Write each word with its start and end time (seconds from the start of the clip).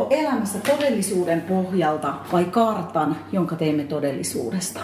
Toimimmeko 0.00 0.30
elämässä 0.30 0.58
todellisuuden 0.58 1.40
pohjalta 1.40 2.14
vai 2.32 2.44
kartan, 2.44 3.16
jonka 3.32 3.56
teemme 3.56 3.84
todellisuudesta? 3.84 4.80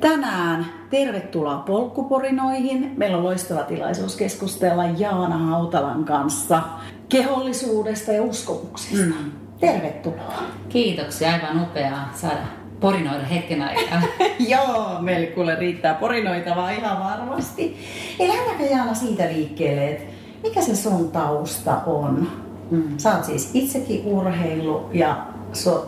Tänään 0.00 0.66
tervetuloa 0.90 1.56
polkkuporinoihin. 1.56 2.92
Meillä 2.96 3.16
on 3.16 3.24
loistava 3.24 3.62
tilaisuus 3.62 4.16
keskustella 4.16 4.84
Jaana 4.84 5.38
Hautalan 5.38 6.04
kanssa 6.04 6.62
kehollisuudesta 7.08 8.12
ja 8.12 8.22
uskomuksista. 8.22 9.14
Mm. 9.18 9.30
Tervetuloa. 9.60 10.42
Kiitoksia, 10.68 11.32
aivan 11.32 11.62
upeaa 11.62 12.10
saada 12.14 12.46
porinoida 12.80 13.24
hetken 13.24 13.62
aikaa. 13.62 14.02
Joo, 14.48 15.00
meille 15.00 15.26
kuule 15.26 15.54
riittää 15.54 15.94
porinoitavaa 15.94 16.70
ihan 16.70 17.00
varmasti. 17.00 17.76
Eli 18.18 18.28
lähdetäänkö 18.28 18.64
Jaana 18.64 18.94
siitä 18.94 19.24
liikkeelle, 19.24 19.88
että 19.88 20.12
mikä 20.42 20.62
se 20.62 20.76
sun 20.76 21.10
tausta 21.10 21.76
on? 21.86 22.28
Mm. 22.70 22.98
Sä 22.98 23.14
oot 23.14 23.24
siis 23.24 23.50
itsekin 23.54 24.02
urheilu 24.04 24.90
ja 24.92 25.26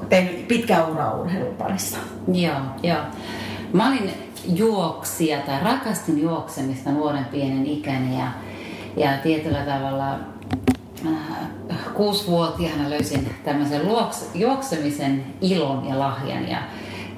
tehnyt 0.09 0.49
pitkä 0.49 0.85
ura 0.85 1.13
urheilun 1.13 1.55
parissa. 1.55 1.97
Joo, 2.33 2.61
joo. 2.83 3.01
Mä 3.73 3.89
olin 3.89 4.11
juoksija 4.47 5.41
tai 5.41 5.65
rakastin 5.65 6.23
juoksemista 6.23 6.91
nuoren 6.91 7.25
pienen 7.25 7.67
ikäni 7.67 8.19
ja, 8.19 8.29
ja 8.97 9.19
tietyllä 9.23 9.61
tavalla 9.61 10.13
äh, 11.07 11.79
kuusivuotiaana 11.95 12.91
löysin 12.91 13.31
tämmöisen 13.45 13.87
luoks, 13.89 14.31
juoksemisen 14.35 15.25
ilon 15.41 15.89
ja 15.89 15.99
lahjan 15.99 16.49
ja 16.49 16.63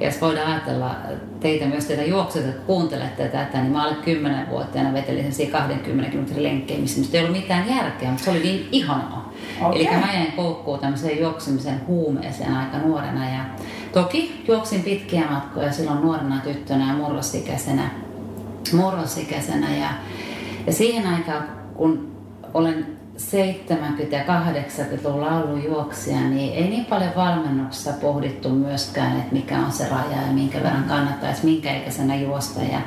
ja 0.01 0.07
jos 0.07 0.21
voidaan 0.21 0.53
ajatella 0.53 0.97
teitä 1.41 1.67
myös 1.67 1.85
teitä 1.85 2.05
juokset, 2.05 2.47
että 2.47 2.63
kuuntelette 2.67 3.29
tätä, 3.29 3.61
niin 3.61 3.73
mä 3.73 3.83
alle 3.83 3.95
10 3.95 4.51
vuotiaana 4.51 4.93
vetelin 4.93 5.33
sen 5.33 5.47
20 5.47 6.11
kilometrin 6.11 6.43
lenkkejä, 6.43 6.81
missä 6.81 7.19
ei 7.19 7.25
ollut 7.25 7.37
mitään 7.37 7.69
järkeä, 7.69 8.09
mutta 8.09 8.25
se 8.25 8.31
oli 8.31 8.43
niin 8.43 8.69
ihanaa. 8.73 9.24
Okay. 9.61 9.81
Eli 9.81 9.89
mä 9.91 10.13
jäin 10.13 10.33
koukkuun 10.33 10.79
tämmöiseen 10.79 11.21
juoksemisen 11.21 11.81
huumeeseen 11.87 12.55
aika 12.55 12.79
nuorena 12.79 13.29
ja 13.29 13.45
toki 13.93 14.45
juoksin 14.49 14.83
pitkiä 14.83 15.31
matkoja 15.31 15.73
silloin 15.73 16.01
nuorena 16.01 16.41
tyttönä 16.41 16.89
ja 16.89 16.95
murrosikäisenä, 16.95 17.91
murrosikäisenä 18.73 19.77
ja, 19.77 19.89
ja 20.67 20.73
siihen 20.73 21.07
aikaan, 21.07 21.49
kun 21.75 22.15
olen 22.55 22.87
70- 23.19 24.15
ja 24.15 24.25
80-luvun 24.25 25.21
laulujuoksia, 25.21 26.21
niin 26.21 26.55
ei 26.55 26.69
niin 26.69 26.85
paljon 26.85 27.13
valmennuksessa 27.17 27.93
pohdittu 27.93 28.49
myöskään, 28.49 29.17
että 29.17 29.33
mikä 29.33 29.59
on 29.59 29.73
se 29.73 29.89
raja 29.89 30.27
ja 30.27 30.33
minkä 30.33 30.63
verran 30.63 30.85
kannattaisi 30.85 31.45
minkä 31.45 31.77
ikäisenä 31.77 32.17
juosta. 32.17 32.61
Ja 32.63 32.79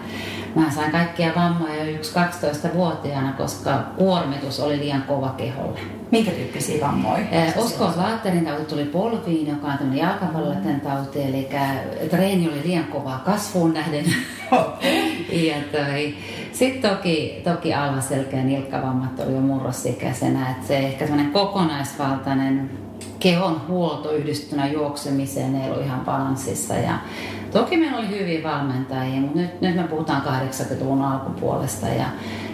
mä 0.61 0.71
sain 0.71 0.91
kaikkia 0.91 1.31
vammoja 1.35 1.83
jo 1.83 1.97
1-12-vuotiaana, 1.97 3.33
koska 3.33 3.83
kuormitus 3.97 4.59
oli 4.59 4.77
liian 4.79 5.01
kova 5.01 5.29
keholle. 5.29 5.79
Minkä 6.11 6.31
tyyppisiä 6.31 6.87
vammoja? 6.87 7.25
Osko 7.55 7.93
Laatterin 7.95 8.45
tauti 8.45 8.65
tuli 8.65 8.85
polviin, 8.85 9.47
joka 9.47 9.67
on 9.67 9.77
tämmöinen 9.77 10.05
jalkapalloten 10.07 10.81
tauti, 10.81 11.23
eli 11.23 11.49
treeni 12.09 12.47
oli 12.47 12.61
liian 12.65 12.83
kovaa 12.83 13.21
kasvuun 13.25 13.73
nähden. 13.73 14.05
ja 15.31 15.55
toi, 15.71 16.15
sitten 16.51 16.91
toki, 16.91 17.41
toki 17.43 17.73
alaselkä 17.73 18.37
ja 18.37 18.43
nilkkavammat 18.43 19.19
oli 19.19 19.33
jo 19.33 19.41
murrosikäisenä, 19.41 20.51
että 20.51 20.67
se 20.67 20.77
ehkä 20.77 21.05
semmoinen 21.05 21.33
kokonaisvaltainen 21.33 22.86
kehon 23.19 23.61
huolto 23.67 24.11
yhdistynä 24.11 24.67
juoksemiseen 24.67 25.55
ei 25.55 25.71
ollut 25.71 25.85
ihan 25.85 25.99
balanssissa. 25.99 26.73
Ja 26.73 26.99
toki 27.51 27.77
meillä 27.77 27.97
oli 27.97 28.09
hyviä 28.09 28.43
valmentajia, 28.43 29.21
mutta 29.21 29.39
nyt, 29.39 29.61
nyt 29.61 29.75
me 29.75 29.83
puhutaan 29.83 30.21
80-luvun 30.21 31.01
alkupuolesta 31.01 31.87
ja, 31.87 32.05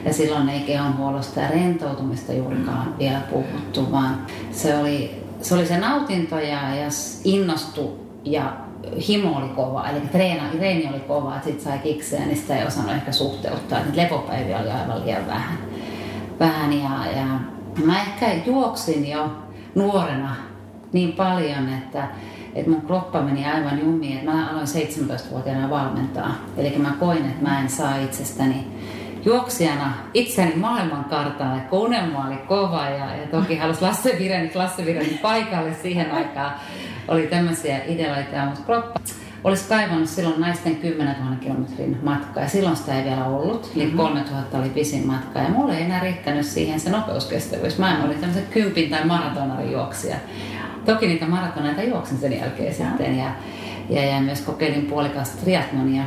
ja 0.06 0.14
silloin 0.14 0.50
ei 0.50 0.60
kehonhuollosta 0.60 1.40
ja 1.40 1.48
rentoutumista 1.48 2.34
juurikaan 2.34 2.96
vielä 3.00 3.20
puhuttu, 3.20 3.92
vaan 3.92 4.18
se 4.52 4.78
oli 4.78 5.24
se, 5.44 5.56
oli 5.56 5.66
se 5.66 5.78
nautinto 5.78 6.40
ja, 6.40 6.76
ja 6.76 6.88
innostu 7.24 8.00
ja 8.24 8.54
himo 9.08 9.38
oli 9.38 9.48
kova, 9.48 9.90
eli 9.90 10.00
treeni, 10.00 10.58
treeni 10.58 10.90
oli 10.90 11.00
kova, 11.00 11.36
että 11.36 11.48
sitten 11.48 11.64
sai 11.64 11.80
kikseä, 11.80 12.26
niin 12.26 12.38
sitä 12.38 12.58
ei 12.58 12.68
osannut 12.68 12.96
ehkä 12.96 13.12
suhteuttaa, 13.12 13.80
että 13.80 14.02
lepopäiviä 14.02 14.60
oli 14.60 14.70
aivan 14.70 15.06
liian 15.06 15.28
vähän. 15.28 15.58
vähän 16.40 16.74
ja, 16.74 17.12
ja 17.18 17.26
mä 17.86 18.02
ehkä 18.02 18.34
juoksin 18.46 19.10
jo 19.10 19.32
nuorena 19.76 20.36
niin 20.94 21.14
paljon, 21.14 21.74
että, 21.74 22.08
että 22.56 22.72
mun 22.72 22.82
kroppa 22.82 23.22
meni 23.22 23.46
aivan 23.46 23.80
jumiin, 23.80 24.18
että 24.18 24.32
mä 24.32 24.50
aloin 24.50 24.68
17-vuotiaana 24.68 25.70
valmentaa. 25.70 26.36
Eli 26.58 26.78
mä 26.78 26.94
koin, 27.00 27.26
että 27.26 27.50
mä 27.50 27.62
en 27.62 27.70
saa 27.70 27.98
itsestäni 27.98 28.68
juoksijana 29.26 29.94
itseni 30.14 30.56
maailmankartalle, 30.56 31.62
kun 31.62 31.80
unelma 31.80 32.28
oli 32.28 32.38
kova 32.38 32.86
ja, 32.86 33.16
ja 33.16 33.28
toki 33.32 33.58
halusi 33.58 33.82
Lasse 33.82 34.16
Virenit, 34.20 34.56
Lasse 34.56 34.86
Virenit 34.86 35.22
paikalle 35.22 35.74
siihen 35.74 36.12
aikaan. 36.12 36.54
Oli 37.08 37.28
tämmöisiä 37.28 37.80
ideoita, 37.88 38.46
mutta 38.46 38.62
kroppa 38.66 39.00
olisi 39.44 39.70
kaivannut 39.70 40.10
silloin 40.10 40.42
naisten 40.42 40.76
10 40.76 41.16
000 41.24 41.36
kilometrin 41.36 42.00
matkaa 42.04 42.44
ja 42.44 42.50
silloin 42.50 42.76
sitä 42.76 42.98
ei 43.00 43.04
vielä 43.04 43.26
ollut. 43.26 43.72
Eli 43.76 43.84
mm-hmm. 43.84 43.98
3000 43.98 44.58
oli 44.58 44.70
pisin 44.70 45.08
matka 45.08 45.40
ja 45.40 45.50
mulle 45.50 45.78
ei 45.78 45.84
enää 45.84 46.00
riittänyt 46.00 46.46
siihen 46.46 46.80
se 46.80 46.90
nopeuskestävyys. 46.90 47.78
Mä 47.78 47.98
en 47.98 48.06
olin 48.06 48.20
tämmöisen 48.20 48.48
kympin 48.52 48.90
tai 48.90 49.06
maratonarijuoksija. 49.06 50.16
Toki 50.86 51.08
niitä 51.08 51.26
maratoneita 51.26 51.84
juoksin 51.84 52.18
sen 52.18 52.40
jälkeen 52.40 52.68
ja. 52.68 52.74
sitten 52.74 53.18
ja, 53.18 53.32
ja, 53.90 54.04
ja 54.04 54.22
myös 54.22 54.42
kokeilin 54.42 54.86
puolikasta 54.86 55.42
triatlonia 55.44 56.04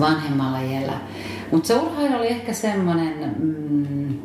vanhemmalla 0.00 0.60
iällä. 0.60 0.92
Mutta 1.52 1.66
se 1.66 1.74
urheilu 1.74 2.16
oli 2.16 2.26
ehkä 2.26 2.52
semmoinen, 2.52 3.34
mm, 3.38 4.18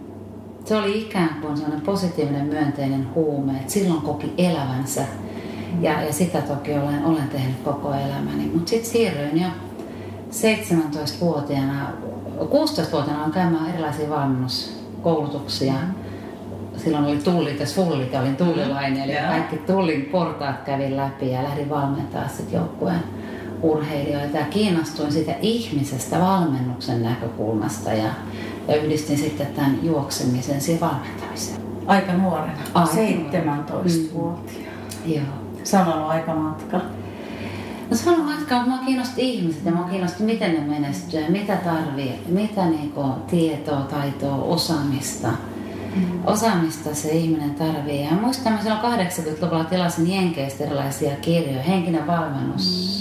se 0.66 0.76
oli 0.76 1.02
ikään 1.02 1.38
kuin 1.42 1.58
semmoinen 1.58 1.86
positiivinen 1.86 2.46
myönteinen 2.46 3.08
huume, 3.16 3.52
että 3.52 3.74
silloin 3.74 4.02
koki 4.02 4.34
elävänsä. 4.38 5.02
Ja, 5.82 6.02
ja 6.02 6.14
sitä 6.14 6.42
toki 6.42 6.74
olen, 6.74 7.06
olen 7.06 7.28
tehnyt 7.28 7.58
koko 7.64 7.94
elämäni. 7.94 8.52
Mutta 8.54 8.70
sitten 8.70 8.92
siirryin 8.92 9.42
jo 9.42 9.48
17-vuotiaana, 10.32 11.88
16-vuotiaana 12.40 13.34
käymään 13.34 13.70
erilaisia 13.70 14.10
valmennuskoulutuksia. 14.10 15.74
Silloin 16.78 17.06
oli 17.06 17.18
tullit 17.18 17.60
ja 17.60 17.66
fullit 17.66 18.14
ja 18.14 18.20
olin 18.22 18.36
tullilainen, 18.36 19.10
eli 19.10 19.28
kaikki 19.28 19.58
tullin 19.58 20.02
portaat 20.12 20.62
kävin 20.62 20.98
läpi 20.98 21.32
ja 21.32 21.44
lähdin 21.44 21.70
valmentaa 21.70 22.28
sitten 22.28 22.58
joukkueen 22.58 23.04
urheilijoita 23.62 24.38
ja 24.38 24.46
kiinnostuin 24.46 25.12
siitä 25.12 25.36
ihmisestä 25.42 26.20
valmennuksen 26.20 27.04
näkökulmasta 27.04 27.94
ja, 27.94 28.10
ja 28.68 28.76
yhdistin 28.76 29.18
sitten 29.18 29.48
tämän 29.48 29.80
juoksemisen 29.84 30.62
siihen 30.62 30.82
valmentamiseen. 30.82 31.62
Aika 31.88 32.14
nuorena, 32.14 32.58
aika 32.74 32.92
17-vuotiaana. 32.92 34.78
Mm. 35.06 35.14
Joo. 35.14 35.26
Samalla 35.64 36.08
aika 36.08 36.36
matka. 36.36 36.82
No 37.90 37.98
se 37.98 38.10
on 38.10 38.20
matka, 38.20 38.56
mutta 38.56 38.70
mua 38.70 38.78
kiinnosti 38.78 39.34
ihmiset 39.34 39.66
ja 39.66 39.72
mua 39.72 39.86
kiinnosti 39.86 40.24
miten 40.24 40.54
ne 40.54 40.60
menestyy 40.60 41.20
ja 41.20 41.30
mitä 41.30 41.56
tarvii, 41.56 42.20
mitä 42.28 42.66
niinku 42.66 43.04
tietoa, 43.28 43.82
taitoa, 43.82 44.36
osaamista. 44.36 45.28
Mm. 45.96 46.20
Osaamista 46.26 46.96
se 46.96 47.10
ihminen 47.10 47.56
tarvii. 47.56 48.06
Ja 48.06 48.12
muistan, 48.12 48.54
mä 48.54 48.62
silloin 48.62 48.82
80-luvulla 48.82 49.64
tilasin 49.64 50.12
Jenkeistä 50.12 50.64
erilaisia 50.64 51.16
kirjoja, 51.16 51.64
henkinen 51.64 52.08
valmennus, 52.08 52.64
mm 52.90 52.96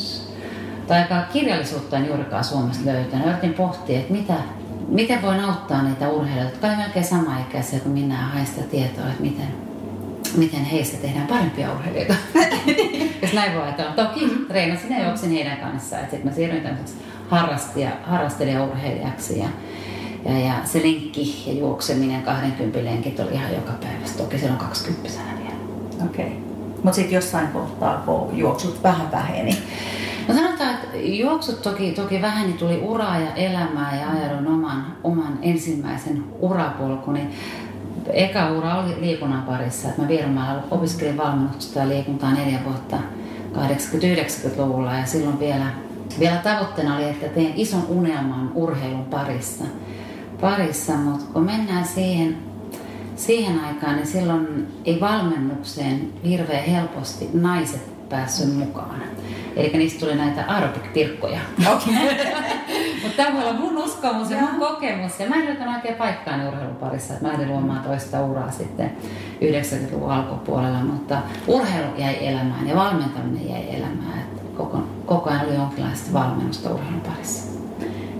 tai 0.86 1.06
kirjallisuutta 1.32 1.96
en 1.96 2.06
juurikaan 2.06 2.44
Suomesta 2.44 2.86
löytänyt. 2.86 3.26
Yritin 3.26 3.54
pohtia, 3.54 3.98
että 3.98 4.12
mitä, 4.12 4.34
miten 4.88 5.22
voin 5.22 5.40
auttaa 5.40 5.82
niitä 5.82 6.08
urheilijoita, 6.08 6.52
jotka 6.52 6.66
olivat 6.66 6.82
melkein 6.82 7.04
samaikäisiä 7.04 7.80
kuin 7.80 7.92
minä 7.92 8.16
hain 8.16 8.46
sitä 8.46 8.62
tietoa, 8.62 9.06
että 9.06 9.22
miten, 9.22 9.46
miten 10.36 10.64
heistä 10.64 10.96
tehdään 10.96 11.26
parempia 11.26 11.72
urheilijoita. 11.72 12.14
Jos 13.22 13.32
näin 13.32 13.54
voi 13.54 13.62
ajatella. 13.62 13.92
Toki 13.92 14.28
treenasin 14.48 14.92
ja 14.92 15.04
juoksin 15.04 15.30
heidän 15.30 15.56
kanssaan. 15.56 16.02
Sitten 16.02 16.24
mä 16.24 16.32
siirryin 16.32 16.62
tämmöiseksi 16.62 17.04
harrastelija, 17.28 17.90
harrastelijaurheilijaksi 18.02 19.38
ja, 19.38 19.44
ja, 19.44 19.50
ja, 20.24 20.54
se 20.64 20.82
linkki 20.82 21.44
ja 21.46 21.52
juokseminen 21.52 22.22
20 22.22 22.84
lenkit 22.84 23.20
oli 23.20 23.32
ihan 23.32 23.54
joka 23.54 23.72
päivä. 23.72 23.98
Toki 24.16 24.38
silloin 24.38 24.58
20 24.58 25.10
vielä. 25.38 25.54
Okei. 26.04 26.26
Okay. 26.26 26.38
Mutta 26.74 26.92
sitten 26.92 27.14
jossain 27.14 27.48
kohtaa, 27.48 28.02
kun 28.06 28.38
juoksut 28.38 28.82
vähän 28.82 29.12
väheni, 29.12 29.58
No 30.28 30.34
sanotaan, 30.34 30.70
että 30.70 30.96
juoksut 30.98 31.62
toki, 31.62 31.92
toki 31.92 32.22
vähän 32.22 32.46
niin 32.46 32.58
tuli 32.58 32.80
uraa 32.82 33.18
ja 33.18 33.34
elämää 33.34 34.00
ja 34.00 34.10
ajaudun 34.10 34.54
oman, 34.54 34.86
oman 35.04 35.38
ensimmäisen 35.42 36.24
urapolkuni. 36.40 37.20
eka 38.12 38.50
ura 38.50 38.74
oli 38.74 39.00
liikunnan 39.00 39.42
parissa. 39.42 39.88
Mä 39.98 40.08
Virmaalla 40.08 40.62
opiskelin 40.70 41.16
valmennusta 41.16 41.78
ja 41.78 41.88
liikuntaa 41.88 42.34
neljä 42.34 42.58
vuotta 42.64 42.96
80-90-luvulla 43.54 44.94
ja 44.94 45.06
silloin 45.06 45.38
vielä, 45.38 45.66
vielä 46.18 46.36
tavoitteena 46.36 46.96
oli, 46.96 47.04
että 47.04 47.28
teen 47.28 47.52
ison 47.56 47.86
unelman 47.88 48.52
urheilun 48.54 49.04
parissa. 49.04 49.64
Parissa 50.40 50.92
mutta 50.92 51.24
kun 51.32 51.44
mennään 51.44 51.86
siihen, 51.86 52.36
siihen 53.16 53.60
aikaan, 53.64 53.96
niin 53.96 54.06
silloin 54.06 54.66
ei 54.84 55.00
valmennukseen 55.00 56.12
hirveän 56.24 56.64
helposti 56.64 57.30
naiset 57.32 58.08
päässyt 58.08 58.56
mukaan. 58.56 59.02
Eli 59.56 59.70
niistä 59.72 60.00
tuli 60.00 60.14
näitä 60.14 60.44
aerobik-tirkkoja. 60.46 61.40
Okay. 61.72 61.94
Mutta 63.02 63.16
tämä 63.16 63.32
voi 63.32 63.42
olla 63.42 63.60
mun 63.60 63.78
uskomus 63.78 64.30
ja 64.30 64.38
mun 64.40 64.60
kokemus. 64.60 65.20
Ja 65.20 65.28
mä 65.28 65.36
en 65.36 65.44
löytänyt 65.44 65.74
oikein 65.74 65.94
paikkaani 65.94 66.48
urheilun 66.48 66.76
parissa. 66.76 67.14
Mä 67.20 67.28
lähdin 67.28 67.48
luomaan 67.48 67.84
toista 67.84 68.24
uraa 68.24 68.50
sitten 68.50 68.92
90-luvun 69.42 70.10
alkupuolella. 70.10 70.78
Mutta 70.78 71.18
urheilu 71.46 71.88
jäi 71.98 72.26
elämään 72.26 72.68
ja 72.68 72.76
valmentaminen 72.76 73.48
jäi 73.48 73.76
elämään. 73.76 74.24
Koko, 74.56 74.78
koko 75.06 75.30
ajan 75.30 75.46
oli 75.46 75.54
jonkinlaista 75.54 76.12
valmennusta 76.12 76.70
urheilun 76.70 77.00
parissa. 77.00 77.63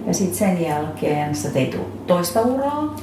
Ja 0.07 0.15
sitten 0.15 0.39
sen 0.39 0.63
jälkeen 0.63 1.35
sä 1.35 1.51
teit 1.51 1.77
toista 2.07 2.41
uraa. 2.41 2.97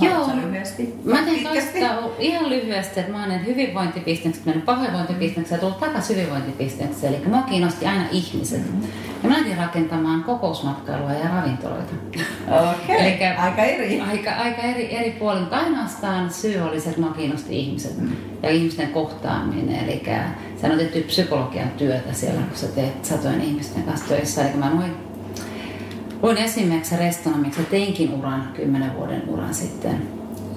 Joo, 0.00 0.30
lyhyesti? 0.34 0.94
mä 1.04 1.22
tein 1.22 1.44
toista 1.44 1.78
ihan 2.18 2.48
lyhyesti, 2.48 3.00
että 3.00 3.12
mä 3.12 3.24
olen 3.24 3.46
hyvinvointibisneksi, 3.46 4.40
mennyt 4.44 4.64
pahoinvointibisneksi 4.64 5.54
ja 5.54 5.60
tullut 5.60 5.80
takaisin 5.80 6.16
hyvinvointibisneksi. 6.16 7.06
Eli 7.06 7.16
mä 7.26 7.44
kiinnosti 7.48 7.86
aina 7.86 8.04
ihmiset. 8.12 8.62
Mm-hmm. 8.62 8.88
Ja 9.22 9.28
mä 9.28 9.38
lähdin 9.38 9.56
rakentamaan 9.56 10.24
kokousmatkailua 10.24 11.12
ja 11.12 11.28
ravintoloita. 11.28 11.92
Okei, 12.48 12.96
okay. 12.96 12.96
Elikkä, 13.06 13.34
aika 13.38 13.62
eri. 13.62 14.00
Aika, 14.00 14.30
aika 14.30 14.62
eri, 14.62 14.96
eri 14.96 15.10
puolin, 15.10 15.40
mutta 15.40 15.56
ainoastaan 15.56 16.32
syy 16.32 16.60
oli 16.60 16.80
se, 16.80 16.88
että 16.88 17.00
mä 17.00 17.12
kiinnosti 17.16 17.58
ihmiset 17.58 18.00
mm. 18.00 18.16
ja 18.42 18.50
ihmisten 18.50 18.88
kohtaaminen. 18.88 19.84
Eli 19.84 20.02
se 20.60 20.66
on 20.66 20.78
tehty 20.78 21.00
psykologian 21.00 21.70
työtä 21.70 22.12
siellä, 22.12 22.40
kun 22.40 22.56
sä 22.56 22.66
teet 22.66 23.04
satojen 23.04 23.40
ihmisten 23.40 23.82
kanssa 23.82 24.08
töissä. 24.08 24.48
Eli 24.48 24.56
mä 24.56 24.70
noin 24.70 25.05
Luin 26.22 26.36
esimerkiksi 26.36 26.96
restonomiksi 26.96 27.62
teinkin 27.62 28.14
uran, 28.14 28.48
kymmenen 28.54 28.96
vuoden 28.96 29.22
uran 29.28 29.54
sitten 29.54 30.08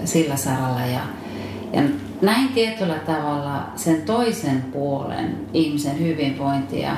sillä 0.05 0.35
saralla. 0.35 0.81
Ja, 0.81 1.01
ja 1.73 1.81
näin 2.21 2.47
tietyllä 2.47 2.99
tavalla 2.99 3.67
sen 3.75 4.01
toisen 4.01 4.61
puolen 4.61 5.37
ihmisen 5.53 5.99
hyvinvointia, 5.99 6.91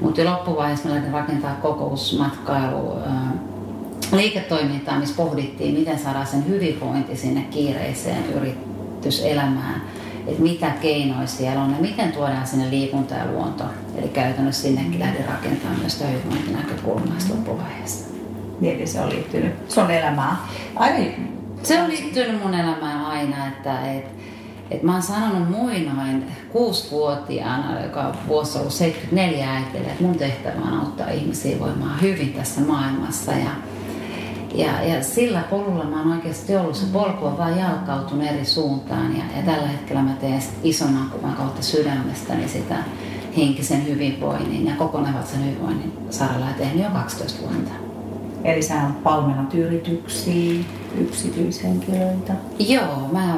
mutta 0.00 0.24
loppuvaiheessa 0.24 0.88
mä 0.88 0.94
lähdin 0.94 1.12
rakentaa 1.12 1.54
kokousmatkailu 1.54 2.92
liiketoimintaa, 4.12 4.98
missä 4.98 5.16
pohdittiin, 5.16 5.74
miten 5.74 5.98
saadaan 5.98 6.26
sen 6.26 6.48
hyvinvointi 6.48 7.16
sinne 7.16 7.40
kiireiseen 7.40 8.24
yrityselämään 8.34 9.82
että 10.28 10.42
mitä 10.42 10.70
keinoja 10.70 11.26
siellä 11.26 11.62
on 11.62 11.70
ja 11.70 11.76
miten 11.80 12.12
tuodaan 12.12 12.46
sinne 12.46 12.70
liikunta 12.70 13.14
ja 13.14 13.26
luonto. 13.26 13.64
Eli 13.96 14.08
käytännössä 14.08 14.62
sinnekin 14.62 15.00
lähdin 15.00 15.24
rakentamaan 15.24 15.80
myös 15.80 15.92
sitä 15.92 16.06
hyvinvointinäkökulmaa 16.06 17.16
loppuvaiheessa. 17.30 18.08
Niin, 18.60 18.88
se 18.88 19.00
on 19.00 19.08
liittynyt, 19.08 19.54
se 19.68 19.80
on 19.80 19.90
elämää. 19.90 20.36
Aina, 20.76 21.12
se 21.62 21.82
on 21.82 21.88
liittynyt 21.88 22.42
mun 22.42 22.54
elämään 22.54 23.04
aina, 23.04 23.48
että 23.48 23.92
et, 23.92 24.04
et 24.70 24.82
mä 24.82 24.92
oon 24.92 25.02
sanonut 25.02 25.50
muinoin 25.50 26.24
kuusivuotiaana, 26.52 27.80
joka 27.80 28.00
on 28.00 28.14
vuosi 28.28 28.58
ollut 28.58 28.72
74 28.72 29.54
äitille, 29.54 29.88
että 29.88 30.02
mun 30.02 30.14
tehtävä 30.14 30.60
on 30.62 30.80
auttaa 30.80 31.10
ihmisiä 31.10 31.58
voimaan 31.58 32.00
hyvin 32.00 32.32
tässä 32.32 32.60
maailmassa. 32.60 33.32
Ja, 33.32 33.50
ja, 34.54 34.82
ja 34.82 35.02
sillä 35.02 35.40
polulla 35.50 35.84
mä 35.84 36.02
oon 36.02 36.12
oikeasti 36.12 36.56
ollut. 36.56 36.76
Se 36.76 36.86
polku 36.92 37.24
on 37.24 37.38
vaan 37.38 37.58
jalkautunut 37.58 38.26
eri 38.26 38.44
suuntaan. 38.44 39.16
Ja, 39.16 39.24
ja 39.36 39.42
tällä 39.42 39.68
hetkellä 39.68 40.02
mä 40.02 40.12
teen 40.20 40.42
ison 40.62 40.96
akuvan 40.96 41.34
kautta 41.34 41.62
sydämestäni 41.62 42.48
sitä 42.48 42.76
henkisen 43.36 43.86
hyvinvoinnin 43.86 44.66
ja 44.66 44.76
kokonaisen 44.76 45.44
hyvinvoinnin 45.44 45.92
saralla 46.10 46.46
tehnyt 46.58 46.84
jo 46.84 46.90
12 46.90 47.40
vuotta. 47.40 47.72
Eli 48.44 48.62
sä 48.62 48.74
valmennat 49.04 49.54
yrityksiä, 49.54 50.64
yksityishenkilöitä? 51.00 52.32
Joo, 52.58 53.08
mä 53.12 53.36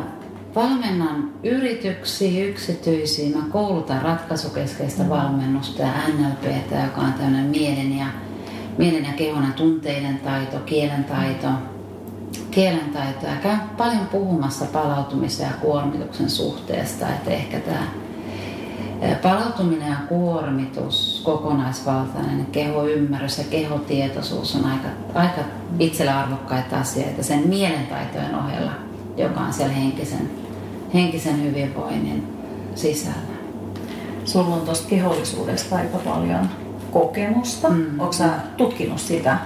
valmennan 0.55 1.31
yrityksiä, 1.45 2.45
yksityisiä. 2.45 3.37
Mä 3.37 3.43
koulutan 3.51 4.03
ratkaisukeskeistä 4.03 5.09
valmennusta 5.09 5.83
ja 5.83 5.93
NLPtä, 6.19 6.77
joka 6.85 7.01
on 7.01 7.13
tämmöinen 7.13 7.47
mielen 7.47 7.99
ja 7.99 8.07
mielen 8.81 9.05
ja 9.05 9.13
kehon 9.13 9.45
ja 9.45 9.53
tunteiden 9.53 10.19
taito, 10.19 10.59
kielen 10.67 11.05
taito, 11.05 11.49
kielen 12.51 12.91
taito 12.93 13.27
ja 13.27 13.37
käyn 13.43 13.61
paljon 13.77 14.07
puhumassa 14.07 14.65
palautumisen 14.65 15.47
ja 15.47 15.53
kuormituksen 15.61 16.31
suhteesta, 16.31 17.09
että 17.09 17.31
ehkä 17.31 17.61
tämä 17.61 17.87
palautuminen 19.23 19.89
ja 19.89 19.97
kuormitus, 20.09 21.23
kokonaisvaltainen 21.25 22.47
kehoymmärrys 22.53 23.39
ja 23.39 23.45
kehotietoisuus 23.45 24.57
on 24.57 24.65
aika, 24.65 24.89
aika 25.15 25.41
itsellä 25.79 26.21
arvokkaita 26.21 26.81
asioita 26.81 27.23
sen 27.23 27.49
mielentaitojen 27.49 28.35
ohella, 28.35 28.73
joka 29.17 29.41
on 29.41 29.53
siellä 29.53 29.75
henkisen, 29.75 30.31
henkisen 30.95 31.43
hyvinvoinnin 31.43 32.29
sisällä. 32.75 33.41
Sulla 34.25 34.55
on 34.55 34.61
tuosta 34.61 34.89
kehollisuudesta 34.89 35.77
aika 35.77 35.99
paljon 35.99 36.49
kokemusta. 36.93 37.69
Mm. 37.69 38.01
Onko 38.01 38.13
sä 38.13 38.29
tutkinut 38.57 38.99
sitä 38.99 39.39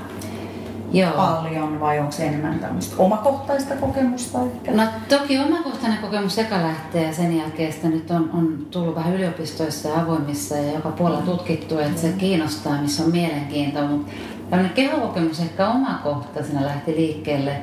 Joo. 0.92 1.12
paljon 1.12 1.80
vai 1.80 1.98
onko 1.98 2.12
se 2.12 2.26
enemmän 2.26 2.58
tämmöistä 2.58 2.96
omakohtaista 2.98 3.76
kokemusta 3.76 4.38
ehkä? 4.42 4.72
No 4.72 4.82
toki 5.08 5.38
omakohtainen 5.38 5.98
kokemus 5.98 6.34
sekä 6.34 6.62
lähtee 6.62 7.06
ja 7.06 7.14
sen 7.14 7.36
jälkeen 7.36 7.72
sitä 7.72 7.88
nyt 7.88 8.10
on, 8.10 8.30
on 8.32 8.66
tullut 8.70 8.94
vähän 8.94 9.14
yliopistoissa 9.14 9.88
ja 9.88 10.00
avoimissa 10.00 10.56
ja 10.56 10.72
joka 10.72 10.88
puolella 10.90 11.20
mm. 11.20 11.26
tutkittu, 11.26 11.78
että 11.78 12.00
se 12.00 12.12
kiinnostaa, 12.18 12.82
missä 12.82 13.04
on 13.04 13.10
mielenkiintoa, 13.10 13.84
mutta 13.84 14.12
tämmöinen 14.50 14.74
kehokokemus 14.74 15.40
ehkä 15.40 15.68
omakohtaisena 15.68 16.66
lähti 16.66 16.96
liikkeelle 16.96 17.56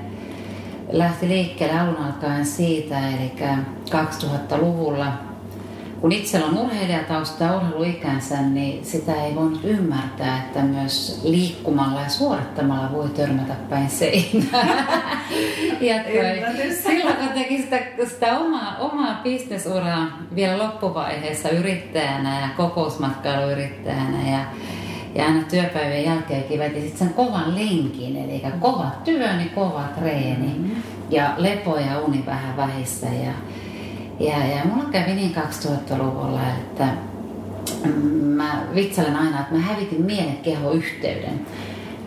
lähti 0.92 1.28
liikkeelle 1.28 1.80
alun 1.80 1.98
alkaen 1.98 2.46
siitä, 2.46 3.10
eli 3.10 3.34
2000-luvulla 3.90 5.31
kun 6.02 6.12
itsellä 6.12 6.46
on 6.46 6.58
urheilijatausta 6.58 7.44
ja 7.44 7.58
urheiluikänsä, 7.58 8.42
niin 8.42 8.86
sitä 8.86 9.24
ei 9.24 9.36
voinut 9.36 9.60
ymmärtää, 9.64 10.38
että 10.38 10.62
myös 10.62 11.22
liikkumalla 11.24 12.02
ja 12.02 12.10
suorittamalla 12.10 12.92
voi 12.92 13.10
törmätä 13.10 13.54
päin 13.70 13.90
seinään. 13.90 14.68
ja 15.82 15.96
silloin 16.84 17.16
kun 17.16 17.28
teki 17.34 17.58
sitä, 17.62 17.80
sitä 18.10 18.40
omaa, 18.40 18.78
omaa 18.80 19.22
bisnesuraa 19.24 20.20
vielä 20.36 20.58
loppuvaiheessa 20.58 21.50
yrittäjänä 21.50 22.42
ja 22.42 22.48
kokousmatkailuyrittäjänä 22.58 24.32
ja 24.32 24.40
ja 25.16 25.26
aina 25.26 25.44
työpäivän 25.50 26.04
jälkeenkin 26.04 26.60
veti 26.60 26.82
sitten 26.82 26.98
sen 27.08 27.14
kovan 27.14 27.56
linkin, 27.56 28.16
eli 28.16 28.44
kova 28.60 28.92
työ, 29.04 29.34
niin 29.34 29.50
kova 29.50 29.84
treeni 30.00 30.48
mm-hmm. 30.48 30.84
ja 31.10 31.34
lepo 31.38 31.78
ja 31.78 32.00
uni 32.00 32.24
vähän 32.26 32.58
vähissä. 32.58 33.08
Ja, 33.08 33.32
ja, 34.20 34.46
ja 34.46 34.66
mulla 34.66 34.90
kävi 34.90 35.14
niin 35.14 35.36
2000-luvulla, 35.36 36.42
että 36.50 36.88
mä 38.24 38.64
vitsailen 38.76 39.16
aina, 39.16 39.40
että 39.40 39.54
mä 39.54 39.60
hävitin 39.60 40.02
mielen 40.02 40.38
keho 40.38 40.72
yhteyden. 40.72 41.46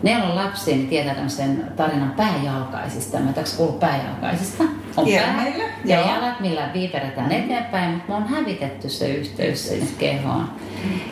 Ne 0.03 0.23
on 0.23 0.35
lapsia, 0.35 0.75
niin 0.75 0.87
tietää 0.87 1.27
sen 1.27 1.71
tarinan 1.75 2.11
pääjalkaisista. 2.11 3.19
Mä 3.19 3.29
en 3.29 3.45
kuullut 3.57 3.79
pääjalkaisista. 3.79 4.63
On 4.97 5.05
pää 5.05 5.47
ja 5.85 5.99
Joo. 5.99 6.09
jalat, 6.09 6.39
millä 6.39 6.69
viiperetään 6.73 7.27
mm. 7.27 7.35
eteenpäin, 7.35 7.91
mutta 7.91 8.11
mä 8.11 8.17
oon 8.17 8.27
hävitetty 8.27 8.89
se 8.89 9.07
yhteys 9.07 9.67
sinne 9.67 9.87
kehoon. 9.97 10.49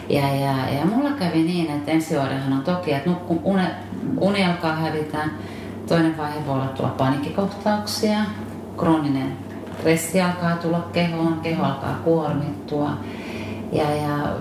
Ja, 0.09 0.35
ja, 0.35 0.69
ja 0.79 0.85
mulla 0.85 1.11
kävi 1.11 1.43
niin, 1.43 1.71
että 1.71 1.91
ensioirehan 1.91 2.53
on 2.53 2.63
toki, 2.63 2.93
että 2.93 3.09
kun 3.09 3.39
uni, 3.43 3.63
uni 4.19 4.45
alkaa 4.45 4.75
hävitä, 4.75 5.17
toinen 5.87 6.17
vaihe 6.17 6.45
voi 6.47 6.55
olla 6.55 6.67
tulla 6.67 6.89
panikkikohtauksia, 6.89 8.17
krooninen 8.77 9.37
stressi 9.83 10.21
alkaa 10.21 10.55
tulla 10.55 10.89
kehoon, 10.93 11.39
keho 11.39 11.63
alkaa 11.63 11.99
kuormittua. 12.03 12.97
Ja, 13.71 13.95
ja 13.95 14.35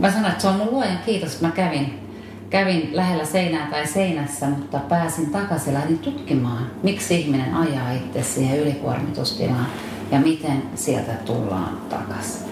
mä 0.00 0.10
sanon, 0.10 0.30
että 0.30 0.42
se 0.42 0.48
on 0.48 0.56
mun 0.56 0.70
luojan 0.70 0.98
kiitos, 1.06 1.34
että 1.34 1.46
mä 1.46 1.52
kävin, 1.52 2.08
kävin 2.50 2.90
lähellä 2.92 3.24
seinää 3.24 3.70
tai 3.70 3.86
seinässä, 3.86 4.46
mutta 4.46 4.78
pääsin 4.78 5.30
takaisin 5.30 5.74
lähdin 5.74 5.98
tutkimaan, 5.98 6.66
miksi 6.82 7.20
ihminen 7.20 7.54
ajaa 7.54 7.92
itse 7.92 8.22
siihen 8.22 8.58
ylikuormitustilaan 8.58 9.66
ja 10.12 10.20
miten 10.20 10.62
sieltä 10.74 11.12
tullaan 11.12 11.78
takaisin. 11.88 12.50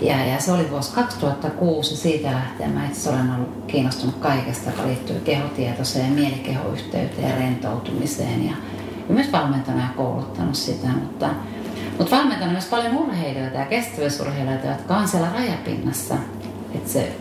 Ja, 0.00 0.24
ja 0.24 0.40
se 0.40 0.52
oli 0.52 0.70
vuosi 0.70 0.94
2006 0.94 1.92
ja 1.92 1.96
siitä 1.96 2.32
lähtien 2.32 2.70
mä 2.70 2.86
itse 2.86 3.10
olen 3.10 3.34
ollut 3.34 3.64
kiinnostunut 3.66 4.14
kaikesta, 4.14 4.70
joka 4.70 4.86
liittyy 4.86 5.20
kehotietoiseen, 5.24 6.12
mielikehoyhteyteen 6.12 7.28
ja 7.28 7.36
rentoutumiseen 7.36 8.46
ja, 8.46 8.52
ja 9.08 9.14
myös 9.14 9.32
valmentanut 9.32 9.80
ja 9.80 9.88
kouluttanut 9.96 10.54
sitä, 10.54 10.86
mutta 10.88 11.30
mutta 12.00 12.16
valmentan 12.16 12.50
myös 12.50 12.64
paljon 12.64 12.96
urheilijoita 12.96 13.58
ja 13.58 13.66
kestävyysurheilijoita, 13.66 14.66
jotka 14.66 14.96
on 14.96 15.08
siellä 15.08 15.28
rajapinnassa. 15.34 16.14
Että 16.74 16.90
se 16.90 17.16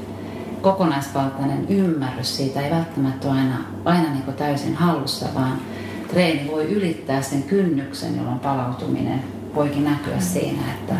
kokonaisvaltainen 0.62 1.66
ymmärrys 1.70 2.38
siitä 2.38 2.62
ei 2.62 2.72
välttämättä 2.72 3.28
ole 3.28 3.38
aina, 3.38 3.58
aina 3.86 4.14
niin 4.14 4.34
täysin 4.38 4.76
hallussa, 4.76 5.26
vaan, 5.36 5.62
treeni 6.08 6.52
voi 6.52 6.64
ylittää 6.64 7.22
sen 7.22 7.44
kynnyksen, 7.44 8.18
jolloin 8.18 8.40
palautuminen 8.40 9.24
voikin 9.56 9.84
näkyä 9.84 10.16
mm. 10.16 10.22
siinä, 10.22 10.62
että 10.74 10.96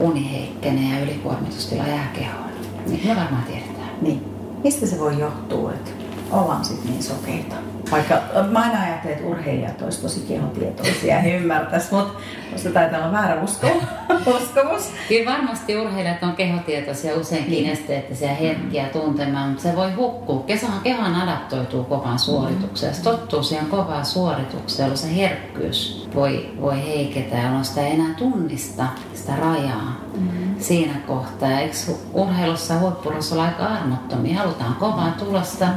uni 0.00 0.32
heikkenee 0.32 0.94
ja 0.94 1.04
ylikuormitustila 1.04 1.86
jää 1.86 2.10
kehoon. 2.12 2.50
Niin 2.86 3.08
me 3.08 3.16
varmaan 3.16 3.42
tiedetään. 3.42 3.90
Niin. 4.02 4.24
Mistä 4.64 4.86
se 4.86 4.98
voi 4.98 5.18
johtua, 5.18 5.72
että 5.72 5.90
ollaan 6.30 6.64
sitten 6.64 6.90
niin 6.90 7.02
sokeita? 7.02 7.54
Vaikka 7.90 8.14
mä 8.50 8.58
aina 8.58 8.82
ajattelen, 8.82 9.16
että 9.16 9.28
urheilijat 9.28 9.82
olisivat 9.82 10.02
tosi 10.02 10.20
kehotietoisia 10.28 11.14
ja 11.14 11.20
he 11.20 11.40
mutta 11.40 12.06
musta 12.52 12.70
taitaa 12.70 12.98
olla 12.98 13.12
väärä 13.12 13.42
usko, 13.42 13.66
uskomus. 14.36 14.90
Kyllä 15.08 15.32
varmasti 15.32 15.76
urheilijat 15.76 16.22
on 16.22 16.32
kehotietoisia, 16.32 17.16
usein 17.16 17.50
niin. 17.50 17.64
kinesteettisiä 17.64 18.34
hetkiä 18.34 18.84
tuntemaan, 18.88 19.48
mutta 19.48 19.62
se 19.62 19.76
voi 19.76 19.92
hukkua. 19.92 20.44
Kesähän 20.46 20.80
kehohan 20.80 21.14
adaptoituu 21.14 21.84
kovaan 21.84 22.18
suoritukseen. 22.18 22.94
Se 22.94 23.02
tottuu 23.02 23.42
siihen 23.42 23.66
kovaan 23.66 24.06
suoritukseen, 24.06 24.84
jolloin 24.86 24.98
se 24.98 25.16
herkkyys 25.16 26.08
voi, 26.14 26.50
voi 26.60 26.86
heiketä, 26.86 27.36
jolloin 27.36 27.64
sitä 27.64 27.86
ei 27.86 27.92
enää 27.92 28.14
tunnista 28.14 28.86
sitä 29.14 29.36
rajaa 29.36 30.00
mm-hmm. 30.14 30.54
siinä 30.58 30.94
kohtaa. 31.06 31.60
Eikö 31.60 31.74
urheilussa 32.12 32.78
huippurossa 32.78 33.34
olla 33.34 33.44
aika 33.44 33.64
armottomia? 33.64 34.38
Halutaan 34.38 34.74
kovaa 34.74 35.10
tulosta, 35.18 35.68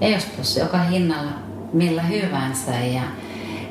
ei 0.00 0.12
jos 0.12 0.56
joka 0.56 0.78
hinnalla 0.78 1.47
millä 1.72 2.02
hyvänsä 2.02 2.72
ja, 2.72 3.02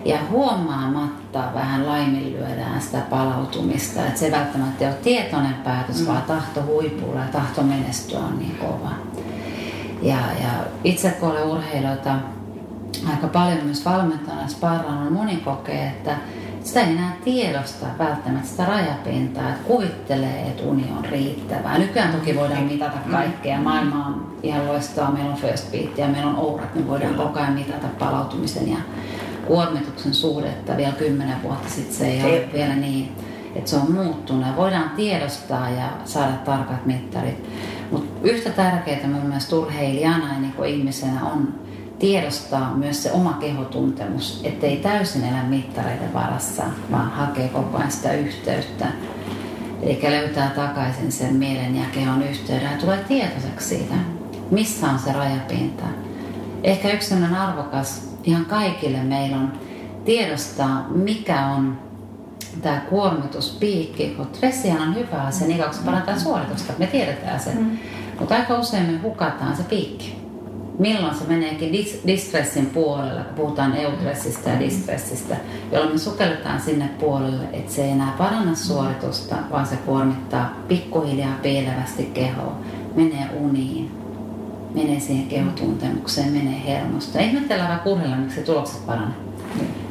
ja 0.05 0.17
huomaamatta 0.29 1.43
vähän 1.53 1.87
laiminlyödään 1.87 2.81
sitä 2.81 3.01
palautumista. 3.09 4.05
Että 4.05 4.19
se 4.19 4.25
ei 4.25 4.31
välttämättä 4.31 4.85
ole 4.85 4.93
tietoinen 4.93 5.53
päätös, 5.53 6.01
mm. 6.01 6.07
vaan 6.07 6.21
tahto 6.21 6.63
huipulla 6.63 7.19
ja 7.19 7.27
tahto 7.31 7.63
menestyä 7.63 8.19
on 8.19 8.39
niin 8.39 8.55
kova. 8.55 8.91
Ja, 10.01 10.17
ja 10.41 10.49
itse 10.83 11.09
kun 11.09 11.31
olen 11.31 11.43
urheilijoita 11.43 12.15
aika 13.09 13.27
paljon 13.27 13.65
myös 13.65 13.85
valmentajana 13.85 14.47
sparrannut, 14.47 15.13
moni 15.13 15.35
kokee, 15.37 15.87
että 15.87 16.17
sitä 16.67 16.81
ei 16.81 16.91
enää 16.91 17.17
tiedosta 17.23 17.85
välttämättä 17.99 18.47
sitä 18.47 18.65
rajapintaa, 18.65 19.49
että 19.49 19.67
kuvittelee, 19.67 20.41
että 20.41 20.63
uni 20.63 20.85
on 20.97 21.05
riittävää. 21.05 21.77
Nykyään 21.77 22.13
toki 22.13 22.35
voidaan 22.35 22.63
mitata 22.63 22.97
kaikkea. 23.11 23.59
Maailma 23.59 24.05
on 24.05 24.37
ihan 24.43 24.67
loistavaa. 24.67 25.11
Meillä 25.11 25.31
on 25.31 25.37
first 25.37 25.71
beat 25.71 25.97
ja 25.97 26.07
meillä 26.07 26.29
on 26.29 26.35
ourat, 26.35 26.75
niin 26.75 26.87
voidaan 26.87 27.15
koko 27.15 27.39
ajan 27.39 27.53
mitata 27.53 27.87
palautumisen 27.99 28.71
ja 28.71 28.77
kuormituksen 29.45 30.13
suhdetta. 30.13 30.77
Vielä 30.77 30.93
kymmenen 30.93 31.43
vuotta 31.43 31.69
sitten 31.69 31.95
se 31.95 32.07
ei 32.07 32.23
ole 32.23 32.49
vielä 32.53 32.75
niin, 32.75 33.11
että 33.55 33.69
se 33.69 33.75
on 33.75 33.91
muuttunut. 33.91 34.55
Voidaan 34.55 34.89
tiedostaa 34.89 35.69
ja 35.69 35.89
saada 36.05 36.33
tarkat 36.33 36.85
mittarit. 36.85 37.49
Mutta 37.91 38.27
yhtä 38.27 38.49
tärkeää 38.49 39.07
mun 39.07 39.25
mielestä 39.25 39.55
urheilijana 39.55 40.33
ja 40.33 40.39
niin 40.39 40.65
ihmisenä 40.65 41.25
on 41.25 41.66
tiedostaa 41.99 42.73
myös 42.75 43.03
se 43.03 43.11
oma 43.11 43.33
kehotuntemus, 43.33 44.41
ettei 44.43 44.77
täysin 44.77 45.23
elä 45.23 45.43
mittareiden 45.43 46.13
varassa, 46.13 46.63
vaan 46.91 47.11
hakee 47.11 47.47
koko 47.47 47.77
ajan 47.77 47.91
sitä 47.91 48.13
yhteyttä. 48.13 48.85
Eli 49.81 49.99
löytää 50.03 50.49
takaisin 50.49 51.11
sen 51.11 51.35
mielen 51.35 51.75
ja 51.75 51.85
kehon 51.93 52.23
yhteyden 52.23 52.71
ja 52.71 52.77
tulee 52.77 53.05
tietoiseksi 53.07 53.67
siitä, 53.67 53.93
missä 54.51 54.87
on 54.87 54.99
se 54.99 55.13
rajapinta. 55.13 55.83
Ehkä 56.63 56.91
yksi 56.91 57.09
sellainen 57.09 57.39
arvokas 57.39 58.09
ihan 58.23 58.45
kaikille 58.45 58.97
meillä 58.97 59.37
on 59.37 59.53
tiedostaa, 60.05 60.87
mikä 60.89 61.45
on 61.45 61.79
tämä 62.61 62.81
kuormituspiikki, 62.89 64.09
kun 64.09 64.27
stressihan 64.33 64.87
on 64.87 64.95
hyvä 64.95 65.21
asia, 65.21 65.47
niin 65.47 65.59
kauan 65.59 65.75
parantaa 65.85 66.19
suoritusta, 66.19 66.73
me 66.77 66.87
tiedetään 66.87 67.39
se. 67.39 67.53
Mm. 67.53 67.77
Mutta 68.19 68.35
aika 68.35 68.59
usein 68.59 68.85
me 68.85 68.97
hukataan 68.97 69.57
se 69.57 69.63
piikki 69.63 70.26
milloin 70.79 71.15
se 71.15 71.23
meneekin 71.27 71.73
dis- 71.73 72.07
distressin 72.07 72.65
puolelle, 72.65 73.21
kun 73.21 73.35
puhutaan 73.35 73.75
eutressistä 73.75 74.49
ja 74.49 74.59
distressistä, 74.59 75.35
jolloin 75.71 75.93
me 75.93 75.99
sukelletaan 75.99 76.61
sinne 76.61 76.89
puolelle, 76.99 77.43
että 77.53 77.71
se 77.71 77.85
ei 77.85 77.91
enää 77.91 78.15
paranna 78.17 78.55
suoritusta, 78.55 79.35
vaan 79.51 79.65
se 79.67 79.75
kuormittaa 79.75 80.53
pikkuhiljaa 80.67 81.39
piilevästi 81.41 82.03
kehoa, 82.13 82.55
menee 82.95 83.29
uniin, 83.39 83.91
menee 84.75 84.99
siihen 84.99 85.27
kehotuntemukseen, 85.27 86.31
menee 86.33 86.61
hermosta. 86.67 87.19
Ihmetellään 87.19 87.69
vähän 87.69 87.83
kurhella, 87.83 88.15
miksi 88.15 88.41
tulokset 88.41 88.85
paranee. 88.85 89.26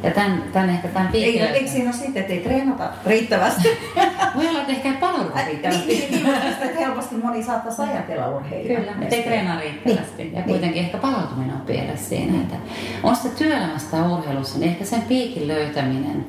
Ja 0.03 0.11
tämän, 0.11 0.43
tämän 0.53 0.69
ehkä 0.69 0.87
tämän 0.87 1.09
Eikö, 1.13 1.45
eikö 1.45 1.69
siinä 1.69 1.89
ole 1.89 1.97
sitten, 1.97 2.21
että 2.21 2.33
ei 2.33 2.39
treenata 2.39 2.89
riittävästi? 3.05 3.67
Voi 4.35 4.47
olla, 4.47 4.59
että 4.59 4.71
ehkä 4.71 4.89
ei 4.89 4.97
palauduta 4.97 5.45
riittävästi. 5.45 5.87
Niin, 5.87 6.11
niin, 6.11 6.23
niin, 6.61 6.77
helposti 6.77 7.15
moni 7.15 7.43
saattaisi 7.43 7.81
ajatella 7.81 8.29
urheilijaa. 8.29 8.79
Kyllä, 8.81 8.93
että 9.01 9.15
ei 9.15 9.23
treenaa 9.23 9.59
riittävästi. 9.59 10.23
Niin. 10.23 10.35
Ja 10.35 10.41
kuitenkin 10.41 10.71
niin. 10.71 10.85
ehkä 10.85 10.97
palautuminen 10.97 11.55
on 11.55 11.61
pielessä 11.61 12.09
siinä. 12.09 12.31
Niin. 12.31 12.41
Että 12.41 12.55
on 13.03 13.15
sitä 13.15 13.35
työelämästä 13.35 14.03
urheilussa, 14.03 14.59
niin 14.59 14.69
ehkä 14.69 14.85
sen 14.85 15.01
piikin 15.01 15.47
löytäminen, 15.47 16.25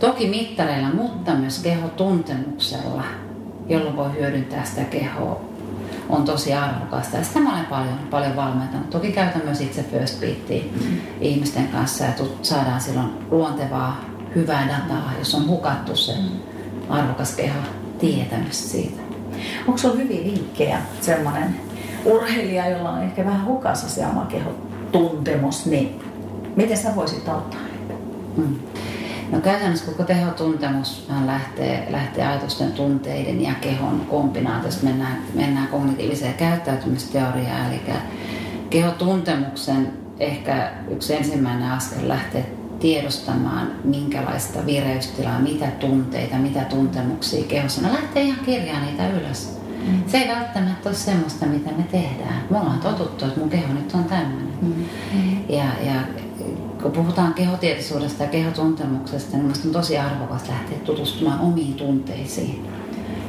toki 0.00 0.28
mittareilla, 0.28 0.88
mutta 0.88 1.34
myös 1.34 1.62
kehotuntemuksella, 1.62 3.04
jolloin 3.68 3.96
voi 3.96 4.12
hyödyntää 4.12 4.64
sitä 4.64 4.84
kehoa 4.84 5.40
on 6.08 6.24
tosi 6.24 6.54
arvokasta. 6.54 7.16
Ja 7.16 7.24
sitä 7.24 7.40
mä 7.40 7.54
olen 7.54 7.66
paljon, 7.66 7.98
paljon 8.10 8.36
valmentanut. 8.36 8.90
Toki 8.90 9.12
käytän 9.12 9.42
myös 9.44 9.60
itse 9.60 9.82
First 9.82 10.20
Beatia 10.20 10.64
mm. 10.80 10.96
ihmisten 11.20 11.68
kanssa 11.68 12.04
ja 12.04 12.12
saadaan 12.42 12.80
silloin 12.80 13.10
luontevaa, 13.30 14.00
hyvää 14.34 14.68
dataa, 14.68 15.12
jos 15.18 15.34
on 15.34 15.48
hukattu 15.48 15.96
se 15.96 16.12
mm. 16.12 16.28
arvokas 16.88 17.36
keho 17.36 17.58
tietämys 17.98 18.70
siitä. 18.70 19.02
Onko 19.66 19.78
sinulla 19.78 20.00
hyviä 20.00 20.24
vinkkejä 20.24 20.78
sellainen 21.00 21.56
urheilija, 22.04 22.68
jolla 22.68 22.90
on 22.90 23.02
ehkä 23.02 23.24
vähän 23.24 23.46
hukassa 23.46 23.88
se 23.88 24.06
oma 24.06 24.24
keho 24.24 24.50
tuntemus, 24.92 25.66
niin 25.66 26.00
miten 26.56 26.76
sä 26.76 26.96
voisit 26.96 27.28
auttaa? 27.28 27.60
Mm. 28.36 28.56
No 29.30 29.40
käytännössä 29.40 29.86
koko 29.86 30.02
tehotuntemus 30.02 31.08
lähtee, 31.26 31.88
lähtee 31.90 32.26
ajatusten, 32.26 32.72
tunteiden 32.72 33.42
ja 33.42 33.54
kehon 33.60 34.06
kombinaatiosta. 34.10 34.84
Mennään, 34.84 35.18
mennään 35.34 35.68
kognitiiviseen 35.68 36.34
käyttäytymisteoriaan, 36.34 37.72
eli 37.72 37.80
kehotuntemuksen 38.70 39.92
ehkä 40.20 40.72
yksi 40.90 41.14
ensimmäinen 41.14 41.70
askel 41.70 42.08
lähtee 42.08 42.52
tiedostamaan, 42.80 43.72
minkälaista 43.84 44.66
vireystilaa, 44.66 45.40
mitä 45.40 45.66
tunteita, 45.66 46.36
mitä 46.36 46.60
tuntemuksia 46.60 47.44
kehossa. 47.44 47.82
Ne 47.82 47.92
lähtee 47.92 48.22
ihan 48.22 48.44
kirjaa 48.44 48.80
niitä 48.80 49.08
ylös. 49.10 49.58
Mm. 49.86 50.02
Se 50.06 50.18
ei 50.18 50.28
välttämättä 50.28 50.88
ole 50.88 50.96
semmoista, 50.96 51.46
mitä 51.46 51.70
me 51.76 51.82
tehdään. 51.82 52.42
Me 52.50 52.58
ollaan 52.58 52.80
totuttu, 52.80 53.24
että 53.24 53.40
mun 53.40 53.50
keho 53.50 53.72
nyt 53.72 53.94
on 53.94 54.04
tämmöinen. 54.04 54.52
Mm. 54.62 54.84
Ja, 55.48 55.64
ja 55.64 56.00
kun 56.82 56.92
puhutaan 56.92 57.34
kehotietoisuudesta 57.34 58.22
ja 58.22 58.28
kehotuntemuksesta, 58.28 59.30
niin 59.32 59.42
minusta 59.42 59.68
on 59.68 59.72
tosi 59.72 59.98
arvokas 59.98 60.48
lähteä 60.48 60.78
tutustumaan 60.78 61.40
omiin 61.40 61.74
tunteisiin. 61.74 62.68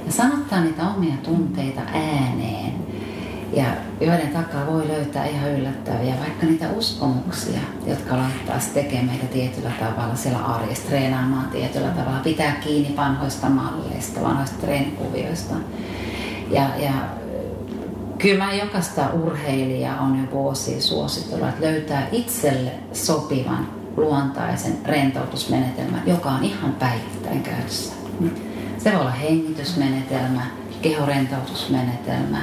Ja 0.05 0.11
sanottaa 0.11 0.61
niitä 0.61 0.89
omia 0.89 1.15
tunteita 1.23 1.81
ääneen, 1.93 2.73
ja 3.53 3.65
joiden 4.01 4.27
takaa 4.27 4.65
voi 4.65 4.87
löytää 4.87 5.25
ihan 5.25 5.51
yllättäviä, 5.51 6.15
vaikka 6.19 6.45
niitä 6.45 6.69
uskomuksia, 6.69 7.59
jotka 7.87 8.17
laittaa 8.17 8.57
tekemään 8.73 9.05
meitä 9.05 9.25
tietyllä 9.25 9.71
tavalla 9.79 10.15
siellä 10.15 10.39
arjessa, 10.39 10.87
treenaamaan 10.87 11.49
tietyllä 11.49 11.89
tavalla, 11.89 12.19
pitää 12.19 12.51
kiinni 12.51 12.97
vanhoista 12.97 13.49
malleista, 13.49 14.21
vanhoista 14.21 14.57
treenikuvioista. 14.61 15.55
Ja, 16.51 16.69
ja 16.77 16.91
Kyllä 18.21 18.45
mä 18.45 18.53
jokaista 18.53 19.09
urheilijaa 19.13 20.01
on 20.01 20.19
jo 20.19 20.31
vuosia 20.31 20.81
suositellut, 20.81 21.49
että 21.49 21.65
löytää 21.65 22.07
itselle 22.11 22.71
sopivan 22.93 23.67
luontaisen 23.97 24.77
rentoutusmenetelmän, 24.85 26.01
joka 26.05 26.29
on 26.29 26.43
ihan 26.43 26.71
päivittäin 26.71 27.43
käytössä. 27.43 27.93
Se 28.77 28.91
voi 28.91 29.01
olla 29.01 29.11
hengitysmenetelmä, 29.11 30.41
kehorentoutusmenetelmä, 30.81 32.41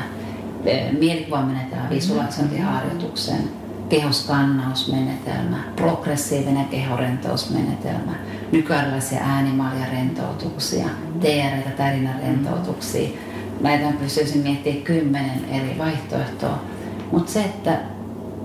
mielikuvamenetelmä, 0.99 1.91
visualisointiharjoituksen, 1.91 3.51
kehoskannausmenetelmä, 3.89 5.65
progressiivinen 5.77 6.65
kehorentousmenetelmä, 6.65 8.13
nykyaikaisia 8.53 9.21
äänimaljarentoutuksia, 9.23 10.87
TR- 11.21 11.69
ja 11.69 11.73
tärinärentoutuksia, 11.77 13.09
näitä 13.61 13.93
pystyisin 14.01 14.43
miettimään 14.43 14.83
kymmenen 14.83 15.45
eri 15.51 15.79
vaihtoehtoa. 15.79 16.63
Mutta 17.13 17.33
se, 17.33 17.41
että 17.41 17.79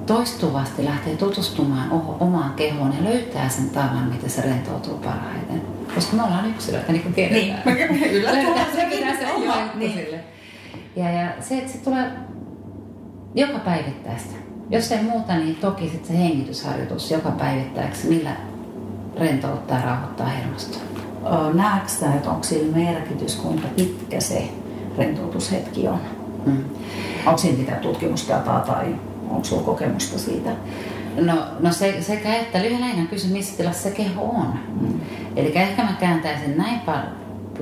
toistuvasti 0.06 0.86
lähtee 0.86 1.16
tutustumaan 1.16 1.92
omaan 2.20 2.54
kehoon 2.54 2.94
ja 2.98 3.04
löytää 3.04 3.50
sen 3.50 3.70
tavan, 3.70 4.10
miten 4.14 4.30
se 4.30 4.42
rentoutuu 4.42 4.98
parhaiten. 4.98 5.62
Koska 5.96 6.16
me 6.16 6.24
ollaan 6.24 6.50
yksilöitä, 6.50 6.92
niin 6.92 7.04
kuin 7.04 7.14
tiedetään. 7.14 7.62
Niin, 7.66 8.24
löytää 8.26 8.66
se, 8.76 8.86
mitä 8.86 9.16
se 9.20 9.34
oma 9.34 9.56
niin. 9.76 9.94
sille. 9.94 10.20
Ja, 10.96 11.12
ja 11.12 11.32
se, 11.40 11.58
että 11.58 11.72
se 11.72 11.78
tulee 11.78 12.12
joka 13.36 13.60
päivittäistä. 13.60 14.36
Jos 14.70 14.92
ei 14.92 15.04
muuta, 15.04 15.36
niin 15.36 15.56
toki 15.56 15.90
sit 15.90 16.06
se 16.06 16.18
hengitysharjoitus 16.18 17.12
joka 17.12 17.32
päivittäiseksi, 17.32 18.08
millä 18.08 18.36
rentouttaa 19.20 19.80
ja 19.80 19.86
rauhoittaa 19.86 20.28
hermostoa. 20.28 20.82
Näetkö 21.54 22.06
että 22.16 22.30
onko 22.30 22.44
sillä 22.44 22.78
merkitys, 22.78 23.36
kuinka 23.36 23.68
pitkä 23.76 24.20
se 24.20 24.50
rentoutushetki 24.98 25.88
on. 25.88 26.00
Mm. 26.46 26.64
Onko 27.26 27.38
siinä 27.38 27.58
mitään 27.58 27.80
tutkimusdataa 27.80 28.60
tai 28.60 28.96
onko 29.30 29.44
sinulla 29.44 29.66
kokemusta 29.66 30.20
siitä? 30.20 30.50
No, 31.16 31.36
no 31.60 31.72
se, 31.72 32.02
sekä 32.02 32.36
että 32.36 32.62
lyhyen 32.62 32.82
lähinnä 32.82 33.06
kysy, 33.06 33.28
missä 33.28 33.58
tilassa 33.58 33.84
se 33.84 33.92
keho 33.92 34.24
on. 34.24 34.54
Mm. 34.82 35.00
Eli 35.36 35.52
ehkä 35.56 35.84
mä 35.84 35.94
kääntäisin 36.00 36.58
näin 36.58 36.82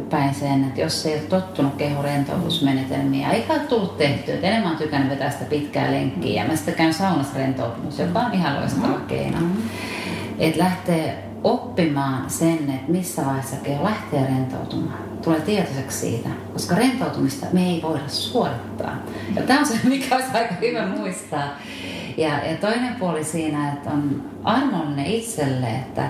päin 0.09 0.33
sen, 0.33 0.63
että 0.63 0.81
jos 0.81 1.05
ei 1.05 1.13
ole 1.13 1.21
tottunut 1.21 1.75
keho 1.75 2.01
rentoutusmenetelmiä, 2.01 3.29
eikä 3.29 3.53
ole 3.53 3.59
tullut 3.61 3.97
tehtyä, 3.97 4.33
että 4.33 4.47
enemmän 4.47 4.71
on 4.71 4.77
tykännyt 4.77 5.09
vetää 5.09 5.29
sitä 5.29 5.45
pitkää 5.45 5.91
lenkkiä. 5.91 6.43
Ja 6.43 6.49
mä 6.49 6.55
sitten 6.55 6.73
käyn 6.73 6.93
saunassa 6.93 7.37
rentoutumus, 7.37 7.99
joka 7.99 8.19
on 8.19 8.33
ihan 8.33 8.55
loistava 8.55 8.87
mm. 8.87 9.05
keino. 9.07 9.37
Mm. 9.39 9.51
Että 10.39 10.59
lähtee 10.59 11.28
oppimaan 11.43 12.29
sen, 12.29 12.69
että 12.69 12.91
missä 12.91 13.25
vaiheessa 13.25 13.55
keho 13.55 13.83
lähtee 13.83 14.25
rentoutumaan. 14.25 14.99
Tulee 15.23 15.41
tietoiseksi 15.41 15.97
siitä, 15.97 16.29
koska 16.53 16.75
rentoutumista 16.75 17.45
me 17.53 17.69
ei 17.69 17.81
voida 17.81 18.07
suorittaa. 18.07 18.95
Ja 19.35 19.41
tämä 19.41 19.59
on 19.59 19.65
se, 19.65 19.79
mikä 19.83 20.15
olisi 20.15 20.29
aika 20.33 20.55
hyvä 20.61 20.87
muistaa. 20.87 21.47
Ja, 22.17 22.45
ja 22.45 22.57
toinen 22.61 22.95
puoli 22.95 23.23
siinä, 23.23 23.73
että 23.73 23.89
on 23.89 24.23
armollinen 24.43 25.05
itselle, 25.05 25.67
että 25.67 26.09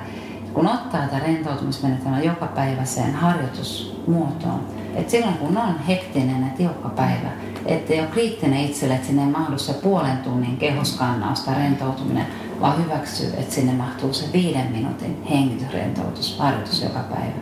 kun 0.54 0.68
ottaa 0.68 1.02
tätä 1.02 1.20
rentoutumismenetelmää 1.20 2.22
joka 2.22 2.48
päivä 2.48 2.86
sen 2.86 3.14
harjoitusmuotoon, 3.14 4.66
että 4.96 5.12
silloin 5.12 5.38
kun 5.38 5.58
on 5.58 5.80
hektinen 5.88 6.42
ja 6.42 6.58
tiukka 6.58 6.90
päivä, 6.90 7.30
ettei 7.66 8.00
ole 8.00 8.08
kriittinen 8.08 8.66
itselle, 8.66 8.94
että 8.94 9.08
sinne 9.08 9.24
ei 9.24 9.30
mahdu 9.30 9.58
se 9.58 9.74
puolen 9.74 10.18
tunnin 10.18 10.58
kehoskannaus 10.58 11.40
tai 11.40 11.56
rentoutuminen, 11.56 12.26
vaan 12.62 12.84
hyväksyy, 12.84 13.28
että 13.38 13.56
sinne 13.56 13.74
mahtuu 13.74 14.14
se 14.14 14.26
viiden 14.34 14.72
minuutin 14.72 15.24
hengitysrentoutusharjoitus 15.30 16.82
joka 16.82 17.00
päivä. 17.00 17.34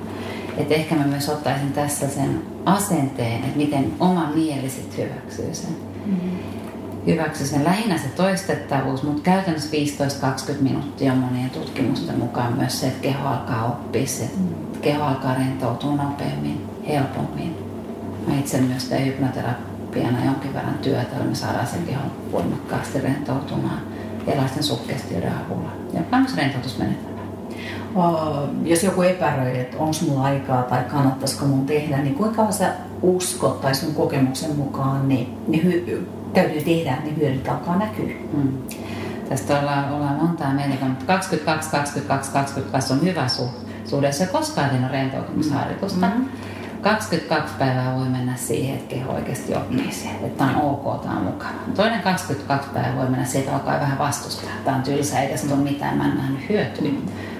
Että 0.58 0.74
ehkä 0.74 0.96
mä 0.96 1.04
myös 1.04 1.30
ottaisin 1.30 1.74
tässä 1.74 2.10
sen 2.10 2.42
asenteen, 2.66 3.44
että 3.44 3.58
miten 3.58 3.94
oma 4.00 4.32
mieli 4.36 4.70
sitten 4.70 5.06
hyväksyy 5.06 5.54
sen. 5.54 5.78
Mm-hmm. 6.06 6.38
Hyväksyy 7.08 7.48
sen 7.48 7.64
lähinnä 7.64 7.98
se 7.98 8.08
toistettavuus, 8.08 9.04
mutta 9.04 9.22
käytännössä 9.22 9.78
15-20 10.58 10.62
minuuttia 10.62 11.14
on 11.14 11.18
monien 11.18 11.50
tutkimusten 11.50 12.20
mukaan 12.20 12.54
myös 12.54 12.80
se, 12.80 12.88
että 12.88 13.02
keho 13.02 13.28
alkaa 13.28 13.66
oppia 13.66 14.08
se, 14.08 14.24
mm-hmm. 14.24 14.82
keho 14.82 15.04
alkaa 15.04 15.36
rentoutua 15.36 15.96
nopeammin, 15.96 16.66
helpommin. 16.88 17.56
Mä 18.28 18.40
itse 18.40 18.62
myös 18.62 18.84
teen 18.86 19.06
hypnoterapiana 19.06 20.26
jonkin 20.26 20.54
verran 20.54 20.78
työtä, 20.78 21.16
jolla 21.16 21.30
me 21.30 21.36
saadaan 21.36 21.68
sen 21.68 21.86
kehon 21.86 22.12
voimakkaasti 22.32 23.02
rentoutumaan 23.02 23.82
erilaisten 24.28 24.64
sukkestioiden 24.64 25.34
avulla. 25.46 25.70
Ja 25.94 26.02
myös 26.12 26.36
rentoutusmenetelmä. 26.36 27.18
Jos 28.64 28.84
joku 28.84 29.02
epäröi, 29.02 29.60
että 29.60 29.78
onko 29.78 29.96
mulla 30.08 30.24
aikaa 30.24 30.64
tai 30.64 30.84
kannattaisiko 30.84 31.46
mun 31.46 31.66
tehdä, 31.66 31.98
niin 31.98 32.16
kuinka 32.16 32.52
sä 32.52 32.74
uskot 33.02 33.62
tai 33.62 33.76
sun 33.76 33.96
kokemuksen 33.96 34.56
mukaan 34.56 35.08
niin, 35.08 35.38
niin 35.48 35.64
hy- 35.64 36.06
täytyy 36.34 36.62
tehdä, 36.62 36.98
niin 37.04 37.18
hyödyt 37.18 37.48
alkaa 37.48 37.78
näkyä? 37.78 38.16
Hmm. 38.34 38.58
Tästä 39.30 39.60
ollaan, 39.60 39.94
ollaan 39.94 40.16
montaa 40.16 40.54
mieltä, 40.54 40.86
mutta 40.86 41.06
22, 41.06 41.70
22, 41.70 42.32
22 42.32 42.94
on 42.94 43.02
hyvä 43.02 43.28
suhde. 43.86 44.12
Se 44.12 44.26
koskaan 44.26 44.70
ei 44.70 44.80
ole 44.80 44.88
rentoutumisharjoitusta. 44.88 46.06
Mm-hmm 46.08 46.47
22 46.82 47.56
päivää 47.60 47.96
voi 47.96 48.10
mennä 48.10 48.36
siihen, 48.36 48.76
että 48.78 48.96
keho 48.96 49.14
oikeasti 49.14 49.56
oppii 49.56 49.92
sen, 49.92 50.26
että 50.26 50.44
on 50.44 50.56
ok, 50.56 51.02
tämä 51.02 51.18
on 51.18 51.24
mukava. 51.24 51.52
Toinen 51.76 52.02
22 52.02 52.70
päivää 52.74 52.96
voi 52.96 53.10
mennä 53.10 53.26
siihen, 53.26 53.44
että 53.44 53.56
alkaa 53.56 53.80
vähän 53.80 53.98
vastustaa. 53.98 54.50
Tämä 54.66 54.78
on 54.78 54.84
tylsä, 54.84 55.20
ei 55.20 55.30
tästä 55.30 55.54
ole 55.54 55.64
mitään, 55.64 55.98
mä 55.98 56.06
en 56.06 56.18
nähnyt 56.18 56.50
hyötyä. 56.50 56.92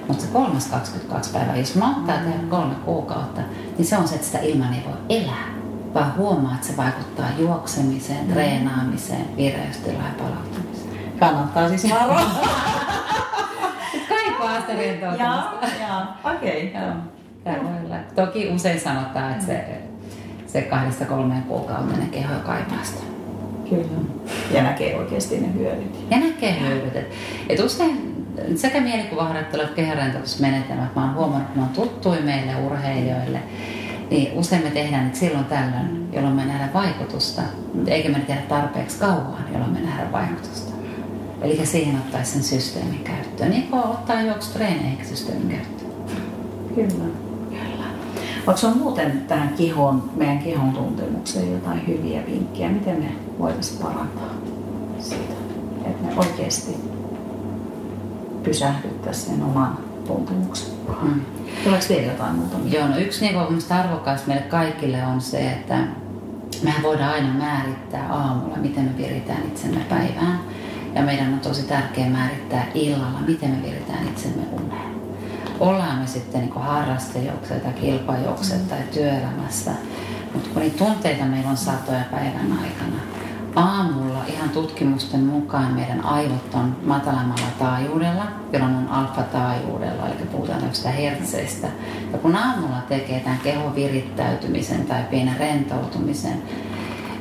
Mutta 0.08 0.22
se 0.24 0.28
kolmas 0.32 0.66
22 0.66 1.32
päivää, 1.32 1.56
jos 1.56 1.74
mä 1.74 1.90
ottaa 1.90 2.16
tehdä 2.16 2.38
kolme 2.48 2.74
kuukautta, 2.74 3.40
niin 3.78 3.86
se 3.86 3.96
on 3.96 4.08
se, 4.08 4.14
että 4.14 4.26
sitä 4.26 4.38
ilman 4.38 4.74
ei 4.74 4.84
voi 4.86 5.18
elää. 5.18 5.48
Vaan 5.94 6.16
huomaa, 6.16 6.54
että 6.54 6.66
se 6.66 6.76
vaikuttaa 6.76 7.26
juoksemiseen, 7.38 8.26
mm. 8.26 8.32
treenaamiseen, 8.32 9.36
vireystilaan 9.36 10.04
ja 10.04 10.24
palauttamiseen. 10.24 11.18
Kannattaa 11.18 11.68
siis 11.68 11.90
varoa. 11.90 12.20
Kaipaa 14.08 14.60
sitä 14.60 14.72
rentoutumista. 14.72 15.24
Joo, 15.24 15.88
joo, 15.88 16.34
okei. 16.34 16.68
Okay. 16.76 17.17
Täällä 17.44 18.00
Toki 18.14 18.48
usein 18.48 18.80
sanotaan, 18.80 19.32
että 19.32 19.46
se, 19.46 19.64
se 20.46 20.62
kahdesta 20.62 21.04
kolmeen 21.04 21.42
kuukauden 21.42 22.08
keho 22.10 22.32
jo 22.32 22.40
kaipaa 22.40 22.84
sitä. 22.84 23.02
Kyllä. 23.70 23.84
Ja 24.50 24.62
näkee 24.62 24.98
oikeasti 24.98 25.40
ne 25.40 25.54
hyödyt. 25.54 26.06
Ja 26.10 26.18
näkee 26.18 26.60
hyödyt. 26.60 26.96
Et, 26.96 27.06
et 27.48 27.60
usein 27.60 28.26
sekä 28.56 28.80
mielikuvaharjoittelu 28.80 29.62
että 29.62 29.74
kehonrentoutusmenetelmät, 29.74 30.94
mä 30.94 31.04
oon 31.04 31.14
huomannut, 31.14 31.48
että 31.48 31.60
ne 31.60 31.62
on 31.62 31.68
tuttuja 31.68 32.20
meille 32.20 32.56
urheilijoille, 32.56 33.38
niin 34.10 34.38
usein 34.38 34.62
me 34.62 34.70
tehdään 34.70 35.04
nyt 35.04 35.14
silloin 35.14 35.44
tällöin, 35.44 36.08
jolloin 36.12 36.34
me 36.34 36.44
nähdään 36.44 36.72
vaikutusta, 36.72 37.42
eikä 37.86 38.08
me 38.08 38.20
tehdä 38.20 38.40
tarpeeksi 38.40 38.98
kauan, 38.98 39.44
jolloin 39.52 39.72
me 39.72 39.80
nähdään 39.80 40.12
vaikutusta. 40.12 40.72
Eli 41.42 41.66
siihen 41.66 41.96
ottaisi 41.96 42.32
sen 42.32 42.42
systeemin 42.42 43.04
käyttöön, 43.04 43.50
niin 43.50 43.68
kuin 43.68 43.82
ottaa 43.82 44.22
juoksutreeneihin 44.22 45.06
systeemin 45.06 45.48
käyttöön. 45.48 45.90
Kyllä. 46.74 47.27
Onko 48.48 48.66
on 48.66 48.78
muuten 48.78 49.24
tähän 49.28 49.48
kihon, 49.48 50.10
meidän 50.16 50.38
kihon 50.38 50.72
tuntemukseen 50.72 51.52
jotain 51.52 51.86
hyviä 51.86 52.26
vinkkejä? 52.26 52.68
Miten 52.68 52.96
me 52.96 53.12
voitaisiin 53.38 53.82
parantaa 53.82 54.30
sitä, 54.98 55.34
että 55.84 56.06
me 56.06 56.12
oikeasti 56.16 56.76
pysähdyttäisiin 58.42 59.36
sen 59.36 59.44
oman 59.44 59.78
tuntemuksen 60.06 60.68
mm. 61.02 61.20
Tuleeko 61.64 61.84
vielä 61.88 62.12
jotain 62.12 62.34
muuta? 62.34 62.56
Joo, 62.64 62.88
no 62.88 62.98
yksi 62.98 63.24
niin 63.24 63.36
arvokas 63.70 64.26
meille 64.26 64.42
kaikille 64.42 65.06
on 65.06 65.20
se, 65.20 65.50
että 65.52 65.78
mehän 66.62 66.82
voidaan 66.82 67.14
aina 67.14 67.34
määrittää 67.34 68.12
aamulla, 68.12 68.56
miten 68.56 68.84
me 68.84 68.96
viritään 68.96 69.42
itsemme 69.46 69.80
päivään. 69.88 70.40
Ja 70.94 71.02
meidän 71.02 71.32
on 71.32 71.40
tosi 71.40 71.62
tärkeää 71.62 72.10
määrittää 72.10 72.66
illalla, 72.74 73.20
miten 73.26 73.50
me 73.50 73.62
viritään 73.62 74.08
itsemme 74.08 74.42
uneen 74.52 74.97
ollaan 75.60 75.98
me 75.98 76.06
sitten 76.06 76.40
niin 76.40 76.52
harrastejuokset 76.54 77.62
tai 77.62 77.72
kilpajuokset 77.72 78.62
mm. 78.62 78.68
tai 78.68 78.78
työelämässä. 78.94 79.70
Mutta 80.34 80.48
kun 80.52 80.62
niitä 80.62 80.84
tunteita 80.84 81.24
meillä 81.24 81.50
on 81.50 81.56
satoja 81.56 82.04
päivän 82.10 82.58
aikana, 82.62 83.00
aamulla 83.56 84.24
ihan 84.28 84.50
tutkimusten 84.50 85.20
mukaan 85.20 85.72
meidän 85.72 86.04
aivot 86.04 86.54
on 86.54 86.76
matalammalla 86.84 87.46
taajuudella, 87.58 88.26
jolloin 88.52 88.74
on 88.74 88.88
alfa-taajuudella, 88.88 90.06
eli 90.06 90.26
puhutaan 90.32 90.64
jostain 90.64 90.94
hertseistä. 90.94 91.68
Ja 92.12 92.18
kun 92.18 92.36
aamulla 92.36 92.82
tekee 92.88 93.20
tämän 93.20 93.38
kehon 93.38 93.74
virittäytymisen 93.74 94.86
tai 94.86 95.02
pienen 95.10 95.36
rentoutumisen, 95.36 96.42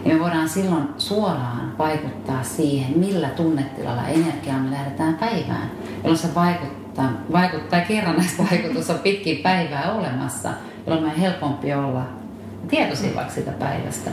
niin 0.05 0.15
me 0.15 0.23
voidaan 0.23 0.49
silloin 0.49 0.89
suoraan 0.97 1.77
vaikuttaa 1.77 2.43
siihen, 2.43 2.99
millä 2.99 3.29
tunnetilalla 3.29 4.07
energiaa 4.07 4.59
me 4.59 4.71
lähdetään 4.71 5.13
päivään, 5.13 5.71
jolloin 5.97 6.17
se 6.17 6.35
vaikuttaa 6.35 6.86
vaikuttaa, 6.97 7.31
vaikuttaa 7.31 7.81
kerrannaisvaikutus 7.81 8.89
on 8.89 8.99
pitkin 8.99 9.37
päivää 9.37 9.91
olemassa, 9.91 10.49
jolloin 10.87 11.05
on 11.05 11.15
helpompi 11.15 11.73
olla 11.73 12.03
tietoisia 12.67 13.15
vaikka 13.15 13.33
sitä 13.33 13.51
päivästä. 13.51 14.11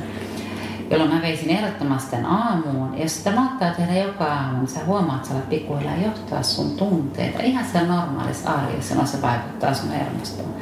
Jolloin 0.91 1.15
mä 1.15 1.23
veisin 1.23 1.51
ehdottomasti 1.51 2.17
aamuun. 2.27 2.95
Ja 2.97 3.03
jos 3.03 3.17
sitä 3.17 3.33
malttaa 3.33 3.71
tehdä 3.71 3.95
joka 3.95 4.25
aamu, 4.25 4.59
niin 4.59 4.69
sä 4.69 4.85
huomaat, 4.87 5.17
että 5.17 5.29
sä 5.29 5.35
alat 5.35 5.49
pikkuhiljaa 5.49 5.97
johtaa 6.05 6.43
sun 6.43 6.71
tunteita. 6.71 7.43
Ihan 7.43 7.65
siellä 7.65 7.95
normaalissa 7.95 8.51
arjessa, 8.51 9.07
se 9.07 9.23
vaikuttaa 9.23 9.75
sun 9.75 9.91
hermostoon. 9.91 10.55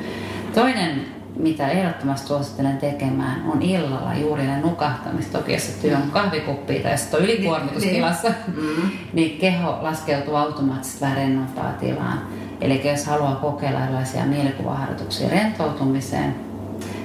Toinen 0.55 1.07
mitä 1.37 1.69
ehdottomasti 1.69 2.27
suosittelen 2.27 2.77
tekemään, 2.77 3.43
on 3.53 3.63
illalla 3.63 4.15
juuri 4.15 4.43
ne 4.43 4.61
nukahtamista. 4.61 5.39
Toki 5.39 5.53
jos 5.53 5.63
työ 5.63 5.97
on 5.97 6.11
kahvikuppi 6.11 6.81
tai 6.81 6.93
jos 6.93 7.15
on 7.15 7.25
ylikuormitustilassa, 7.25 8.29
mm. 8.47 8.91
niin 9.13 9.39
keho 9.39 9.79
laskeutuu 9.83 10.35
automaattisesti 10.35 11.01
vähän 11.01 11.17
rennompaa 11.17 11.73
tilaan. 11.73 12.23
Eli 12.61 12.89
jos 12.89 13.07
haluaa 13.07 13.35
kokeilla 13.35 13.85
erilaisia 13.85 14.25
mielikuvaharjoituksia 14.25 15.29
rentoutumiseen, 15.29 16.35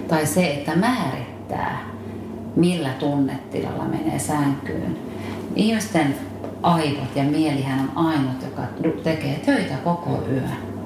tai 0.08 0.26
se, 0.26 0.48
että 0.48 0.76
määrittää, 0.76 1.80
millä 2.56 2.90
tunnetilalla 2.90 3.84
menee 3.84 4.20
sänkyyn. 4.20 4.98
Ihmisten 5.56 6.16
aivot 6.64 7.16
ja 7.16 7.24
mielihän 7.24 7.80
on 7.80 8.06
ainut, 8.06 8.42
joka 8.44 8.62
tekee 9.04 9.40
töitä 9.46 9.76
koko 9.84 10.24
yön. 10.32 10.77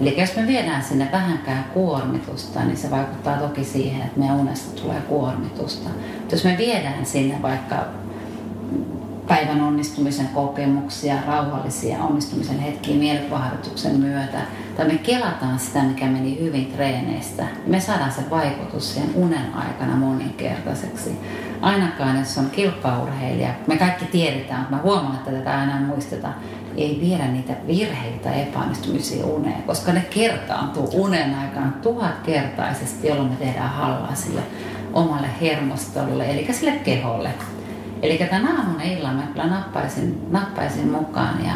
Eli 0.00 0.20
jos 0.20 0.36
me 0.36 0.46
viedään 0.46 0.82
sinne 0.82 1.08
vähänkään 1.12 1.64
kuormitusta, 1.74 2.64
niin 2.64 2.76
se 2.76 2.90
vaikuttaa 2.90 3.36
toki 3.36 3.64
siihen, 3.64 4.02
että 4.02 4.20
meidän 4.20 4.36
unesta 4.36 4.82
tulee 4.82 5.00
kuormitusta. 5.00 5.88
Mutta 6.18 6.34
jos 6.34 6.44
me 6.44 6.54
viedään 6.58 7.06
sinne 7.06 7.42
vaikka 7.42 7.76
päivän 9.28 9.60
onnistumisen 9.60 10.28
kokemuksia, 10.28 11.14
rauhallisia 11.26 11.98
onnistumisen 11.98 12.58
hetkiä 12.58 12.96
mielikuvaharjoituksen 12.96 13.96
myötä, 13.96 14.38
tai 14.76 14.86
me 14.86 14.98
kelataan 14.98 15.58
sitä, 15.58 15.82
mikä 15.82 16.06
meni 16.06 16.40
hyvin 16.40 16.66
treeneistä, 16.66 17.42
niin 17.42 17.70
me 17.70 17.80
saadaan 17.80 18.12
se 18.12 18.30
vaikutus 18.30 18.94
siihen 18.94 19.10
unen 19.14 19.54
aikana 19.54 19.96
moninkertaiseksi. 19.96 21.18
Ainakaan 21.60 22.18
jos 22.18 22.38
on 22.38 22.50
kilpaurheilija, 22.50 23.54
me 23.66 23.76
kaikki 23.76 24.04
tiedetään, 24.04 24.60
mutta 24.60 24.76
mä 24.76 24.82
huomaan, 24.82 25.14
että 25.14 25.30
tätä 25.30 25.58
aina 25.58 25.80
muistetaan, 25.80 26.34
ei 26.84 26.98
viedä 27.00 27.26
niitä 27.26 27.52
virheitä 27.66 28.32
epäonnistumisia 28.32 29.26
uneen, 29.26 29.62
koska 29.62 29.92
ne 29.92 30.00
kertaantuu 30.00 30.88
unen 30.92 31.34
aikana 31.34 31.72
tuhatkertaisesti, 31.82 33.08
jolloin 33.08 33.28
me 33.28 33.36
tehdään 33.36 33.70
hallaa 33.70 34.14
sille 34.14 34.40
omalle 34.92 35.28
hermostolle, 35.40 36.30
eli 36.30 36.48
sille 36.52 36.72
keholle. 36.72 37.30
Eli 38.02 38.18
tämän 38.18 38.46
aamun 38.46 38.80
illan 38.80 39.16
mä 39.16 39.22
kyllä 39.22 39.46
nappaisin, 39.46 40.26
nappaisin 40.30 40.88
mukaan 40.88 41.44
ja 41.44 41.52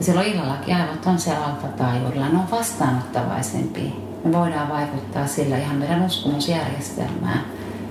silloin 0.00 0.26
illallakin 0.26 0.76
aivot 0.76 1.06
on 1.06 1.18
siellä 1.18 1.46
alfataajuudella, 1.46 2.28
ne 2.28 2.38
on 2.38 2.50
vastaanottavaisempia. 2.50 3.92
Me 4.24 4.32
voidaan 4.32 4.68
vaikuttaa 4.68 5.26
sillä 5.26 5.58
ihan 5.58 5.76
meidän 5.76 6.02
uskomusjärjestelmään, 6.02 7.40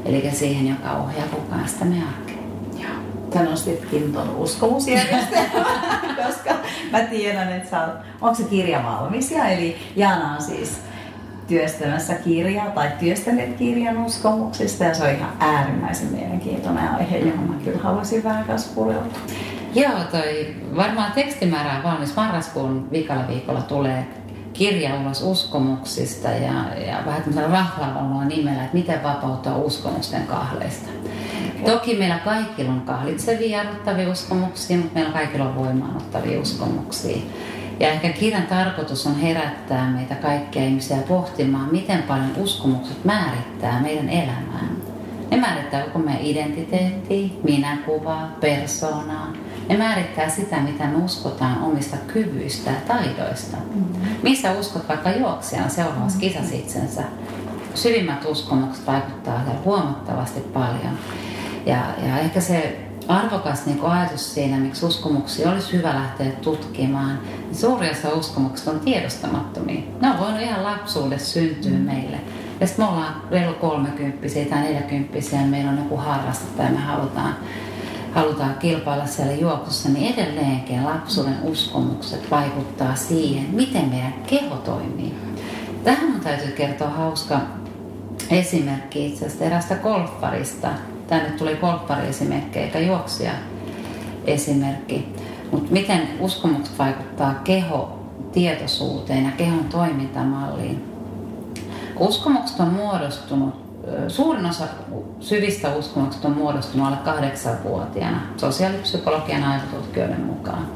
eli 0.05 0.31
siihen, 0.33 0.67
joka 0.67 0.91
ohjaa 0.91 1.27
koko 1.27 1.55
ajan 1.55 1.69
sitä 1.69 1.85
meidän 1.85 2.07
arkea. 2.07 2.33
Sä 3.33 3.43
nostitkin 3.43 4.13
tuon 4.13 4.35
uskomusjärjestelmän, 4.35 5.99
koska 6.33 6.55
mä 6.91 6.99
tiedän, 6.99 7.51
että 7.51 7.69
sä 7.69 7.81
oot, 7.81 7.95
onko 8.21 8.35
se 8.35 8.43
kirja 8.43 8.83
valmis? 8.83 9.31
Ja 9.31 9.47
eli 9.47 9.77
Jaana 9.95 10.35
on 10.35 10.41
siis 10.41 10.81
työstämässä 11.47 12.13
kirjaa 12.13 12.69
tai 12.69 12.91
työstäneet 12.99 13.57
kirjan 13.57 14.05
uskomuksista 14.05 14.83
ja 14.83 14.93
se 14.93 15.03
on 15.03 15.09
ihan 15.09 15.33
äärimmäisen 15.39 16.07
mielenkiintoinen 16.07 16.89
aihe, 16.89 17.17
johon 17.17 17.49
mä 17.49 17.55
kyllä 17.63 17.79
haluaisin 17.79 18.23
vähän 18.23 18.45
kanssa 18.45 18.75
pureutua. 18.75 19.19
Joo, 19.75 19.99
toi 20.11 20.55
varmaan 20.75 21.11
tekstimäärä 21.11 21.77
on 21.77 21.83
valmis. 21.83 22.15
Marraskuun 22.15 22.91
viikolla 22.91 23.27
viikolla 23.27 23.61
tulee 23.61 24.07
kirja 24.53 24.95
ulos 25.01 25.21
uskomuksista 25.21 26.29
ja, 26.29 26.79
ja 26.87 27.03
vähän 27.05 27.23
tämmöisellä 27.23 27.57
raflaavalla 27.57 28.25
nimellä, 28.25 28.63
että 28.63 28.77
miten 28.77 29.03
vapautua 29.03 29.55
uskomusten 29.55 30.27
kahleista. 30.27 30.89
Toki 31.65 31.95
meillä 31.95 32.19
kaikilla 32.19 32.71
on 32.71 32.81
kahlitsevia 32.81 33.57
jarruttavia 33.57 34.09
uskomuksia, 34.09 34.77
mutta 34.77 34.93
meillä 34.93 35.11
kaikilla 35.11 35.45
on 35.45 35.55
voimaanottavia 35.55 36.41
uskomuksia. 36.41 37.17
Ja 37.79 37.89
ehkä 37.89 38.09
kirjan 38.09 38.47
tarkoitus 38.47 39.07
on 39.07 39.15
herättää 39.15 39.89
meitä 39.89 40.15
kaikkia 40.15 40.63
ihmisiä 40.63 40.97
pohtimaan, 40.97 41.69
miten 41.71 42.03
paljon 42.03 42.31
uskomukset 42.37 43.05
määrittää 43.05 43.81
meidän 43.81 44.09
elämää. 44.09 44.67
Ne 45.31 45.37
määrittää 45.37 45.83
koko 45.83 45.99
meidän 45.99 46.21
identiteettiä, 46.21 47.29
minäkuvaa, 47.43 48.31
persoonaa. 48.41 49.33
Ne 49.73 49.79
määrittää 49.79 50.29
sitä, 50.29 50.59
mitä 50.59 50.85
me 50.85 51.03
uskotaan 51.03 51.63
omista 51.63 51.97
kyvyistä 51.97 52.71
ja 52.71 52.77
taidoista. 52.87 53.57
Mm-hmm. 53.57 54.09
Missä 54.23 54.51
uskot 54.51 54.89
vaikka 54.89 55.11
juoksijan 55.11 55.69
seuraavassa 55.69 56.19
mm-hmm. 56.19 56.19
kisassa 56.19 56.55
itsensä? 56.55 57.03
Syvimmät 57.75 58.25
uskomukset 58.25 58.87
vaikuttaa 58.87 59.45
huomattavasti 59.65 60.39
paljon. 60.39 60.99
Ja, 61.65 61.85
ja 62.07 62.19
ehkä 62.19 62.41
se 62.41 62.79
arvokas 63.07 63.65
niin 63.65 63.81
ajatus 63.81 64.33
siinä, 64.33 64.57
miksi 64.57 64.85
uskomuksia 64.85 65.51
olisi 65.51 65.73
hyvä 65.73 65.95
lähteä 65.95 66.31
tutkimaan, 66.31 67.19
niin 67.45 67.55
suuri 67.55 67.89
osa 67.89 68.09
uskomuksista 68.09 68.71
on 68.71 68.79
tiedostamattomia. 68.79 69.81
Ne 70.01 70.09
on 70.09 70.19
voinut 70.19 70.41
ihan 70.41 70.63
lapsuudessa 70.63 71.33
syntyä 71.33 71.71
mm. 71.71 71.77
meille. 71.77 72.17
Ja 72.59 72.67
sitten 72.67 72.85
me 72.85 72.91
ollaan 72.91 73.21
reilu 73.31 73.53
kolmekymppisiä 73.53 74.45
tai 74.45 74.61
neljäkymppisiä 74.61 75.41
meillä 75.41 75.71
on 75.71 75.77
joku 75.77 75.97
harraste 75.97 76.45
tai 76.57 76.71
me 76.71 76.79
halutaan, 76.79 77.35
halutaan 78.13 78.55
kilpailla 78.59 79.05
siellä 79.05 79.33
juoksussa, 79.33 79.89
niin 79.89 80.13
edelleenkin 80.13 80.85
lapsuuden 80.85 81.37
uskomukset 81.43 82.31
vaikuttaa 82.31 82.95
siihen, 82.95 83.45
miten 83.51 83.89
meidän 83.89 84.13
keho 84.27 84.55
toimii. 84.55 85.13
Tähän 85.83 86.13
on 86.15 86.19
täytyy 86.19 86.51
kertoa 86.51 86.89
hauska 86.89 87.39
esimerkki 88.29 89.07
itse 89.07 89.25
asiassa 89.25 89.45
erästä 89.45 89.75
golfarista, 89.75 90.69
tänne 91.07 91.29
tuli 91.29 91.55
golfari-esimerkkejä 91.55 92.65
eikä 92.65 92.79
juoksija 92.79 93.31
esimerkki. 94.25 95.15
Mutta 95.51 95.71
miten 95.71 96.09
uskomukset 96.19 96.79
vaikuttaa 96.79 97.33
keho 97.33 97.99
tietoisuuteen 98.31 99.25
ja 99.25 99.31
kehon 99.31 99.65
toimintamalliin. 99.65 100.93
Uskomukset 101.99 102.59
on 102.59 102.67
muodostunut, 102.67 103.62
suurin 104.07 104.45
osa 104.45 104.65
syvistä 105.19 105.69
uskomuksista 105.75 106.27
on 106.27 106.37
muodostunut 106.37 106.87
alle 106.87 106.97
kahdeksanvuotiaana 106.97 108.21
sosiaalipsykologian 108.37 109.43
aivotutkijoiden 109.43 110.21
mukaan. 110.21 110.67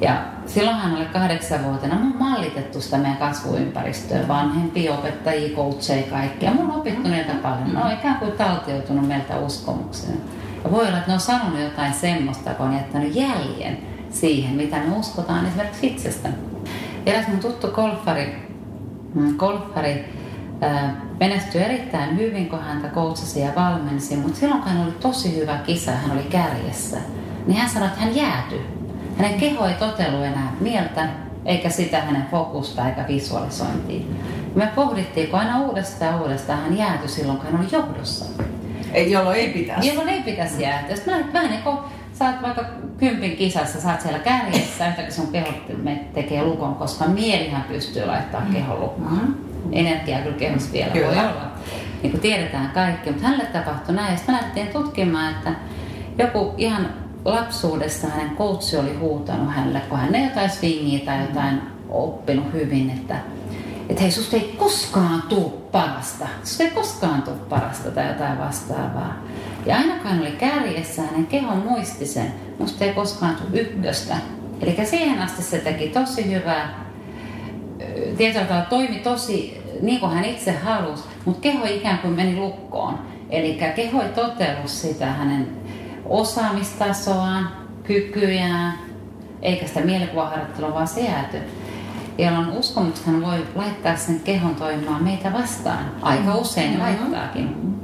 Ja 0.00 0.24
silloinhan 0.46 0.96
oli 0.96 1.04
kahdeksanvuotiaana, 1.04 2.00
mä 2.00 2.10
mallitettu 2.18 2.80
sitä 2.80 2.98
meidän 2.98 3.16
kasvuympäristöä, 3.16 4.28
vanhempia, 4.28 4.94
opettajia, 4.94 5.56
coacheja, 5.56 6.02
kaikkia. 6.10 6.50
Mä 6.50 6.60
oon 6.60 6.80
opittu 6.80 7.08
niiltä 7.08 7.32
paljon. 7.42 7.74
Ne 7.74 7.84
on 7.84 7.92
ikään 7.92 8.16
kuin 8.16 8.32
taltioitunut 8.32 9.08
meiltä 9.08 9.38
uskomuksena. 9.38 10.16
Ja 10.64 10.70
voi 10.70 10.86
olla, 10.86 10.98
että 10.98 11.08
ne 11.08 11.14
on 11.14 11.20
sanonut 11.20 11.60
jotain 11.60 11.94
semmoista, 11.94 12.54
kun 12.54 12.66
on 12.66 12.74
jättänyt 12.74 13.14
jäljen 13.14 13.78
siihen, 14.10 14.56
mitä 14.56 14.76
me 14.76 14.96
uskotaan 14.96 15.46
esimerkiksi 15.46 15.86
itsestä. 15.86 16.28
Eräs 17.06 17.28
mun 17.28 17.38
tuttu 17.38 17.68
golfari, 17.68 18.48
mm, 19.14 19.36
golfari 19.36 20.19
menestyi 21.20 21.62
erittäin 21.62 22.16
hyvin, 22.16 22.48
kun 22.48 22.62
häntä 22.62 22.88
coachasi 22.88 23.40
ja 23.40 23.50
valmensi, 23.56 24.16
mutta 24.16 24.38
silloin 24.38 24.62
kun 24.62 24.72
hän 24.72 24.82
oli 24.82 24.92
tosi 24.92 25.36
hyvä 25.36 25.58
kisa 25.58 25.92
hän 25.92 26.10
oli 26.10 26.22
kärjessä, 26.22 26.96
niin 27.46 27.58
hän 27.58 27.70
sanoi, 27.70 27.88
että 27.88 28.00
hän 28.00 28.16
jäätyi 28.16 28.80
hänen 29.16 29.40
keho 29.40 29.66
ei 29.66 29.74
totelu 29.74 30.22
enää 30.22 30.52
mieltä, 30.60 31.08
eikä 31.44 31.70
sitä 31.70 32.00
hänen 32.00 32.26
fokusta 32.30 32.88
eikä 32.88 33.04
visualisointia. 33.08 34.06
Me 34.54 34.66
pohdittiin, 34.74 35.28
kun 35.28 35.38
aina 35.38 35.60
uudestaan 35.60 36.14
ja 36.14 36.22
uudestaan 36.22 36.62
hän 36.62 36.78
jäätyi 36.78 37.08
silloin, 37.08 37.38
kun 37.38 37.46
hän 37.46 37.60
oli 37.60 37.68
johdossa. 37.72 38.24
Ei, 38.92 39.10
jolloin 39.10 39.36
ei 39.36 39.48
pitäisi. 39.48 39.88
Jolloin 39.88 40.08
ei 40.08 40.22
pitäisi 40.22 40.62
jäätyä. 40.62 40.96
Sitten 40.96 41.14
mä 41.14 41.32
vähän 41.32 41.50
niin 41.50 41.62
kuin 41.62 41.78
sä 42.12 42.24
oot 42.24 42.42
vaikka 42.42 42.64
kympin 42.98 43.36
kisassa, 43.36 43.80
sä 43.80 43.90
oot 43.90 44.00
siellä 44.00 44.18
kärjessä, 44.18 44.88
yhtäkkiä 44.88 45.14
sun 45.14 45.32
keho 45.32 45.48
tekee 46.14 46.42
lukon, 46.42 46.74
koska 46.74 47.04
mielihän 47.04 47.62
pystyy 47.62 48.06
laittamaan 48.06 48.52
kehon 48.52 48.80
lukkoon. 48.80 49.12
Mm-hmm. 49.12 49.49
Energiaa 49.72 50.20
kyllä 50.20 50.36
kehossa 50.36 50.72
vielä 50.72 50.92
kyllä. 50.92 51.06
voi 51.06 51.18
olla. 51.18 51.50
Niin 52.02 52.10
kuin 52.10 52.20
tiedetään 52.20 52.70
kaikki, 52.70 53.10
mutta 53.10 53.26
hänelle 53.26 53.46
tapahtui 53.46 53.94
näin. 53.94 54.16
Sitten 54.16 54.34
lähdettiin 54.34 54.66
tutkimaan, 54.66 55.30
että 55.30 55.54
joku 56.18 56.54
ihan 56.56 56.86
lapsuudessa 57.24 58.08
hänen 58.08 58.36
coachi 58.36 58.76
oli 58.76 58.94
huutanut 58.94 59.54
hänelle, 59.54 59.80
kun 59.80 59.98
hän 59.98 60.14
ei 60.14 60.24
jotain 60.24 60.50
swingiä 60.50 60.98
tai 61.04 61.20
jotain 61.20 61.62
oppinut 61.88 62.52
hyvin, 62.52 62.90
että, 62.90 63.16
että 63.88 64.02
hei, 64.02 64.10
susta 64.10 64.36
ei 64.36 64.54
koskaan 64.58 65.22
tuu 65.22 65.68
parasta. 65.72 66.26
Susta 66.44 66.62
ei 66.62 66.70
koskaan 66.70 67.22
tuu 67.22 67.34
parasta 67.34 67.90
tai 67.90 68.08
jotain 68.08 68.38
vastaavaa. 68.38 69.16
Ja 69.66 69.76
aina 69.76 69.94
kun 69.94 70.10
hän 70.10 70.20
oli 70.20 70.30
kärjessä, 70.30 71.02
hänen 71.02 71.26
kehon 71.26 71.58
muisti 71.58 72.06
sen, 72.06 72.32
musta 72.58 72.84
ei 72.84 72.94
koskaan 72.94 73.36
tuu 73.36 73.60
ykköstä. 73.60 74.16
Eli 74.60 74.86
siihen 74.86 75.22
asti 75.22 75.42
se 75.42 75.58
teki 75.58 75.88
tosi 75.88 76.34
hyvää, 76.34 76.84
tietyllä 78.16 78.46
tavalla 78.46 78.66
toimi 78.66 78.96
tosi 78.96 79.62
niin 79.82 80.00
kuin 80.00 80.12
hän 80.12 80.24
itse 80.24 80.52
halusi, 80.52 81.04
mutta 81.24 81.40
keho 81.40 81.66
ikään 81.66 81.98
kuin 81.98 82.14
meni 82.14 82.36
lukkoon. 82.36 82.98
Eli 83.30 83.58
keho 83.76 84.02
ei 84.02 84.08
totellut 84.08 84.68
sitä 84.68 85.06
hänen 85.06 85.48
osaamistasoaan, 86.04 87.48
kykyjään, 87.84 88.74
eikä 89.42 89.66
sitä 89.66 89.80
mielikuvaharjoittelua, 89.80 90.74
vaan 90.74 90.88
se 90.88 91.00
jääty. 91.00 91.36
Jolloin 92.18 92.50
uskomuksethan 92.50 93.22
voi 93.22 93.46
laittaa 93.54 93.96
sen 93.96 94.20
kehon 94.20 94.54
toimimaan 94.54 95.04
meitä 95.04 95.32
vastaan. 95.32 95.90
Aika 96.02 96.34
usein 96.34 96.70
mm-hmm. 96.70 96.82
laittaakin. 96.82 97.76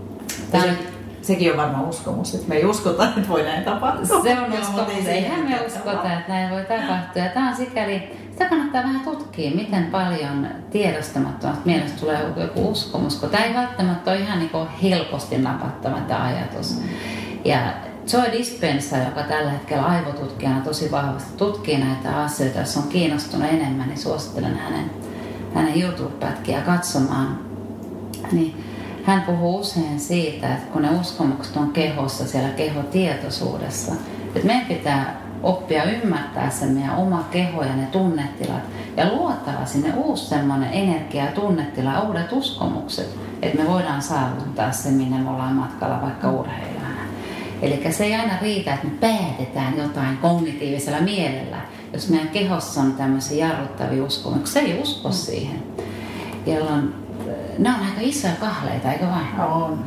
Tämä 0.51 0.65
se, 0.65 0.79
sekin 1.23 1.51
on 1.51 1.57
varmaan 1.57 1.89
uskomus, 1.89 2.35
että 2.35 2.49
me 2.49 2.55
ei 2.55 2.65
uskota, 2.65 3.05
että 3.05 3.29
voi 3.29 3.43
näin 3.43 3.65
tapahtua. 3.65 4.23
Se 4.23 4.39
on 4.39 4.53
uskomus, 4.61 5.07
eihän 5.07 5.41
me 5.41 5.61
uskota, 5.67 6.13
että 6.13 6.33
näin 6.33 6.51
voi 6.51 6.65
tapahtua. 6.65 7.23
Ja 7.23 7.29
tämä 7.29 7.51
on 7.51 7.57
sikäli, 7.57 8.03
sitä 8.37 8.49
kannattaa 8.49 8.83
vähän 8.83 9.01
tutkia, 9.01 9.51
miten 9.51 9.85
paljon 9.87 10.49
tiedostamattomasta 10.70 11.62
mielestä 11.64 12.01
tulee 12.01 12.22
joku 12.37 12.68
uskomus, 12.68 13.20
kun 13.20 13.31
tämä 13.31 13.44
ei 13.44 13.55
välttämättä 13.55 14.11
ole 14.11 14.20
ihan 14.20 14.38
niin 14.38 14.51
helposti 14.83 15.38
napattava 15.38 16.01
tämä 16.01 16.25
ajatus. 16.25 16.81
Ja 17.44 17.59
Joe 18.12 18.33
Dispenza, 18.33 18.96
joka 18.96 19.22
tällä 19.22 19.51
hetkellä 19.51 19.85
aivotutkijana 19.85 20.61
tosi 20.61 20.90
vahvasti 20.90 21.37
tutkii 21.37 21.79
näitä 21.79 22.22
asioita, 22.22 22.59
jos 22.59 22.77
on 22.77 22.88
kiinnostunut 22.88 23.49
enemmän, 23.49 23.88
niin 23.88 23.99
suosittelen 23.99 24.59
hänen, 24.59 24.90
hänen 25.55 25.81
YouTube-pätkiä 25.83 26.61
katsomaan. 26.61 27.38
Niin 28.33 28.64
hän 29.05 29.22
puhuu 29.22 29.61
usein 29.61 30.01
siitä, 30.01 30.55
että 30.55 30.72
kun 30.72 30.83
ne 30.83 30.90
uskomukset 31.01 31.57
on 31.57 31.70
kehossa, 31.70 32.29
siellä 32.29 32.49
kehotietoisuudessa, 32.49 33.92
että 34.35 34.46
meidän 34.46 34.66
pitää 34.66 35.26
oppia 35.47 35.85
ymmärtää 35.85 36.51
se 36.51 36.67
meidän 36.67 36.97
oma 36.97 37.25
keho 37.31 37.63
ja 37.63 37.77
ne 37.77 37.87
tunnetilat 37.87 38.63
ja 38.97 39.13
luottaa 39.13 39.67
sinne 39.67 39.95
uusi 39.95 40.27
semmoinen 40.27 40.73
energia 40.73 41.25
ja 41.25 41.33
tunnetila 41.33 41.93
ja 41.93 42.01
uudet 42.01 42.33
uskomukset, 42.33 43.19
että 43.43 43.63
me 43.63 43.69
voidaan 43.69 44.03
saavuttaa 44.03 44.73
se, 44.73 44.91
minne 44.91 45.19
me 45.19 45.31
ollaan 45.31 45.55
matkalla 45.55 46.03
vaikka 46.03 46.31
urheilla. 46.31 46.77
Eli 47.63 47.93
se 47.93 48.05
ei 48.05 48.15
aina 48.15 48.39
riitä, 48.43 48.75
että 48.75 48.87
me 48.87 48.93
päätetään 49.01 49.79
jotain 49.79 50.17
kognitiivisella 50.17 51.01
mielellä. 51.01 51.57
Jos 51.93 52.09
meidän 52.09 52.29
kehossa 52.29 52.81
on 52.81 52.93
tämmöisiä 52.93 53.47
jarruttavia 53.47 54.05
uskomuksia, 54.05 54.53
se 54.53 54.61
ei 54.61 54.81
usko 54.83 55.13
siihen. 55.13 55.63
Jolloin 56.47 56.95
nämä 57.59 57.77
on 57.77 57.85
aika 57.85 58.01
isoja 58.01 58.35
kahleita, 58.41 58.93
eikö 58.93 59.07
vain? 59.07 59.51
On. 59.51 59.85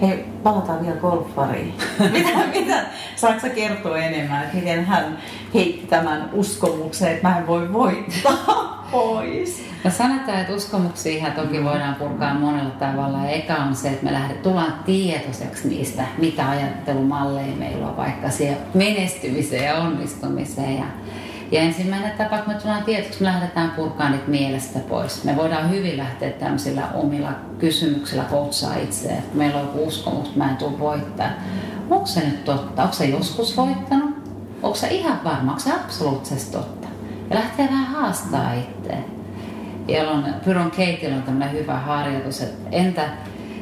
Hei, 0.00 0.24
palataan 0.42 0.82
vielä 0.82 0.96
golfariin. 0.96 1.74
mitä, 2.12 2.46
mitä, 2.54 2.84
saatko 3.16 3.46
kertoa 3.54 3.98
enemmän, 3.98 4.42
että 4.42 4.56
miten 4.56 4.84
hän 4.84 5.18
heitti 5.54 5.86
tämän 5.86 6.30
uskomuksen, 6.32 7.12
että 7.12 7.28
mä 7.28 7.38
en 7.38 7.46
voi 7.46 7.72
voittaa 7.72 8.86
pois? 8.92 9.64
No 9.84 9.90
sanotaan, 9.90 10.40
että 10.40 10.54
uskomuksia 10.54 11.30
toki 11.30 11.64
voidaan 11.64 11.94
purkaa 11.94 12.34
monella 12.34 12.70
tavalla. 12.70 13.18
Ja 13.18 13.30
eka 13.30 13.54
on 13.54 13.74
se, 13.74 13.88
että 13.88 14.04
me 14.04 14.12
lähdet, 14.12 14.42
tullaan 14.42 14.74
tietoiseksi 14.86 15.68
niistä, 15.68 16.04
mitä 16.18 16.48
ajattelumalleja 16.48 17.56
meillä 17.56 17.86
on 17.86 17.96
vaikka 17.96 18.30
siihen 18.30 18.58
menestymiseen 18.74 19.64
ja 19.64 19.74
onnistumiseen. 19.74 20.76
Ja 20.76 20.84
Ja 21.52 21.60
ensimmäinen 21.60 22.12
tapa, 22.18 22.38
kun 22.38 22.54
me 22.54 22.60
tullaan 22.60 22.84
tietoksi, 22.84 23.22
me 23.22 23.28
lähdetään 23.28 23.70
purkaan 23.70 24.12
niitä 24.12 24.30
mielestä 24.30 24.78
pois. 24.78 25.24
Me 25.24 25.36
voidaan 25.36 25.70
hyvin 25.70 25.96
lähteä 25.96 26.30
tämmöisillä 26.30 26.88
omilla 26.94 27.32
kysymyksillä 27.58 28.24
koutsaa 28.24 28.76
itseä, 28.76 29.16
että 29.16 29.36
meillä 29.36 29.60
on 29.60 29.70
uskomus, 29.74 30.26
että 30.26 30.38
mä 30.38 30.50
en 30.50 30.56
tule 30.56 30.78
voittaa. 30.78 31.30
Onko 31.90 32.06
se 32.06 32.20
nyt 32.20 32.44
totta? 32.44 32.82
Onko 32.82 32.94
se 32.94 33.04
joskus 33.04 33.56
voittanut? 33.56 34.10
Onko 34.62 34.76
se 34.76 34.88
ihan 34.88 35.24
varma? 35.24 35.50
Onko 35.50 35.60
se 35.60 35.72
absoluuttisesti 35.72 36.52
totta? 36.52 36.88
Ja 37.30 37.36
lähtee 37.36 37.66
vähän 37.66 37.86
haastaa 37.86 38.52
itseä. 38.54 38.98
Jolloin 39.88 40.24
Pyron 40.44 40.70
Keitillä 40.70 41.16
on 41.16 41.22
tämmöinen 41.22 41.52
hyvä 41.52 41.78
harjoitus, 41.78 42.40
että 42.40 42.68
entä 42.72 43.02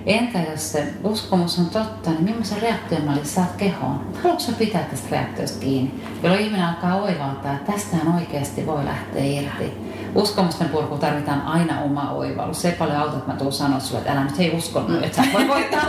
Entä 0.06 0.38
jos 0.50 0.72
se 0.72 0.86
uskomus 1.04 1.58
on 1.58 1.66
totta, 1.66 2.10
niin 2.10 2.24
millaisen 2.24 2.62
reaktiomallin 2.62 3.26
saat 3.26 3.52
kehoon? 3.56 4.00
Haluatko 4.22 4.52
pitää 4.58 4.82
tästä 4.82 5.08
reaktiosta 5.10 5.60
kiinni? 5.60 6.04
Jolloin 6.22 6.44
ihminen 6.44 6.66
alkaa 6.66 7.02
oivaltaa, 7.02 7.54
että 7.54 7.72
tästähän 7.72 8.14
oikeasti 8.14 8.66
voi 8.66 8.84
lähteä 8.84 9.24
irti. 9.24 9.72
Uskomusten 10.14 10.68
purku 10.68 10.98
tarvitaan 10.98 11.42
aina 11.42 11.80
oma 11.80 12.10
oivallus. 12.10 12.62
Se 12.62 12.68
ei 12.68 12.74
paljon 12.74 12.96
auta, 12.96 13.16
että 13.16 13.32
mä 13.32 13.38
tuun 13.38 13.52
sanoa 13.52 13.80
sulle, 13.80 13.98
että 13.98 14.12
älä 14.12 14.24
nyt 14.24 14.38
hei 14.38 14.50
usko 14.56 14.84
nyt, 14.88 15.04
että 15.04 15.24
sä 15.24 15.32
voi 15.32 15.48
voittaa. 15.48 15.84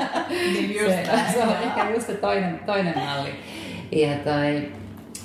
niin 0.52 0.74
just 0.74 0.94
se, 0.94 1.32
se 1.32 1.42
on 1.42 1.56
ehkä 1.62 1.90
just 1.90 2.06
se 2.06 2.14
toinen, 2.14 2.60
toinen 2.66 2.94
malli. 2.98 3.30
Ja 3.92 4.14
toi, 4.24 4.72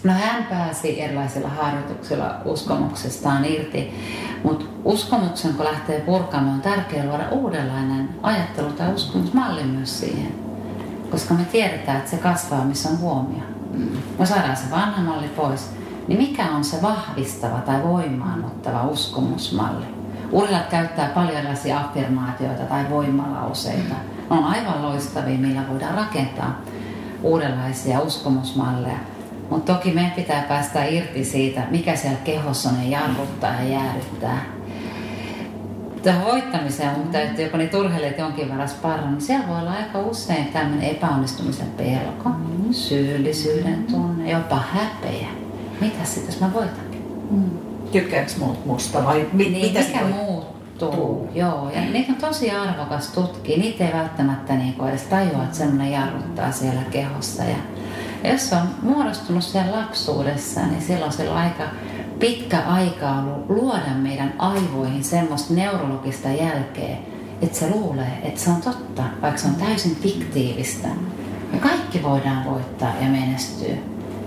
No 0.03 0.13
hän 0.13 0.43
pääsi 0.43 1.01
erilaisilla 1.01 1.49
harjoituksilla 1.49 2.35
uskomuksestaan 2.45 3.45
irti, 3.45 3.93
mutta 4.43 4.65
uskomuksen 4.83 5.53
kun 5.53 5.65
lähtee 5.65 5.99
purkamaan, 5.99 6.55
on 6.55 6.61
tärkeää 6.61 7.05
luoda 7.05 7.29
uudenlainen 7.31 8.09
ajattelu 8.23 8.71
tai 8.71 8.93
uskomusmalli 8.93 9.63
myös 9.63 9.99
siihen. 9.99 10.35
Koska 11.11 11.33
me 11.33 11.45
tiedetään, 11.51 11.97
että 11.97 12.09
se 12.09 12.17
kasvaa, 12.17 12.65
missä 12.65 12.89
on 12.89 12.99
huomio. 12.99 13.43
Me 14.19 14.25
saadaan 14.25 14.57
se 14.57 14.71
vanha 14.71 15.01
malli 15.01 15.27
pois, 15.27 15.71
niin 16.07 16.19
mikä 16.19 16.51
on 16.51 16.63
se 16.63 16.81
vahvistava 16.81 17.57
tai 17.57 17.83
voimaanottava 17.83 18.83
uskomusmalli? 18.83 19.85
Urheilijat 20.31 20.69
käyttää 20.69 21.09
paljon 21.09 21.37
erilaisia 21.37 21.79
affirmaatioita 21.79 22.63
tai 22.63 22.89
voimalauseita. 22.89 23.95
Ne 24.29 24.37
on 24.37 24.43
aivan 24.43 24.81
loistavia, 24.81 25.37
millä 25.37 25.61
voidaan 25.69 25.95
rakentaa 25.95 26.61
uudenlaisia 27.23 27.99
uskomusmalleja 27.99 29.12
mutta 29.49 29.73
toki 29.73 29.91
meidän 29.91 30.11
pitää 30.11 30.41
päästä 30.41 30.85
irti 30.85 31.25
siitä, 31.25 31.61
mikä 31.71 31.95
siellä 31.95 32.19
kehossa 32.23 32.71
ne 32.71 32.89
jarruttaa 32.89 33.53
ja 33.53 33.69
jäädyttää. 33.69 34.45
Tähän 36.03 36.25
voittamiseen 36.25 36.89
on 36.89 37.07
täytyy, 37.11 37.45
joko 37.45 37.57
niitä 37.57 37.77
urheilijat 37.77 38.17
jonkin 38.17 38.49
verran 38.49 38.69
sparra, 38.69 39.09
niin 39.09 39.21
siellä 39.21 39.47
voi 39.47 39.59
olla 39.59 39.71
aika 39.71 39.99
usein 39.99 40.45
tämmöinen 40.45 40.89
epäonnistumisen 40.89 41.67
pelko, 41.67 42.29
mm. 42.29 42.73
syyllisyyden 42.73 43.83
tunne, 43.83 44.31
jopa 44.31 44.55
häpeä. 44.55 45.27
Mitä 45.81 46.03
sitten, 46.03 46.33
jos 46.33 46.41
mä 46.41 46.53
voitankin? 46.53 47.05
Mm. 47.31 47.49
Tykkääkö 47.91 48.31
muut 48.39 48.65
musta 48.65 49.03
vai 49.03 49.27
mi- 49.33 49.49
niin, 49.49 49.67
mitä 49.67 49.79
mikä 49.79 50.05
muuttuu? 50.05 50.53
Tuu. 50.79 51.29
Joo, 51.35 51.71
ja 51.75 51.81
niitä 51.81 52.11
on 52.11 52.17
tosi 52.17 52.51
arvokas 52.51 53.07
tutkia. 53.07 53.57
Niitä 53.57 53.87
ei 53.87 53.93
välttämättä 53.93 54.53
niinku 54.53 54.85
edes 54.85 55.01
tajua, 55.01 55.43
että 55.43 55.57
semmoinen 55.57 55.91
jarruttaa 55.91 56.51
siellä 56.51 56.81
kehossa. 56.91 57.43
Ja 57.43 57.55
jos 58.23 58.53
on 58.53 58.67
muodostunut 58.81 59.43
siellä 59.43 59.79
lapsuudessa, 59.79 60.59
niin 60.65 60.81
silloin 60.81 61.11
se 61.11 61.29
on 61.29 61.37
aika 61.37 61.63
pitkä 62.19 62.59
aika 62.59 63.09
ollut 63.09 63.49
luoda 63.49 63.93
meidän 63.95 64.33
aivoihin 64.37 65.03
semmoista 65.03 65.53
neurologista 65.53 66.29
jälkeä, 66.29 66.97
että 67.41 67.59
se 67.59 67.69
luulee, 67.69 68.21
että 68.23 68.39
se 68.39 68.49
on 68.49 68.61
totta, 68.61 69.03
vaikka 69.21 69.41
se 69.41 69.47
on 69.47 69.55
täysin 69.55 69.95
fiktiivistä. 69.95 70.87
Ja 71.53 71.59
kaikki 71.59 72.03
voidaan 72.03 72.45
voittaa 72.45 72.93
ja 73.01 73.07
menestyä. 73.07 73.75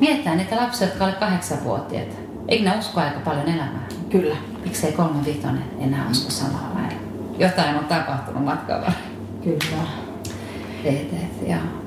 Mietitään 0.01 0.39
niitä 0.39 0.57
lapsia, 0.57 0.87
jotka 0.87 1.05
olivat 1.05 1.21
kahdeksanvuotiaita. 1.21 2.17
Eikö 2.49 2.65
ne 2.65 2.79
usko 2.79 3.01
aika 3.01 3.21
paljon 3.21 3.49
elämään? 3.49 3.87
Kyllä. 4.11 4.37
Miksei 4.65 4.93
kolme 4.93 5.25
vitonen 5.25 5.65
enää 5.81 6.11
usko 6.11 6.31
samalla 6.31 6.75
lailla? 6.75 7.01
Jotain 7.39 7.77
on 7.77 7.85
tapahtunut 7.85 8.45
matkalla. 8.45 8.93
Kyllä. 9.45 9.83
Et, 10.85 11.13
et, 11.13 11.49
joo. 11.49 11.86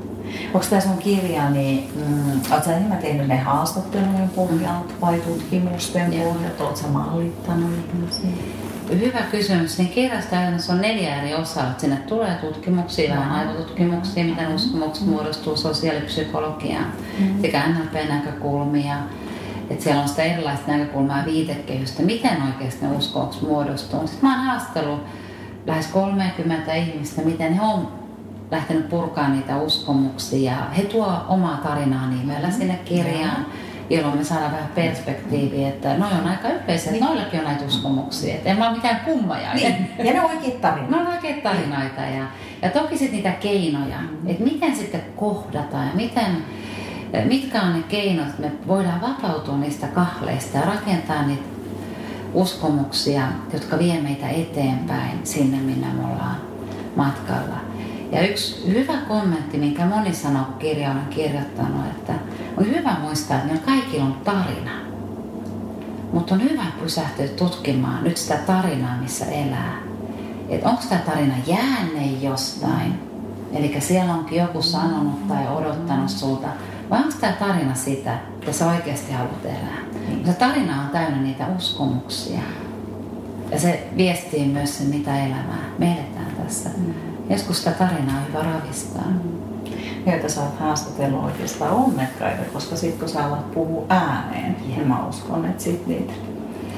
Onko 0.53 0.65
tämä 0.69 0.81
sun 0.81 0.97
kirja, 0.97 1.49
niin 1.49 1.91
mm, 1.95 2.31
oletko 2.51 2.71
enemmän 2.71 2.97
tehnyt 2.97 3.27
ne 3.27 3.37
haastattelujen 3.37 4.29
pohjalta 4.35 4.93
vai 5.01 5.19
tutkimusten 5.19 6.11
pohjalta? 6.11 6.63
Oletko 6.63 6.87
mallittanut 6.87 7.71
ihmisiä? 7.93 8.29
Hyvä 8.89 9.21
kysymys. 9.31 9.77
Niin 9.77 9.89
kirjasta 9.89 10.35
on 10.69 10.81
neljä 10.81 11.15
eri 11.15 11.35
osaa. 11.35 11.73
Sinne 11.77 11.95
tulee 11.95 12.35
tutkimuksia, 12.35 13.15
vähän 13.15 13.31
aivotutkimuksia, 13.31 14.23
miten 14.23 14.55
uskomukset 14.55 15.05
muodostuu 15.05 15.57
sosiaalipsykologiaan, 15.57 16.93
mm. 17.19 17.41
sekä 17.41 17.63
NLP-näkökulmia. 17.67 18.95
Että 19.69 19.83
siellä 19.83 20.01
on 20.01 20.09
sitä 20.09 20.23
erilaista 20.23 20.71
näkökulmaa 20.71 21.25
viitekehystä, 21.25 22.03
miten 22.03 22.41
oikeasti 22.41 22.85
ne 22.85 22.97
uskomukset 22.97 23.41
muodostuu. 23.41 24.07
Sitten 24.07 24.29
mä 24.29 24.35
oon 24.35 24.45
haastellut 24.45 24.99
lähes 25.67 25.87
30 25.87 26.75
ihmistä, 26.75 27.21
miten 27.21 27.53
he 27.53 27.61
on 27.61 27.98
lähtenyt 28.51 28.89
purkaa 28.89 29.29
niitä 29.29 29.57
uskomuksia. 29.57 30.55
He 30.77 30.83
tuo 30.83 31.13
omaa 31.27 31.57
tarinaa 31.57 32.09
nimellä 32.09 32.47
mm-hmm. 32.47 32.59
sinne 32.59 32.79
kirjaan, 32.85 33.45
jolloin 33.89 34.17
me 34.17 34.23
saadaan 34.23 34.51
vähän 34.51 34.71
perspektiiviä, 34.75 35.69
että 35.69 35.97
noi 35.97 36.11
on 36.21 36.27
aika 36.27 36.49
yleisiä, 36.49 36.91
niin. 36.91 37.03
noillakin 37.03 37.39
on 37.39 37.45
näitä 37.45 37.65
uskomuksia. 37.65 38.35
Että 38.35 38.49
en 38.49 38.57
mä 38.57 38.67
ole 38.67 38.75
mitään 38.75 38.99
kummaja. 38.99 39.53
Niin. 39.53 39.89
Ja 39.97 40.13
ne 40.13 40.21
on 40.21 40.31
oikeita 40.31 40.59
tarinoita. 40.59 40.95
Ne 40.95 41.01
on 41.01 41.07
oikeita 41.07 41.49
tarinoita. 41.49 42.01
Ja, 42.01 42.25
ja 42.61 42.69
toki 42.69 42.97
sitten 42.97 43.15
niitä 43.15 43.31
keinoja, 43.31 43.97
mm-hmm. 44.01 44.29
että 44.29 44.43
miten 44.43 44.75
sitten 44.75 45.01
kohdataan 45.15 45.87
ja 45.87 45.93
miten, 45.95 46.37
mitkä 47.25 47.61
on 47.61 47.73
ne 47.73 47.83
keinot, 47.89 48.27
että 48.27 48.41
me 48.41 48.51
voidaan 48.67 49.01
vapautua 49.01 49.57
niistä 49.57 49.87
kahleista 49.87 50.57
ja 50.57 50.63
rakentaa 50.63 51.27
niitä 51.27 51.43
uskomuksia, 52.33 53.21
jotka 53.53 53.79
vie 53.79 54.01
meitä 54.01 54.29
eteenpäin 54.29 55.19
sinne, 55.23 55.57
minne 55.57 55.87
me 55.87 56.05
ollaan 56.05 56.37
matkalla. 56.95 57.69
Ja 58.11 58.27
yksi 58.27 58.63
hyvä 58.67 58.97
kommentti, 59.07 59.57
minkä 59.57 59.85
moni 59.85 60.13
sanoo, 60.13 60.45
kun 60.45 60.53
kirja 60.59 60.91
on 60.91 61.01
kirjoittanut, 61.09 61.85
että 61.85 62.13
on 62.57 62.65
hyvä 62.65 62.95
muistaa, 63.01 63.37
että 63.37 63.47
meillä 63.47 63.65
kaikilla 63.65 64.05
on 64.05 64.17
tarina. 64.23 64.71
Mutta 66.13 66.35
on 66.35 66.43
hyvä 66.43 66.65
pysähtyä 66.81 67.27
tutkimaan 67.27 68.03
nyt 68.03 68.17
sitä 68.17 68.37
tarinaa, 68.37 68.97
missä 69.01 69.25
elää. 69.25 69.77
Että 70.49 70.69
onko 70.69 70.83
tämä 70.89 71.01
tarina 71.01 71.33
jäänne 71.47 72.05
jostain, 72.05 72.99
eli 73.53 73.75
siellä 73.79 74.13
onkin 74.13 74.37
joku 74.37 74.61
sanonut 74.61 75.27
tai 75.27 75.47
odottanut 75.47 76.09
sulta, 76.09 76.47
vai 76.89 76.99
onko 76.99 77.13
tämä 77.21 77.33
tarina 77.33 77.75
sitä, 77.75 78.13
että 78.13 78.51
sä 78.53 78.67
oikeasti 78.67 79.13
haluat 79.13 79.45
elää. 79.45 79.79
Se 80.25 80.33
tarina 80.33 80.81
on 80.81 80.89
täynnä 80.89 81.21
niitä 81.21 81.47
uskomuksia. 81.57 82.39
Ja 83.51 83.59
se 83.59 83.89
viestii 83.97 84.45
myös 84.45 84.77
sen, 84.77 84.87
mitä 84.87 85.25
elämää 85.25 85.69
me 85.77 85.85
eletään 85.85 86.31
tässä. 86.43 86.69
Mm. 86.77 87.08
Joskus 87.29 87.57
sitä 87.57 87.71
tarinaa 87.71 88.21
hyvä 88.27 88.39
ravistaa. 88.39 89.11
Joita 90.05 90.29
sä 90.29 90.41
oot 90.41 90.59
haastatellut 90.59 91.23
oikeastaan 91.23 91.71
onnekkaita, 91.71 92.43
koska 92.53 92.75
sit 92.75 92.99
kun 92.99 93.09
sä 93.09 93.25
alat 93.25 93.51
puhua 93.51 93.85
ääneen, 93.89 94.55
yeah. 94.65 94.77
niin 94.77 94.87
mä 94.87 95.07
uskon, 95.07 95.45
että 95.45 95.63
sit 95.63 95.87
niitä 95.87 96.13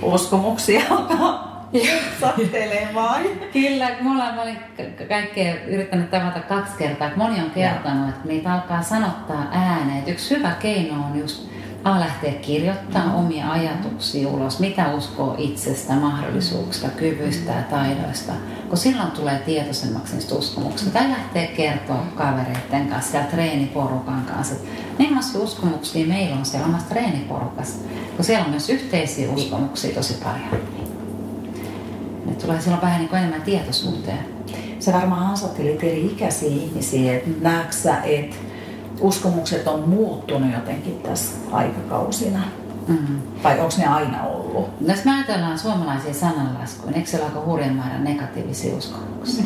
uskomuksia 0.01 0.81
alkaa 0.89 1.51
sattelemaan. 2.19 3.21
Kyllä, 3.53 3.89
mulla 4.01 4.31
mä 4.31 4.41
olin 4.41 4.57
kaikkea 5.07 5.55
yrittänyt 5.67 6.11
tavata 6.11 6.39
kaksi 6.39 6.73
kertaa. 6.77 7.11
Moni 7.15 7.39
on 7.39 7.49
kertonut, 7.49 8.09
että 8.09 8.27
niitä 8.27 8.53
alkaa 8.53 8.81
sanottaa 8.81 9.47
ääneen. 9.51 10.03
Yksi 10.07 10.35
hyvä 10.35 10.51
keino 10.51 10.93
on 10.93 11.19
just 11.19 11.49
A 11.83 11.99
lähteä 11.99 12.33
kirjoittamaan 12.33 13.09
mm. 13.09 13.25
omia 13.25 13.51
ajatuksia 13.51 14.29
ulos, 14.29 14.59
mitä 14.59 14.93
uskoo 14.93 15.35
itsestä, 15.37 15.93
mahdollisuuksista, 15.93 16.89
kyvyistä 16.89 17.51
ja 17.51 17.61
taidoista, 17.61 18.33
kun 18.69 18.77
silloin 18.77 19.11
tulee 19.11 19.39
tietoisemmaksi 19.39 20.13
niistä 20.13 20.35
uskomuksista. 20.35 20.93
Tai 20.93 21.09
lähtee 21.09 21.47
kertoa 21.47 22.05
kavereiden 22.15 22.87
kanssa 22.89 23.17
ja 23.17 23.23
treeniporukan 23.23 24.25
kanssa, 24.25 24.55
millaisia 24.99 25.41
uskomuksia 25.41 26.07
meillä 26.07 26.35
on 26.35 26.45
siellä 26.45 26.67
omassa 26.67 26.89
treeniporukassa, 26.89 27.79
kun 28.15 28.25
siellä 28.25 28.45
on 28.45 28.51
myös 28.51 28.69
yhteisiä 28.69 29.31
uskomuksia 29.31 29.95
tosi 29.95 30.13
paljon. 30.23 30.61
Ne 32.25 32.33
tulee 32.33 32.61
silloin 32.61 32.81
vähän 32.81 32.99
niin 32.99 33.09
kuin 33.09 33.19
enemmän 33.19 33.41
tietoisuuteen. 33.41 34.25
Se 34.79 34.93
varmaan 34.93 35.25
haastattelit 35.25 35.83
eri 35.83 36.05
ikäisiä 36.05 36.49
ihmisiä, 36.49 37.13
että 37.17 37.29
näetkö 37.41 37.75
että 38.03 38.50
uskomukset 39.01 39.67
on 39.67 39.89
muuttunut 39.89 40.53
jotenkin 40.53 41.01
tässä 41.01 41.35
aikakausina? 41.51 42.39
Mm. 42.87 43.21
Vai 43.43 43.59
onko 43.59 43.73
ne 43.77 43.85
aina 43.85 44.23
ollut? 44.23 44.81
No 44.81 44.93
jos 44.93 45.05
me 45.05 45.11
ajatellaan 45.11 45.59
suomalaisia 45.59 46.13
sananlaskuja, 46.13 46.95
eikö 46.95 47.09
siellä 47.09 47.25
aika 47.25 47.41
hurjan 47.45 47.73
määrän 47.73 48.03
negatiivisia 48.03 48.75
uskomuksia? 48.75 49.43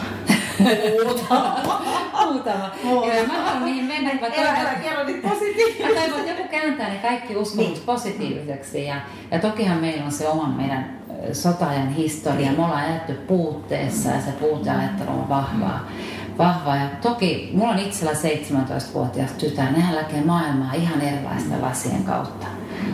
Muutama. 1.06 1.82
Muutama. 2.26 2.72
Joo, 2.84 3.06
mä 3.28 3.44
haluan 3.44 3.66
niihin 3.66 3.86
mennä. 3.86 4.14
Mä 4.14 4.20
toivon, 4.20 4.48
älä, 4.48 4.60
älä 4.60 4.80
kerro 4.80 5.04
niitä 5.04 5.30
positiivisia. 5.30 5.88
Mä 5.88 5.94
toivon, 5.94 6.20
että 6.20 6.32
joku 6.32 6.44
kääntää 6.52 6.90
ne 6.90 6.96
kaikki 6.96 7.36
uskomukset 7.36 7.76
niin. 7.76 7.86
positiiviseksi. 7.86 8.86
Ja, 8.86 8.96
ja 9.32 9.40
tokihan 9.40 9.78
meillä 9.78 10.06
on 10.06 10.12
se 10.12 10.28
oma 10.28 10.48
meidän 10.48 11.00
sotajan 11.34 11.90
historia. 11.90 12.52
Me 12.52 12.66
ollaan 12.66 12.90
eletty 12.90 13.14
puutteessa 13.14 14.10
ja 14.10 14.22
se 14.22 14.32
puuteajattelu 14.32 15.10
on 15.10 15.30
vahvaa. 15.30 15.90
Mm 15.90 16.15
vahva. 16.38 16.76
Ja 16.76 16.88
toki 17.02 17.52
mulla 17.54 17.72
on 17.72 17.80
itsellä 17.80 18.12
17-vuotias 18.12 19.32
tytär, 19.32 19.72
nehän 19.72 19.96
näkee 19.96 20.24
maailmaa 20.24 20.74
ihan 20.74 21.02
erilaisten 21.02 21.62
lasien 21.62 22.04
kautta. 22.04 22.48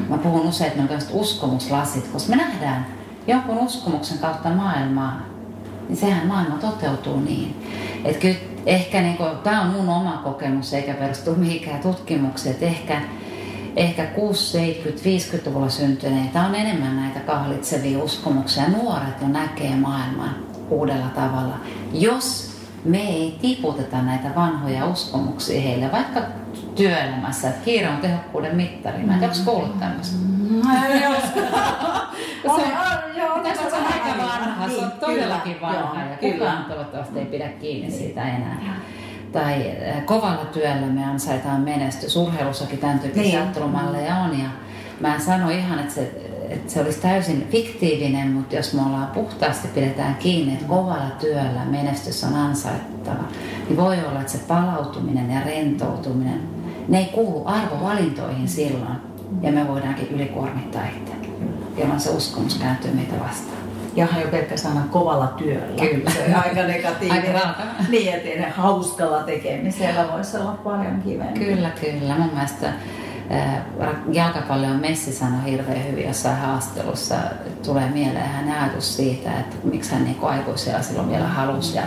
Mä 0.09 0.17
puhun 0.17 0.47
usein, 0.47 0.71
että 0.71 0.83
ne 0.83 0.89
on 0.95 1.19
uskomuslasit, 1.19 2.07
koska 2.07 2.29
me 2.29 2.35
nähdään 2.35 2.85
jonkun 3.27 3.57
uskomuksen 3.57 4.17
kautta 4.17 4.49
maailmaa, 4.49 5.21
niin 5.89 5.97
sehän 5.97 6.27
maailma 6.27 6.57
toteutuu 6.57 7.19
niin. 7.19 7.63
Että 8.03 8.19
kyllä 8.19 8.37
ehkä 8.65 9.01
niin 9.01 9.17
tämä 9.43 9.61
on 9.61 9.67
mun 9.67 9.89
oma 9.89 10.21
kokemus 10.23 10.73
eikä 10.73 10.93
perustu 10.93 11.35
mihinkään 11.35 11.81
tutkimukseen, 11.81 12.53
että 12.53 12.65
ehkä, 12.65 13.01
ehkä 13.75 14.03
6-70-50-luvulla 14.03 15.69
syntyneitä 15.69 16.41
on 16.41 16.55
enemmän 16.55 16.95
näitä 16.95 17.19
kahlitsevia 17.19 18.03
uskomuksia. 18.03 18.67
Nuoret 18.67 19.21
jo 19.21 19.27
näkee 19.27 19.75
maailman 19.75 20.35
uudella 20.69 21.07
tavalla. 21.07 21.55
Jos 21.93 22.50
me 22.85 23.01
ei 23.01 23.37
tiputeta 23.41 24.01
näitä 24.01 24.35
vanhoja 24.35 24.85
uskomuksia 24.85 25.61
heille, 25.61 25.91
vaikka 25.91 26.21
työelämässä, 26.75 27.49
että 27.49 27.65
kiire 27.65 27.89
on 27.89 27.97
tehokkuuden 27.97 28.55
mittari. 28.55 29.03
Mä 29.03 29.13
en 29.13 29.19
tiedä, 29.19 29.33
kuullut 29.45 29.79
tämmöistä? 29.79 30.17
se 33.69 33.75
on 33.75 33.83
aika 33.85 34.17
vanha, 34.17 34.69
se 34.69 34.85
on 34.85 34.91
todellakin 34.91 35.61
vanha 35.61 36.01
ja 36.01 36.17
kukaan 36.31 36.65
toivottavasti 36.65 37.19
ei 37.19 37.25
pidä 37.25 37.47
kiinni 37.47 37.91
siitä 37.91 38.21
enää. 38.21 38.75
Tai 39.31 39.67
eh, 39.67 40.05
kovalla 40.05 40.45
työllä 40.45 40.87
me 40.87 41.05
ansaitaan 41.05 41.61
menestys. 41.61 42.15
Urheilussakin 42.15 42.79
tämän 42.79 42.99
tyyppisiä 42.99 43.23
niin. 43.23 43.41
ajattelumalleja 43.41 44.15
on. 44.15 44.39
Ja 44.39 44.49
mä 44.99 45.15
en 45.15 45.21
sano 45.21 45.49
ihan, 45.49 45.79
että 45.79 45.93
se, 45.93 46.30
että 46.53 46.73
se 46.73 46.81
olisi 46.81 47.01
täysin 47.01 47.47
fiktiivinen, 47.51 48.27
mutta 48.27 48.55
jos 48.55 48.73
me 48.73 48.81
ollaan 48.81 49.07
puhtaasti 49.07 49.67
pidetään 49.67 50.15
kiinni, 50.15 50.53
että 50.53 50.65
kovalla 50.65 51.11
työllä 51.19 51.65
menestys 51.65 52.23
on 52.23 52.35
ansaittava, 52.35 53.23
niin 53.67 53.77
voi 53.77 53.97
olla, 54.09 54.19
että 54.19 54.31
se 54.31 54.37
palautuminen 54.47 55.31
ja 55.31 55.41
rentoutuminen, 55.41 56.41
ne 56.87 56.99
ei 56.99 57.05
kuulu 57.05 57.43
arvovalintoihin 57.45 58.47
silloin. 58.47 59.11
Ja 59.41 59.51
me 59.51 59.67
voidaankin 59.67 60.07
ylikuormittaa 60.07 60.85
itse, 60.85 61.13
jolloin 61.77 61.99
se 61.99 62.09
uskomus 62.09 62.55
kääntyy 62.55 62.91
meitä 62.91 63.13
vastaan. 63.19 63.61
Ja 63.95 64.07
jo 64.21 64.27
pelkkä 64.27 64.57
sana 64.57 64.81
kovalla 64.91 65.27
työllä. 65.27 65.81
Kyllä. 65.81 66.11
Se 66.11 66.25
on 66.27 66.43
aika 66.43 66.61
negatiivinen. 66.61 67.35
aika 67.35 67.63
niin, 67.89 68.13
että 68.13 68.51
hauskalla 68.51 69.23
tekemisellä 69.23 70.07
voisi 70.11 70.37
olla 70.37 70.51
paljon 70.51 71.01
kivempi. 71.01 71.39
Kyllä, 71.39 71.69
kyllä. 71.69 72.17
Mun 72.17 72.29
mielestä 72.33 72.73
jalkapallo 74.11 74.67
on 74.67 74.79
Messi 74.79 75.13
sanoi 75.13 75.51
hirveän 75.51 75.87
hyvin 75.87 76.07
jossain 76.07 76.37
haastelussa. 76.37 77.15
Tulee 77.65 77.89
mieleen 77.89 78.29
hän 78.29 78.51
ajatus 78.51 78.95
siitä, 78.95 79.39
että 79.39 79.55
miksi 79.63 79.91
hän 79.91 80.03
niin 80.03 80.17
aikuisella 80.21 80.81
silloin 80.81 81.09
vielä 81.09 81.27
halusi 81.27 81.77
ja 81.77 81.83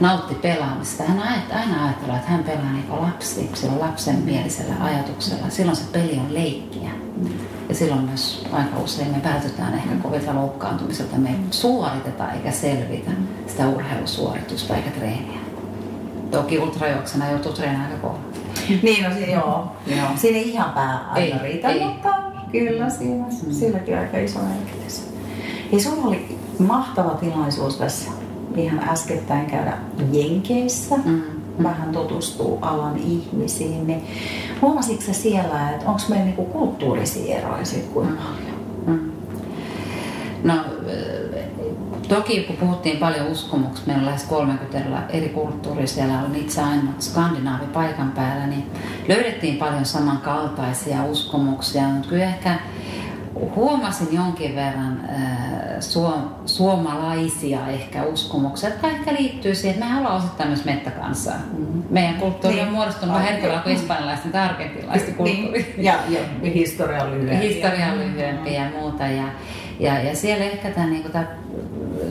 nautti 0.00 0.34
pelaamista. 0.34 1.02
Hän 1.02 1.22
aina 1.52 1.84
ajattelee, 1.84 2.16
että 2.16 2.30
hän 2.30 2.44
pelaa 2.44 2.72
niin 2.72 2.86
lapsi, 2.90 3.50
lapsen 3.78 4.16
mielisellä 4.16 4.74
ajatuksella. 4.80 5.50
Silloin 5.50 5.76
se 5.76 5.84
peli 5.92 6.18
on 6.18 6.34
leikkiä. 6.34 6.90
Ja 7.68 7.74
silloin 7.74 8.02
myös 8.02 8.46
aika 8.52 8.78
usein 8.78 9.10
me 9.10 9.22
vältytään 9.24 9.74
ehkä 9.74 9.94
kovilta 10.02 10.34
loukkaantumiselta. 10.34 11.16
Me 11.16 11.28
ei 11.28 11.36
suoriteta 11.50 12.32
eikä 12.32 12.50
selvitä 12.50 13.10
sitä 13.46 13.68
urheilusuoritusta 13.68 14.76
eikä 14.76 14.90
treeniä. 14.90 15.40
Toki 16.30 16.58
ultrajuoksena 16.58 17.30
joutuu 17.30 17.52
treenaamaan 17.52 17.90
aika 17.90 18.02
kovaa. 18.02 18.39
Niin, 18.82 19.04
no 19.04 19.10
se, 19.14 19.30
joo. 19.30 19.72
joo. 19.86 20.08
Siinä 20.16 20.38
ei 20.38 20.50
ihan 20.50 20.70
pää 20.70 20.98
aina 21.10 21.36
ei, 21.36 21.42
riitä, 21.42 21.68
ei. 21.68 21.84
mutta 21.84 22.14
kyllä 22.52 22.90
siinä, 22.90 23.26
mm. 23.26 23.52
silläkin 23.52 23.98
aika 23.98 24.18
iso 24.18 24.38
merkitys. 24.38 25.10
Ja 25.72 25.80
sulla 25.80 26.08
oli 26.08 26.38
mahtava 26.58 27.10
tilaisuus 27.10 27.76
tässä 27.76 28.10
ihan 28.56 28.88
äskettäin 28.88 29.46
käydä 29.46 29.78
Jenkeissä. 30.12 30.96
Mm. 31.04 31.22
Vähän 31.62 31.92
tutustuu 31.92 32.58
alan 32.62 32.96
ihmisiin. 32.96 33.86
Niin 33.86 34.02
huomasitko 34.62 35.02
sä 35.02 35.12
siellä, 35.12 35.70
että 35.70 35.86
onko 35.86 36.00
meillä 36.08 36.24
niinku 36.24 36.44
kulttuurisia 36.44 37.38
eroja 37.38 37.64
sit 37.64 37.84
kuinka 37.84 38.22
paljon? 38.22 38.60
Mm. 38.86 39.12
No, 40.44 40.54
Toki 42.10 42.42
kun 42.42 42.56
puhuttiin 42.56 42.96
paljon 42.96 43.26
uskomuksista, 43.26 43.86
meillä 43.86 44.00
on 44.00 44.06
lähes 44.06 44.24
30 44.24 45.02
eri 45.08 45.28
kulttuuria, 45.28 45.86
siellä 45.86 46.18
on 46.18 46.34
itse 46.34 46.62
aina 46.62 46.92
skandinaavi 46.98 47.66
paikan 47.66 48.12
päällä, 48.12 48.46
niin 48.46 48.70
löydettiin 49.08 49.56
paljon 49.56 49.84
samankaltaisia 49.84 51.04
uskomuksia, 51.04 51.82
mutta 51.82 52.08
kyllä 52.08 52.24
ehkä 52.24 52.58
huomasin 53.56 54.14
jonkin 54.14 54.54
verran 54.54 55.00
äh, 55.10 55.80
suom, 55.80 56.22
suomalaisia 56.46 57.68
ehkä 57.68 58.02
uskomuksia, 58.02 58.68
jotka 58.68 58.88
ehkä 58.88 59.12
liittyy 59.12 59.54
siihen, 59.54 59.74
että 59.74 59.94
me 59.94 59.98
ollaan 59.98 60.16
osittain 60.16 60.48
myös 60.48 60.64
mettäkansaa. 60.64 61.38
Mm-hmm. 61.52 61.82
Meidän 61.90 62.14
kulttuuri 62.14 62.56
niin. 62.56 62.66
on 62.66 62.72
muodostunut 62.72 63.14
vähän 63.14 63.28
eri 63.28 63.58
kuin 63.62 63.74
espanjalaisten 63.74 64.32
tai 64.32 64.48
argentinalaisten 64.48 65.14
kulttuuri. 65.14 65.50
Niin. 65.52 65.74
Ja, 65.86 65.94
ja 66.08 66.20
historia 66.54 67.04
on 67.04 67.10
lyhyempi. 67.10 67.48
Historia 67.48 67.86
on 67.86 67.98
lyhyempi 67.98 68.54
ja 68.54 68.64
muuta. 68.78 69.06
Ja, 69.06 69.24
ja, 69.80 70.02
ja 70.02 70.16
siellä 70.16 70.44
ehkä 70.44 70.70
tämä, 70.70 70.86
niin 70.86 71.02
kuin, 71.02 71.12
tämä 71.12 71.26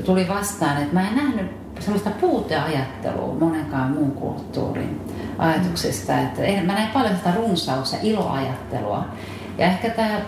tuli 0.06 0.28
vastaan, 0.28 0.78
että 0.78 0.94
mä 0.94 1.08
en 1.08 1.16
nähnyt 1.16 1.60
sellaista 1.80 2.10
puuteajattelua 2.10 3.36
monenkaan 3.40 3.92
muun 3.92 4.12
kulttuurin 4.12 5.02
ajatuksista. 5.38 6.20
Että 6.20 6.42
mä 6.66 6.74
näin 6.74 6.90
paljon 6.90 7.16
sitä 7.16 7.34
runsaus- 7.36 7.94
ja 7.94 8.00
iloajattelua. 8.02 9.06
Ja 9.58 9.66
ehkä 9.66 9.90
tämä, 9.90 10.22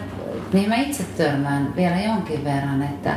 mihin 0.54 0.70
mä 0.70 0.76
itse 0.76 1.04
törmään 1.04 1.76
vielä 1.76 2.02
jonkin 2.02 2.44
verran, 2.44 2.82
että, 2.82 3.16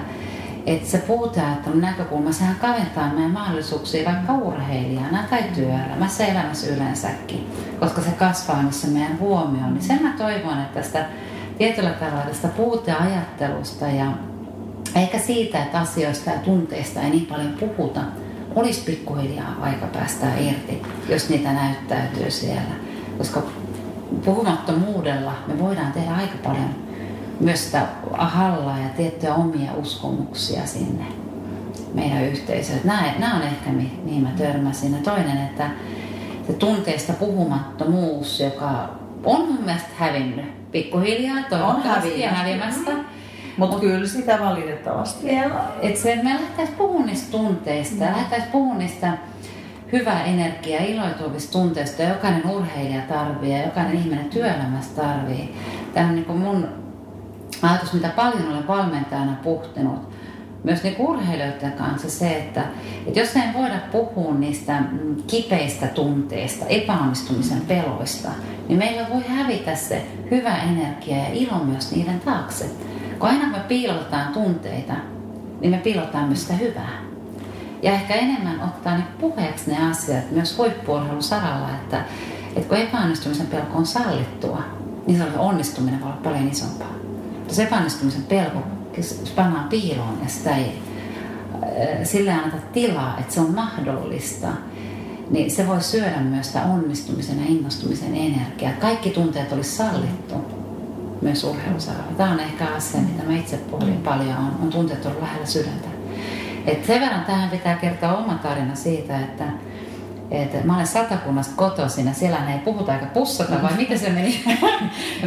että 0.66 0.90
se 0.90 0.98
puuteajattelun 0.98 1.80
näkökulma, 1.80 2.32
sehän 2.32 2.56
kaventaa 2.60 3.12
meidän 3.12 3.30
mahdollisuuksia 3.30 4.10
vaikka 4.10 4.32
urheilijana 4.32 5.24
tai 5.30 5.42
työelämässä, 5.54 6.26
elämässä 6.26 6.66
yleensäkin, 6.66 7.46
koska 7.80 8.00
se 8.00 8.10
kasvaa 8.10 8.62
missä 8.62 8.86
meidän 8.86 9.18
huomioon. 9.18 9.74
Niin 9.74 9.84
sen 9.84 10.02
mä 10.02 10.14
toivon, 10.18 10.60
että 10.60 10.80
tästä 10.80 11.06
tietyllä 11.58 11.90
tavalla 11.90 12.24
tästä 12.24 12.48
puuteajattelusta 12.48 13.86
ja 13.86 14.06
eikä 14.94 15.18
siitä, 15.18 15.62
että 15.62 15.78
asioista 15.78 16.30
ja 16.30 16.38
tunteista 16.38 17.00
ei 17.00 17.10
niin 17.10 17.26
paljon 17.26 17.54
puhuta, 17.60 18.00
olisi 18.54 18.80
pikkuhiljaa 18.80 19.56
aika 19.60 19.86
päästää 19.86 20.38
irti, 20.38 20.82
jos 21.08 21.28
niitä 21.28 21.52
näyttäytyy 21.52 22.30
siellä. 22.30 22.74
Koska 23.18 23.42
puhumattomuudella 24.24 25.32
me 25.46 25.58
voidaan 25.58 25.92
tehdä 25.92 26.14
aika 26.14 26.34
paljon 26.44 26.70
myös 27.40 27.64
sitä 27.64 27.86
hallaa 28.12 28.78
ja 28.78 28.88
tiettyjä 28.88 29.34
omia 29.34 29.72
uskomuksia 29.74 30.66
sinne 30.66 31.04
meidän 31.94 32.24
yhteisöön. 32.24 32.80
Nämä, 32.84 33.14
nämä 33.18 33.36
on 33.36 33.42
ehkä 33.42 33.70
mihin 34.04 34.22
mä 34.22 34.30
törmäsin. 34.38 34.92
Ja 34.92 34.98
toinen, 34.98 35.38
että 35.38 35.70
se 36.46 36.52
tunteista 36.52 37.12
puhumattomuus, 37.12 38.40
joka 38.40 38.88
on 39.24 39.40
mun 39.40 39.64
mielestä 39.64 39.88
hävinnyt 39.96 40.70
pikkuhiljaa, 40.72 41.42
toivottavasti 41.50 42.24
on 42.24 42.30
hävimästä. 42.30 42.90
Mm-hmm 42.90 43.13
mutta 43.56 43.76
Mut, 43.76 43.80
kyllä 43.80 44.06
sitä 44.06 44.38
valitettavasti 44.40 45.26
Et 45.82 45.96
se, 45.96 46.16
me 46.22 46.30
lähdettäisiin 46.30 46.78
puhumaan 46.78 47.06
niistä 47.06 47.30
tunteista, 47.30 48.04
mm. 48.04 48.10
lähdettäisiin 48.10 48.52
puhumaan 48.52 48.78
niistä 48.78 49.18
hyvää 49.92 50.24
energiaa, 50.24 50.82
iloituvista 50.82 51.52
tunteista, 51.52 52.02
jokainen 52.02 52.50
urheilija 52.50 53.02
tarvii 53.02 53.52
ja 53.52 53.64
jokainen 53.64 53.94
ihminen 53.94 54.24
työelämässä 54.24 55.02
tarvii. 55.02 55.54
Tämä 55.94 56.08
on 56.08 56.14
niin 56.14 56.38
mun 56.38 56.68
ajatus, 57.62 57.92
mitä 57.92 58.08
paljon 58.08 58.48
olen 58.48 58.66
valmentajana 58.66 59.36
puhtinut, 59.42 60.14
myös 60.64 60.82
niin 60.82 60.96
urheilijoiden 60.98 61.72
kanssa 61.72 62.10
se, 62.10 62.36
että, 62.36 62.64
että 63.06 63.20
jos 63.20 63.36
ei 63.36 63.54
voida 63.54 63.78
puhua 63.92 64.34
niistä 64.34 64.82
kipeistä 65.26 65.86
tunteista, 65.86 66.66
epäonnistumisen 66.66 67.60
peloista, 67.60 68.28
niin 68.68 68.78
meillä 68.78 69.06
voi 69.14 69.22
hävitä 69.28 69.74
se 69.74 70.06
hyvä 70.30 70.56
energia 70.56 71.16
ja 71.16 71.28
ilo 71.32 71.58
myös 71.64 71.92
niiden 71.92 72.20
taakse. 72.20 72.70
Kun 73.18 73.28
aina 73.28 73.48
me 73.48 73.58
piilotetaan 73.68 74.32
tunteita, 74.32 74.94
niin 75.60 75.70
me 75.70 75.78
piilotetaan 75.78 76.24
myös 76.24 76.42
sitä 76.42 76.54
hyvää. 76.54 77.02
Ja 77.82 77.92
ehkä 77.92 78.14
enemmän 78.14 78.60
ottaa 78.60 78.94
niin 78.94 79.06
puheeksi 79.20 79.70
ne 79.70 79.90
asiat 79.90 80.30
myös 80.30 80.58
huippuurheilun 80.58 81.22
saralla, 81.22 81.70
että, 81.70 82.04
että 82.56 82.68
kun 82.68 82.78
epäonnistumisen 82.78 83.46
pelko 83.46 83.78
on 83.78 83.86
sallittua, 83.86 84.62
niin 85.06 85.18
se 85.18 85.24
onnistuminen 85.38 86.00
voi 86.00 86.08
olla 86.08 86.20
paljon 86.22 86.48
isompaa. 86.48 86.94
Jos 87.48 87.58
epäonnistumisen 87.58 88.22
pelko 88.22 88.58
pannaan 89.36 89.68
piiloon 89.68 90.18
ja 90.22 90.28
sitä 90.28 90.56
ei 90.56 90.78
äh, 91.62 92.04
sille 92.04 92.32
anneta 92.32 92.56
tilaa, 92.72 93.18
että 93.18 93.34
se 93.34 93.40
on 93.40 93.54
mahdollista, 93.54 94.48
niin 95.30 95.50
se 95.50 95.66
voi 95.66 95.82
syödä 95.82 96.20
myös 96.20 96.46
sitä 96.46 96.62
onnistumisen 96.62 97.38
ja 97.38 97.44
innostumisen 97.48 98.14
energiaa. 98.14 98.72
Kaikki 98.80 99.10
tunteet 99.10 99.52
olisi 99.52 99.76
sallittu 99.76 100.63
myös 101.24 101.44
urheilusaralla. 101.44 102.12
Tämä 102.16 102.30
on 102.30 102.40
ehkä 102.40 102.64
asia, 102.76 103.00
mitä 103.00 103.22
mä 103.22 103.36
itse 103.36 103.56
pohdin 103.56 104.02
paljon, 104.02 104.36
on, 104.36 104.58
on 104.62 104.70
tunteet 104.70 105.06
ollut 105.06 105.22
lähellä 105.22 105.46
sydäntä. 105.46 105.88
Et 106.66 106.84
sen 106.84 107.00
verran 107.00 107.24
tähän 107.24 107.50
pitää 107.50 107.76
kertoa 107.76 108.16
oma 108.16 108.34
tarina 108.34 108.74
siitä, 108.74 109.20
että 109.20 109.44
et 110.30 110.64
mä 110.64 110.74
olen 110.74 110.86
satakunnasta 110.86 111.54
kotoisin 111.56 112.06
ja 112.06 112.14
siellä 112.14 112.52
ei 112.52 112.58
puhuta 112.58 112.94
eikä 112.94 113.06
pussata, 113.06 113.62
vai 113.62 113.76
miten 113.76 113.98
se 113.98 114.10
meni? 114.10 114.44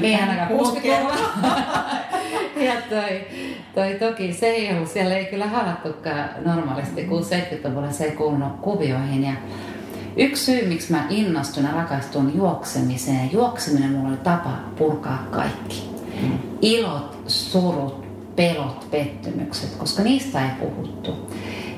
Ei 0.01 0.15
ainakaan 0.15 0.47
60 0.47 1.13
Ja 2.57 2.73
toi, 2.89 3.27
toi, 3.75 3.93
toki 3.99 4.33
se 4.33 4.47
ei 4.47 4.73
ollut, 4.73 4.89
siellä 4.89 5.15
ei 5.15 5.25
kyllä 5.25 5.47
halattukaan 5.47 6.29
normaalisti, 6.45 7.03
kun 7.03 7.21
70-luvulla 7.21 7.91
se 7.91 8.03
ei 8.03 8.11
kuulunut 8.11 8.59
kuvioihin. 8.61 9.23
Ja 9.23 9.33
yksi 10.17 10.45
syy, 10.45 10.67
miksi 10.67 10.91
mä 10.91 11.05
innostun 11.09 11.63
ja 11.63 11.71
rakastun 11.71 12.35
juoksemiseen, 12.35 13.33
juokseminen 13.33 13.91
mulla 13.91 14.09
oli 14.09 14.17
tapa 14.17 14.51
purkaa 14.77 15.27
kaikki. 15.31 15.89
ilot, 16.61 17.17
surut, 17.27 18.07
pelot, 18.35 18.87
pettymykset, 18.91 19.75
koska 19.75 20.03
niistä 20.03 20.45
ei 20.45 20.51
puhuttu. 20.59 21.11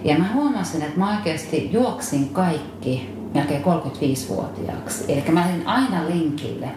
Ja 0.03 0.17
mä 0.17 0.25
huomasin, 0.33 0.81
että 0.81 0.99
mä 0.99 1.17
oikeasti 1.17 1.69
juoksin 1.73 2.29
kaikki 2.29 3.15
melkein 3.33 3.63
35-vuotiaaksi. 3.63 5.05
Eli 5.07 5.23
mä 5.31 5.39
lähdin 5.39 5.67
aina 5.67 6.09
linkille, 6.09 6.67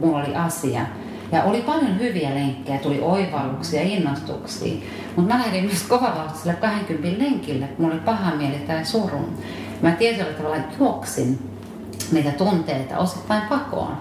mulla 0.00 0.18
oli 0.18 0.36
asia. 0.36 0.86
Ja 1.32 1.44
oli 1.44 1.62
paljon 1.62 1.98
hyviä 1.98 2.34
lenkkejä, 2.34 2.78
tuli 2.78 3.00
oivalluksia, 3.00 3.82
innostuksia. 3.82 4.74
Mutta 5.16 5.34
mä 5.34 5.40
lähdin 5.40 5.64
myös 5.64 5.82
kovavauhtiselle 5.88 6.54
20 6.54 7.24
lenkille, 7.24 7.66
kun 7.66 7.84
mulla 7.84 7.94
oli 7.94 8.04
paha 8.04 8.36
mieli 8.36 8.58
tai 8.58 8.84
surun. 8.84 9.38
Mä 9.82 9.90
tietyllä 9.90 10.32
tavalla 10.32 10.56
juoksin 10.78 11.38
niitä 12.12 12.30
tunteita 12.30 12.98
osittain 12.98 13.42
pakoon. 13.42 13.96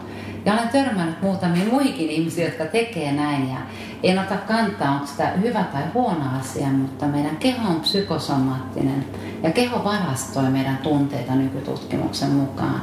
Ja 0.46 0.54
olen 0.54 0.70
törmännyt 0.70 1.22
muutamiin 1.22 1.70
muihinkin 1.70 2.10
ihmisiin, 2.10 2.46
jotka 2.46 2.66
tekee 2.66 3.12
näin. 3.12 3.50
Ja 3.50 3.58
en 4.04 4.20
ota 4.20 4.38
kantaa, 4.38 4.92
onko 4.92 5.08
sitä 5.08 5.28
hyvä 5.28 5.64
tai 5.64 5.84
huono 5.94 6.40
asia, 6.40 6.68
mutta 6.68 7.06
meidän 7.06 7.38
keho 7.38 7.70
on 7.70 7.82
psykosomaattinen. 7.82 9.06
Ja 9.44 9.52
keho 9.52 9.84
varastoi 9.84 10.50
meidän 10.50 10.78
tunteita 10.78 11.36
nykytutkimuksen 11.36 12.30
mukaan. 12.30 12.82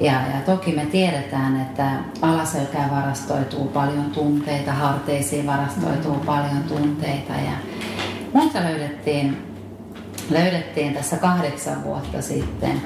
Ja, 0.00 0.12
ja 0.12 0.40
toki 0.46 0.72
me 0.72 0.86
tiedetään, 0.86 1.60
että 1.60 1.90
alaselkään 2.22 2.90
varastoituu 2.90 3.64
paljon 3.64 4.10
tunteita, 4.10 4.72
harteisiin 4.72 5.46
varastoituu 5.46 6.14
mm. 6.14 6.26
paljon 6.26 6.62
tunteita. 6.68 7.32
Ja 7.32 7.52
multa 8.32 8.60
löydettiin, 8.60 9.51
löydettiin 10.32 10.94
tässä 10.94 11.16
kahdeksan 11.16 11.84
vuotta 11.84 12.22
sitten 12.22 12.82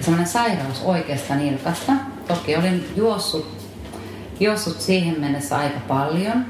semmoinen 0.00 0.28
sairaus 0.28 0.82
oikeasta 0.84 1.34
nilkasta. 1.34 1.92
Toki 2.28 2.56
olin 2.56 2.84
juossut, 2.96 3.68
juossut 4.40 4.80
siihen 4.80 5.20
mennessä 5.20 5.56
aika 5.56 5.80
paljon, 5.88 6.44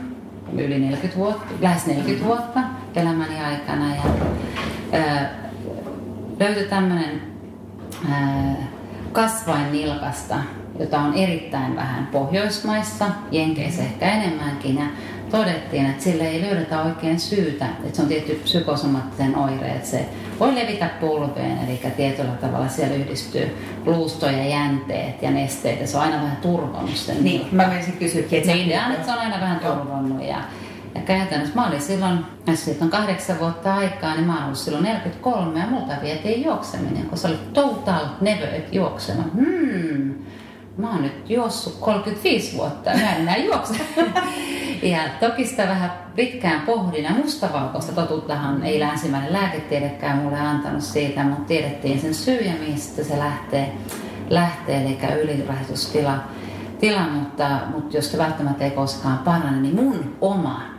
yli 0.53 0.79
40 0.79 1.19
vuotta, 1.19 1.47
lähes 1.61 1.87
40 1.87 2.27
vuotta 2.27 2.61
elämäni 2.95 3.41
aikana. 3.41 3.95
Ja, 3.95 4.03
ää, 4.93 5.51
löytyi 6.41 6.65
tämmöinen 6.65 7.23
kasvain 9.13 9.73
nilkasta, 9.73 10.37
jota 10.81 10.99
on 10.99 11.15
erittäin 11.15 11.77
vähän 11.77 12.07
Pohjoismaissa, 12.07 13.07
Jenkeissä 13.31 13.83
ehkä 13.83 14.11
enemmänkin. 14.11 14.77
Ja 14.77 14.87
todettiin, 15.31 15.87
että 15.87 16.05
sille 16.05 16.29
ei 16.29 16.43
löydetä 16.43 16.83
oikein 16.83 17.21
syytä, 17.21 17.67
että 17.85 17.97
se 17.97 18.03
on 18.03 18.09
tietty 18.09 18.41
psykosomaattinen 18.45 19.39
oire, 19.39 19.69
että 19.69 19.89
se 19.89 20.09
voi 20.41 20.55
levitä 20.55 20.91
polveen, 21.01 21.59
eli 21.65 21.81
tietyllä 21.97 22.33
tavalla 22.33 22.69
siellä 22.69 22.95
yhdistyy 22.95 23.57
luusto 23.87 24.27
ja 24.27 24.45
jänteet 24.45 25.23
ja 25.23 25.31
nesteet, 25.31 25.81
ja 25.81 25.87
se 25.87 25.97
on 25.97 26.03
aina 26.03 26.17
vähän 26.17 26.37
turvonnut 26.37 26.97
sen. 26.97 27.25
Niin, 27.25 27.49
mä 27.53 27.67
menisin 27.67 27.97
kysyäkin, 27.97 28.39
että 28.39 28.53
niin, 28.53 28.73
että 28.73 29.07
se 29.07 29.13
on 29.13 29.19
aina 29.19 29.41
vähän 29.41 29.61
turvonnut. 29.61 30.23
Ja, 30.23 30.39
ja 30.95 31.01
käytännössä 31.01 31.55
mä 31.55 31.67
olin 31.67 31.81
silloin, 31.81 32.19
siitä 32.55 32.85
on 32.85 32.91
kahdeksan 32.91 33.39
vuotta 33.39 33.75
aikaa, 33.75 34.15
niin 34.15 34.27
mä 34.27 34.33
olin 34.33 34.45
ollut 34.45 34.59
silloin 34.59 34.85
43 34.85 35.61
ja 35.61 35.67
multa 35.67 35.93
vietiin 36.03 36.45
juokseminen, 36.45 37.07
kun 37.07 37.19
se 37.19 37.29
oli 37.29 37.39
total 37.53 38.07
never 38.21 38.49
juoksema. 38.73 39.23
Hmm, 39.23 40.15
mä 40.79 40.91
oon 40.91 41.03
nyt 41.03 41.31
juossut 41.31 41.77
35 41.81 42.57
vuotta 42.57 42.91
ja 42.91 42.97
mä 42.97 43.13
en 43.13 43.21
enää 43.21 43.37
juokse. 43.37 43.75
ja 44.93 44.99
toki 45.21 45.45
sitä 45.47 45.69
vähän 45.69 45.93
pitkään 46.17 46.61
pohdin 46.61 47.05
ja 47.05 47.11
mustavalkoista 47.11 47.93
totuuttahan 47.93 48.65
ei 48.65 48.81
länsimäinen 48.81 49.33
lääketiedekään 49.33 50.19
mulle 50.19 50.41
antanut 50.41 50.83
siitä, 50.83 51.23
mutta 51.23 51.45
tiedettiin 51.45 52.01
sen 52.01 52.15
syy 52.15 52.41
ja 52.41 52.53
mistä 52.69 53.05
se 53.05 53.19
lähtee, 53.19 53.73
lähtee 54.31 54.83
eli 54.83 54.99
ylirahitustila. 55.23 56.19
Tila, 56.81 57.09
mutta, 57.09 57.49
mutta 57.75 57.97
jos 57.97 58.11
se 58.13 58.19
välttämättä 58.19 58.65
ei 58.65 58.71
koskaan 58.71 59.19
parane, 59.19 59.61
niin 59.61 59.75
mun 59.75 60.17
oma 60.21 60.76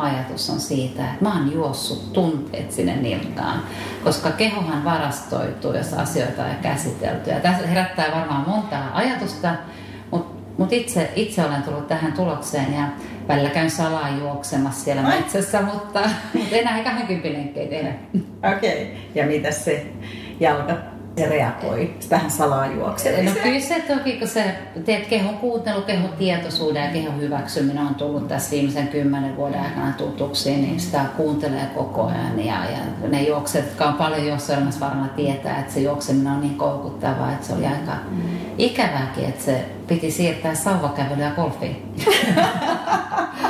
ajatus 0.00 0.50
on 0.50 0.60
siitä, 0.60 1.04
että 1.04 1.24
mä 1.24 1.34
oon 1.34 1.52
juossut 1.52 2.12
tunteet 2.12 2.72
sinne 2.72 2.96
nilkkaan, 2.96 3.62
koska 4.04 4.30
kehohan 4.30 4.84
varastoituu, 4.84 5.74
jos 5.74 5.92
asioita 5.92 6.44
on 6.44 6.54
käsitelty. 6.62 7.30
Ja 7.30 7.40
tässä 7.40 7.66
herättää 7.66 8.06
varmaan 8.14 8.48
montaa 8.48 8.90
ajatusta, 8.94 9.54
mutta 10.10 10.40
mut 10.58 10.72
itse, 10.72 11.12
itse 11.16 11.44
olen 11.44 11.62
tullut 11.62 11.88
tähän 11.88 12.12
tulokseen 12.12 12.74
ja 12.74 12.84
välillä 13.28 13.50
käyn 13.50 13.70
salaa 13.70 14.08
juoksemassa 14.08 14.84
siellä 14.84 15.02
Ai. 15.02 15.20
metsässä, 15.20 15.62
mutta, 15.62 16.00
mutta 16.34 16.56
enää 16.56 16.84
20 16.84 17.28
lenkkejä 17.28 17.68
tehdä. 17.68 17.92
Okei, 18.56 18.82
okay. 18.82 18.96
ja 19.14 19.26
mitä 19.26 19.50
se 19.50 19.86
jalka 20.40 20.74
se 21.16 21.28
reagoi 21.28 21.94
tähän 22.08 22.30
salajuoksemiseen? 22.30 23.26
No 23.26 23.42
kyllä 23.42 23.60
se 23.60 23.84
toki, 23.88 24.12
kun 24.12 24.28
se 24.28 24.54
teet 24.84 25.06
kehon 25.06 25.38
kuuntelu, 25.38 25.82
kehon 25.82 26.12
tietoisuuden 26.18 26.84
ja 26.84 26.90
kehon 26.90 27.20
hyväksyminen 27.20 27.86
on 27.86 27.94
tullut 27.94 28.28
tässä 28.28 28.50
viimeisen 28.50 28.88
kymmenen 28.88 29.36
vuoden 29.36 29.60
aikana 29.60 29.92
tutuksi, 29.92 30.56
niin 30.56 30.80
sitä 30.80 31.04
kuuntelee 31.16 31.66
koko 31.74 32.06
ajan. 32.06 32.46
Ja, 32.46 32.64
ja 32.70 33.08
ne 33.08 33.22
juokset, 33.22 33.64
jotka 33.64 33.84
on 33.84 33.94
paljon 33.94 34.26
juoksuelämässä 34.26 34.80
varmaan 34.80 35.10
tietää, 35.10 35.60
että 35.60 35.72
se 35.72 35.80
juokseminen 35.80 36.32
on 36.32 36.40
niin 36.40 36.58
koukuttavaa, 36.58 37.32
että 37.32 37.46
se 37.46 37.52
oli 37.52 37.66
aika 37.66 37.92
mm. 38.10 38.22
ikävääkin, 38.58 39.24
että 39.24 39.44
se 39.44 39.64
piti 39.86 40.10
siirtää 40.10 40.54
sauvakävelyä 40.54 41.30
golfiin. 41.30 41.94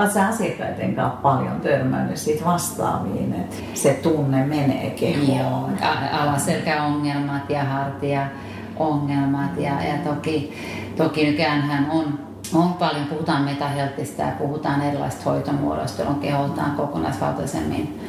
Oletko 0.00 0.14
sä 0.14 0.26
asiakkaiden 0.26 0.94
kanssa 0.94 1.20
paljon 1.22 1.60
törmännyt 1.60 2.16
siitä 2.16 2.44
vastaaviin, 2.44 3.32
että 3.32 3.56
se 3.74 3.94
tunne 4.02 4.44
menee 4.46 4.90
kehoon? 4.90 5.38
Joo, 5.38 5.70
alaselkäongelmat 6.12 7.50
ja 7.50 7.64
hartia-ongelmat 7.64 9.56
ja, 9.56 9.72
ja 9.82 9.98
toki, 10.04 10.52
toki 10.96 11.26
nykyään 11.26 11.86
on 11.90 12.18
on 12.54 12.74
paljon, 12.74 13.06
puhutaan 13.06 13.42
metaheltistä 13.42 14.22
ja 14.22 14.32
puhutaan 14.38 14.82
erilaisista 14.82 15.30
hoitomuodoista, 15.30 16.02
jolloin 16.02 16.20
kehotaan 16.20 16.70
kokonaisvaltaisemmin 16.70 18.00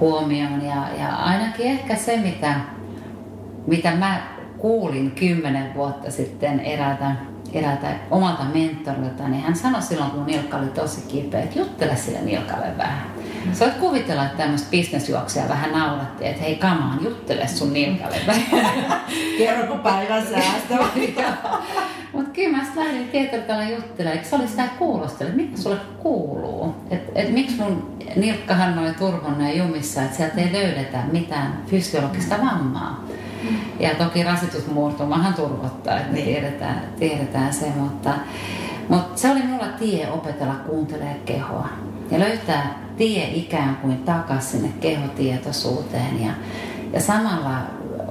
huomioon. 0.00 0.62
Ja, 0.62 0.88
ja 0.98 1.16
ainakin 1.16 1.66
ehkä 1.66 1.96
se, 1.96 2.16
mitä, 2.16 2.54
mitä 3.66 3.96
mä 3.96 4.20
kuulin 4.58 5.10
kymmenen 5.10 5.74
vuotta 5.74 6.10
sitten 6.10 6.60
eräältä 6.60 7.12
eräältä 7.58 7.94
omalta 8.10 8.44
mentorilta, 8.54 9.28
niin 9.28 9.42
hän 9.42 9.56
sanoi 9.56 9.82
silloin, 9.82 10.10
kun 10.10 10.26
nilkka 10.26 10.56
oli 10.56 10.66
tosi 10.66 11.00
kipeä, 11.08 11.40
että 11.40 11.58
juttele 11.58 11.96
sille 11.96 12.20
nilkalle 12.20 12.78
vähän. 12.78 13.06
Sä 13.52 13.64
voit 13.64 13.76
kuvitella, 13.76 14.24
että 14.24 14.36
tämmöistä 14.36 14.70
bisnesjuoksia 14.70 15.48
vähän 15.48 15.72
naurattiin, 15.72 16.30
että 16.30 16.42
hei 16.42 16.56
kamaan, 16.56 17.04
juttele 17.04 17.48
sun 17.48 17.72
nilkalle 17.72 18.16
vähän. 18.26 19.00
Kerroko 19.38 19.78
päivän 19.78 20.26
säästö? 20.26 20.74
Mutta 22.12 22.30
kyllä 22.30 22.56
mä 22.56 22.64
sitten 22.64 22.84
lähdin 22.84 23.08
tietyllä 23.08 23.68
juttelemaan, 23.70 24.16
eikö 24.16 24.28
se 24.28 24.36
oli 24.36 24.48
sitä 24.48 24.68
kuulostella, 24.78 25.30
että 25.30 25.42
mitä 25.42 25.62
sulle 25.62 25.76
kuuluu? 26.02 26.74
Että 26.90 27.20
et 27.20 27.30
miksi 27.30 27.56
mun 27.56 27.96
nilkkahan 28.16 28.78
oli 28.78 28.94
turvonnut 28.94 29.48
ja 29.48 29.54
jumissa, 29.54 30.02
että 30.02 30.16
sieltä 30.16 30.40
ei 30.40 30.52
löydetä 30.52 30.98
mitään 31.12 31.62
fysiologista 31.66 32.36
vammaa. 32.40 33.04
Ja 33.80 33.90
toki 33.94 34.22
rasitusmuurtumahan 34.22 35.34
turvottaa, 35.34 35.98
että 35.98 36.12
niin. 36.12 36.24
tiedetään, 36.24 36.82
tiedetään 36.98 37.52
se, 37.52 37.66
mutta, 37.76 38.10
mutta 38.88 39.20
se 39.20 39.30
oli 39.30 39.42
mulla 39.42 39.66
tie 39.66 40.10
opetella 40.10 40.54
kuuntelemaan 40.54 41.20
kehoa 41.24 41.68
ja 42.10 42.18
löytää 42.18 42.78
tie 42.96 43.28
ikään 43.28 43.76
kuin 43.76 43.98
takaisin 43.98 44.50
sinne 44.50 44.74
kehotietoisuuteen 44.80 46.24
ja, 46.24 46.32
ja 46.92 47.00
samalla 47.00 47.58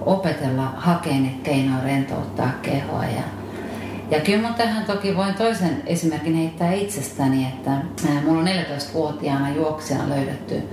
opetella 0.05 0.73
hakea 0.75 1.13
keinoja 1.43 1.83
rentouttaa 1.83 2.49
kehoa. 2.61 3.05
Ja, 3.05 3.23
ja 4.11 4.19
kyllä 4.19 4.47
mä 4.47 4.53
tähän 4.53 4.85
toki 4.85 5.17
voin 5.17 5.33
toisen 5.33 5.83
esimerkin 5.85 6.35
heittää 6.35 6.73
itsestäni, 6.73 7.45
että 7.45 7.71
mulla 8.25 8.39
on 8.39 8.47
14-vuotiaana 8.47 9.49
juoksijana 9.49 10.09
löydetty 10.09 10.63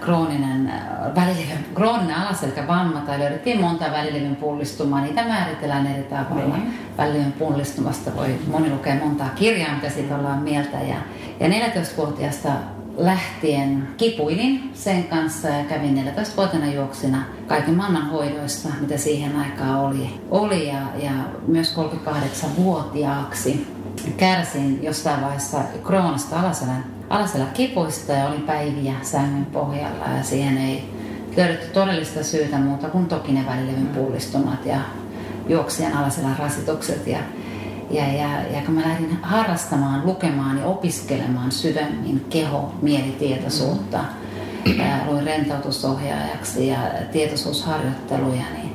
krooninen, 0.00 0.72
välilevyn, 1.14 1.64
krooninen 1.74 2.16
alaselkävamma 2.16 3.00
tai 3.00 3.18
löydettiin 3.18 3.60
monta 3.60 3.84
välilevyn 3.90 4.36
pullistumaa. 4.36 5.00
Niitä 5.00 5.24
määritellään 5.24 5.86
eri 5.86 6.02
tavalla. 6.02 6.56
Mm. 6.56 6.72
Välilevyn 6.98 7.32
pullistumasta 7.32 8.16
voi 8.16 8.38
moni 8.46 8.70
lukea 8.70 8.94
montaa 8.94 9.28
kirjaa, 9.28 9.74
mitä 9.74 9.90
siitä 9.90 10.16
ollaan 10.16 10.42
mieltä. 10.42 10.76
Ja, 10.76 10.96
ja 11.40 11.48
14-vuotiaasta 11.48 12.48
lähtien 12.96 13.88
kipuilin 13.96 14.70
sen 14.74 15.04
kanssa 15.04 15.48
ja 15.48 15.64
kävin 15.64 16.04
14-vuotiaana 16.16 16.72
juoksina 16.72 17.22
kaiken 17.46 17.74
maailman 17.74 18.10
hoidoista, 18.10 18.68
mitä 18.80 18.96
siihen 18.96 19.36
aikaan 19.36 19.80
oli. 19.80 20.20
oli 20.30 20.68
ja, 20.68 20.80
ja 21.02 21.10
myös 21.46 21.76
38-vuotiaaksi 21.76 23.66
kärsin 24.16 24.82
jostain 24.82 25.22
vaiheessa 25.22 25.58
kroonista 25.84 26.40
alaselän 26.40 26.97
alasella 27.10 27.46
kipuista 27.46 28.12
ja 28.12 28.26
olin 28.26 28.42
päiviä 28.42 28.94
sängyn 29.02 29.46
pohjalla 29.46 30.04
ja 30.16 30.22
siihen 30.22 30.58
ei 30.58 30.90
löydetty 31.36 31.66
todellista 31.66 32.24
syytä 32.24 32.58
muuta 32.58 32.88
kuin 32.88 33.06
toki 33.06 33.32
ne 33.32 33.46
välilevyn 33.46 33.86
pullistumat 33.86 34.66
ja 34.66 34.78
juoksijan 35.48 35.92
alasella 35.92 36.30
rasitukset. 36.38 37.06
Ja, 37.06 37.18
ja, 37.90 38.12
ja, 38.12 38.42
ja 38.52 38.60
kun 38.66 38.74
mä 38.74 38.80
lähdin 38.80 39.18
harrastamaan, 39.22 40.06
lukemaan 40.06 40.58
ja 40.58 40.66
opiskelemaan 40.66 41.52
sydämin, 41.52 42.26
keho, 42.30 42.74
mielitietoisuutta, 42.82 43.98
mm. 44.66 44.78
ja 44.78 44.98
luin 45.06 45.24
rentoutusohjaajaksi 45.24 46.66
ja 46.66 46.78
tietoisuusharjoitteluja, 47.12 48.44
niin, 48.54 48.72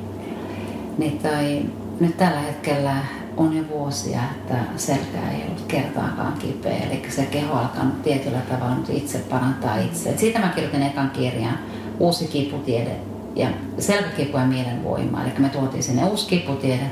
niin 0.98 1.18
toi, 1.18 1.62
nyt 2.00 2.16
tällä 2.16 2.40
hetkellä 2.40 2.96
on 3.36 3.56
jo 3.56 3.64
vuosia, 3.68 4.20
että 4.30 4.54
selkä 4.76 5.30
ei 5.30 5.44
ollut 5.46 5.64
kertaakaan 5.68 6.32
kipeä. 6.32 6.76
Eli 6.76 7.02
se 7.08 7.26
keho 7.26 7.54
alkanut 7.54 8.02
tietyllä 8.02 8.40
tavalla 8.40 8.76
itse 8.88 9.18
parantaa 9.18 9.76
itse. 9.76 10.10
Et 10.10 10.18
siitä 10.18 10.38
mä 10.38 10.48
kirjoitin 10.48 10.82
ekan 10.82 11.10
kirjan, 11.10 11.58
Uusi 11.98 12.26
kiputiede 12.26 12.96
ja 13.36 13.48
selkäkipu 13.78 14.38
ja 14.38 14.44
mielenvoima. 14.44 15.22
Eli 15.22 15.32
me 15.38 15.48
tuotiin 15.48 15.82
sinne 15.82 16.04
uusi 16.04 16.26
kiputiede, 16.26 16.90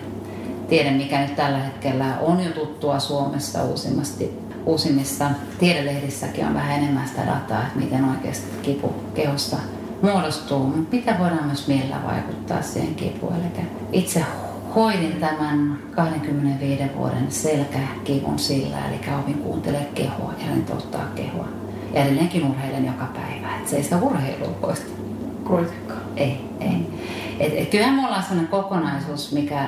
tiede, 0.68 0.90
mikä 0.90 1.20
nyt 1.20 1.36
tällä 1.36 1.58
hetkellä 1.58 2.18
on 2.20 2.44
jo 2.44 2.50
tuttua 2.50 2.98
Suomessa 2.98 3.64
uusimmasti. 3.64 4.38
Uusimmissa 4.66 5.30
tiedelehdissäkin 5.58 6.46
on 6.46 6.54
vähän 6.54 6.78
enemmän 6.78 7.08
sitä 7.08 7.26
dataa, 7.26 7.62
että 7.62 7.78
miten 7.78 8.04
oikeasti 8.04 8.46
kipu 8.62 8.94
kehosta 9.14 9.56
muodostuu, 10.02 10.66
mutta 10.66 10.96
mitä 10.96 11.16
voidaan 11.18 11.46
myös 11.46 11.68
mielellä 11.68 12.00
vaikuttaa 12.06 12.62
siihen 12.62 12.94
kipuun. 12.94 13.34
Eli 13.34 13.66
itse 13.92 14.24
hoidin 14.74 15.20
tämän 15.20 15.78
25 15.90 16.82
vuoden 16.96 17.26
selkäkivun 17.28 18.38
sillä, 18.38 18.78
eli 18.88 19.00
opin 19.20 19.34
kuuntelemaan 19.34 19.94
kehoa 19.94 20.34
ja 20.38 20.46
rentouttaa 20.50 21.04
kehoa. 21.14 21.48
Ja 21.94 22.04
edelleenkin 22.04 22.50
urheilen 22.50 22.86
joka 22.86 23.04
päivä, 23.14 23.56
että 23.56 23.70
se 23.70 23.76
ei 23.76 23.82
sitä 23.82 23.96
urheilua 23.96 24.48
poista. 24.60 24.86
Kuitenkaan. 25.44 26.00
Ei, 26.16 26.40
ei. 26.60 26.86
Et, 27.40 27.52
et 27.56 27.68
kyllähän 27.68 27.94
me 27.94 28.06
ollaan 28.06 28.22
sellainen 28.22 28.50
kokonaisuus, 28.50 29.32
mikä, 29.32 29.66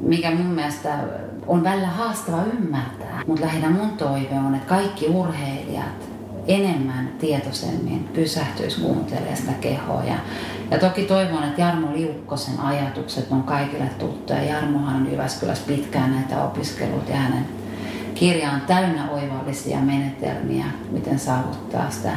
mikä 0.00 0.30
mun 0.30 0.46
mielestä 0.46 0.98
on 1.46 1.64
välillä 1.64 1.86
haastava 1.86 2.42
ymmärtää. 2.58 3.22
Mutta 3.26 3.46
lähinnä 3.46 3.70
mun 3.70 3.90
toive 3.90 4.38
on, 4.46 4.54
että 4.54 4.68
kaikki 4.68 5.06
urheilijat 5.06 6.14
enemmän 6.48 7.08
tietoisemmin 7.18 8.08
pysähtyisi 8.14 8.80
kuuntelemaan 8.80 9.36
sitä 9.36 9.52
kehoa. 9.52 10.04
Ja, 10.04 10.14
ja 10.70 10.78
toki 10.78 11.02
toivon, 11.02 11.44
että 11.44 11.60
Jarmo 11.60 11.92
Liukkosen 11.92 12.60
ajatukset 12.60 13.32
on 13.32 13.42
kaikille 13.42 13.86
tuttuja. 13.98 14.42
Jarmohan 14.42 14.96
on 14.96 15.12
Jyväskylässä 15.12 15.64
pitkään 15.66 16.14
näitä 16.14 16.44
opiskelut 16.44 17.08
ja 17.08 17.16
hänen 17.16 17.46
kirja 18.14 18.50
on 18.50 18.60
täynnä 18.60 19.10
oivallisia 19.10 19.78
menetelmiä, 19.78 20.64
miten 20.90 21.18
saavuttaa 21.18 21.90
sitä 21.90 22.12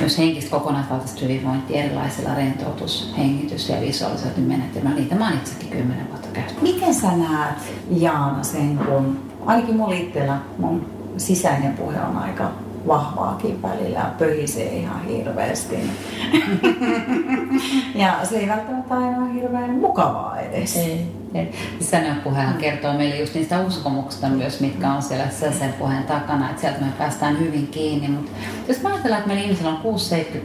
myös 0.00 0.18
henkistä 0.18 0.50
kokonaisvaltaista 0.50 1.20
hyvinvointia 1.20 1.84
erilaisilla 1.84 2.34
rentoutus-, 2.34 3.14
hengitys- 3.18 3.68
ja 3.68 3.80
visualisointimenetelmillä. 3.80 4.94
Niitä 4.94 5.14
mä 5.14 5.32
itsekin 5.32 5.68
kymmenen 5.68 6.08
vuotta 6.08 6.28
käyttänyt. 6.32 6.62
Miten 6.62 6.94
sä 6.94 7.16
näet, 7.16 7.58
Jaana, 7.90 8.42
sen, 8.42 8.78
kun 8.78 9.18
ainakin 9.46 9.76
mulla 9.76 9.94
itsellä 9.94 10.38
mun 10.58 10.86
sisäinen 11.16 11.72
puhe 11.72 12.00
on 12.00 12.16
aika 12.18 12.50
vahvaakin 12.88 13.62
välillä 13.62 13.98
ja 13.98 14.10
pöhisee 14.18 14.76
ihan 14.76 15.04
hirveästi. 15.04 15.76
ja 18.02 18.18
se 18.22 18.38
ei 18.38 18.48
välttämättä 18.48 18.94
aina 18.94 19.22
ole 19.22 19.34
hirveän 19.34 19.70
mukavaa 19.70 20.40
edes. 20.40 20.76
Ei. 20.76 21.18
Sisäinen 21.80 22.16
puheen 22.16 22.54
kertoo 22.54 22.92
meille 22.92 23.16
just 23.16 23.34
niistä 23.34 23.60
uskomuksista 23.60 24.28
myös, 24.28 24.60
mitkä 24.60 24.92
on 24.92 25.02
siellä 25.02 25.28
sisäisen 25.28 25.72
puheen 25.72 26.04
takana, 26.04 26.50
että 26.50 26.60
sieltä 26.60 26.80
me 26.80 26.92
päästään 26.98 27.38
hyvin 27.38 27.66
kiinni. 27.66 28.08
Mutta 28.08 28.30
jos 28.68 28.82
mä 28.82 28.88
ajatellaan, 28.88 29.18
että 29.18 29.28
meillä 29.28 29.44
ihmisillä 29.44 29.70
on 29.70 29.94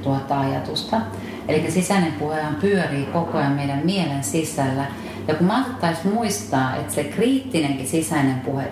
6-70 0.02 0.06
000 0.06 0.40
ajatusta, 0.40 1.02
eli 1.48 1.72
sisäinen 1.72 2.14
puhehan 2.14 2.56
pyörii 2.56 3.06
koko 3.06 3.38
ajan 3.38 3.52
meidän 3.52 3.82
mielen 3.84 4.24
sisällä, 4.24 4.86
ja 5.28 5.36
kun 5.36 5.48
mä 5.48 5.66
muistaa, 6.14 6.76
että 6.76 6.94
se 6.94 7.04
kriittinenkin 7.04 7.88
sisäinen 7.88 8.40
puhe 8.40 8.72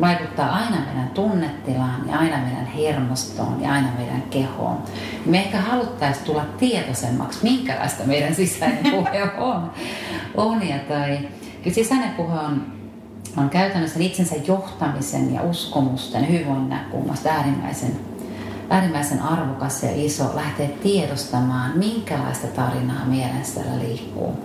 vaikuttaa 0.00 0.54
aina 0.54 0.76
meidän 0.86 1.10
tunnetilaan 1.14 2.08
ja 2.08 2.18
aina 2.18 2.36
meidän 2.36 2.66
hermostoon 2.66 3.60
ja 3.60 3.72
aina 3.72 3.88
meidän 3.98 4.22
kehoon. 4.22 4.78
Me 5.26 5.38
ehkä 5.38 5.60
haluttaisiin 5.60 6.26
tulla 6.26 6.44
tietoisemmaksi, 6.58 7.38
minkälaista 7.42 8.04
meidän 8.04 8.34
sisäinen 8.34 8.92
puhe 8.94 9.22
on. 9.38 9.70
on 10.34 10.68
ja 10.68 10.78
tai, 10.78 11.18
kyllä 11.62 11.74
sisäinen 11.74 12.10
puhe 12.10 12.38
on, 12.38 12.66
on 13.36 13.50
käytännössä 13.50 14.00
itsensä 14.00 14.34
johtamisen 14.46 15.34
ja 15.34 15.42
uskomusten 15.42 16.28
hyvinvoinnin 16.28 16.68
näkökulmasta 16.68 17.28
äärimmäisen, 17.28 18.00
äärimmäisen 18.70 19.22
arvokas 19.22 19.82
ja 19.82 19.90
iso 19.94 20.30
lähteä 20.34 20.68
tiedostamaan, 20.82 21.78
minkälaista 21.78 22.46
tarinaa 22.46 23.04
mielessä 23.04 23.60
liikkuu. 23.80 24.38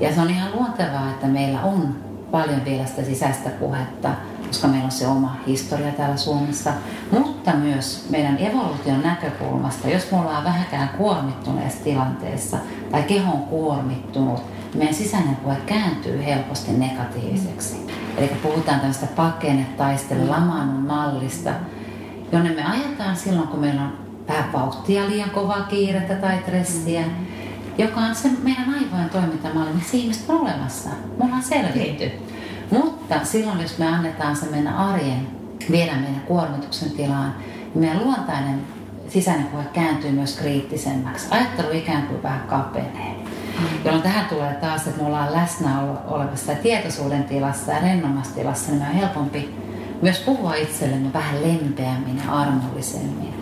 Ja 0.00 0.14
se 0.14 0.20
on 0.20 0.30
ihan 0.30 0.52
luontevaa, 0.52 1.10
että 1.10 1.26
meillä 1.26 1.62
on 1.62 1.96
paljon 2.30 2.64
vielä 2.64 2.86
sitä 2.86 3.04
sisäistä 3.04 3.50
puhetta, 3.50 4.08
koska 4.52 4.68
meillä 4.68 4.84
on 4.84 4.90
se 4.90 5.06
oma 5.06 5.36
historia 5.46 5.92
täällä 5.92 6.16
Suomessa, 6.16 6.72
mutta 7.10 7.52
myös 7.52 8.06
meidän 8.10 8.38
evoluution 8.38 9.02
näkökulmasta, 9.02 9.88
jos 9.88 10.10
me 10.10 10.18
ollaan 10.18 10.44
vähäkään 10.44 10.88
kuormittuneessa 10.88 11.84
tilanteessa 11.84 12.56
tai 12.90 13.02
keho 13.02 13.32
on 13.32 13.42
kuormittunut, 13.42 14.36
niin 14.38 14.78
meidän 14.78 14.94
sisäinen 14.94 15.36
puhe 15.36 15.56
kääntyy 15.66 16.24
helposti 16.24 16.72
negatiiviseksi. 16.72 17.86
Eli 18.16 18.28
puhutaan 18.28 18.80
tämmöistä 18.80 19.06
pakennetaistelu, 19.06 20.30
lamaannun 20.30 20.86
mallista, 20.86 21.50
jonne 22.32 22.50
me 22.50 22.64
ajetaan 22.64 23.16
silloin, 23.16 23.48
kun 23.48 23.60
meillä 23.60 23.82
on 23.82 23.92
vähän 24.28 24.52
vauhtia, 24.52 25.08
liian 25.08 25.30
kovaa 25.30 25.62
kiirettä 25.62 26.14
tai 26.14 26.38
stressiä, 26.42 27.04
joka 27.78 28.00
on 28.00 28.14
se 28.14 28.30
meidän 28.42 28.74
aivojen 28.74 29.10
toimintamalli, 29.10 29.72
missä 29.74 29.96
ihmiset 29.96 30.30
on 30.30 30.40
olemassa. 30.40 30.90
Me 31.18 31.24
ollaan 31.24 31.42
selvitty. 31.42 32.31
Mutta 32.72 33.24
silloin, 33.24 33.60
jos 33.60 33.78
me 33.78 33.86
annetaan 33.86 34.36
se 34.36 34.46
mennä 34.46 34.76
arjen, 34.76 35.26
viedä 35.70 35.92
meidän 35.92 36.22
kuormituksen 36.26 36.90
tilaan, 36.90 37.34
niin 37.74 37.80
meidän 37.80 38.04
luontainen 38.04 38.60
sisäinen 39.08 39.46
puhe 39.46 39.64
kääntyy 39.72 40.10
myös 40.10 40.36
kriittisemmäksi. 40.36 41.26
Ajattelu 41.30 41.68
ikään 41.72 42.02
kuin 42.02 42.22
vähän 42.22 42.48
kapenee. 42.48 43.14
Mm. 43.58 43.66
Jolloin 43.84 44.02
tähän 44.02 44.26
tulee 44.26 44.54
taas, 44.54 44.86
että 44.86 45.00
me 45.00 45.06
ollaan 45.06 45.32
läsnä 45.32 45.80
olevassa 46.06 46.54
tietoisuuden 46.54 47.24
tilassa 47.24 47.72
ja 47.72 47.80
rennommassa 47.80 48.34
tilassa, 48.34 48.70
niin 48.70 48.82
me 48.82 48.88
on 48.88 48.94
helpompi 48.94 49.54
myös 50.02 50.18
puhua 50.18 50.54
itsellemme 50.54 51.12
vähän 51.12 51.42
lempeämmin 51.42 52.20
ja 52.26 52.32
armollisemmin. 52.32 53.41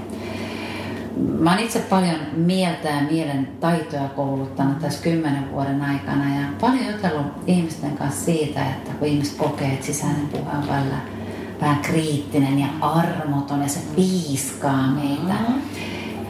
Mä 1.17 1.51
oon 1.51 1.59
itse 1.59 1.79
paljon 1.79 2.17
mieltä 2.33 2.89
ja 2.89 3.03
mielen 3.11 3.49
taitoja 3.61 4.09
kouluttanut 4.09 4.79
tässä 4.79 5.03
kymmenen 5.03 5.53
vuoden 5.53 5.83
aikana 5.83 6.41
ja 6.41 6.47
paljon 6.61 6.87
jutellut 6.87 7.27
ihmisten 7.47 7.97
kanssa 7.97 8.25
siitä, 8.25 8.65
että 8.67 8.91
kun 8.91 9.09
ihmiset 9.09 9.37
kokee, 9.37 9.73
että 9.73 9.87
sisäinen 9.87 10.29
puhe 10.29 10.57
on 10.57 10.69
välillä 10.69 10.99
vähän 11.61 11.79
kriittinen 11.79 12.59
ja 12.59 12.67
armoton 12.81 13.63
ja 13.63 13.69
se 13.69 13.81
piiskaa 13.97 14.87
meitä, 14.87 15.33
mm-hmm. 15.33 15.63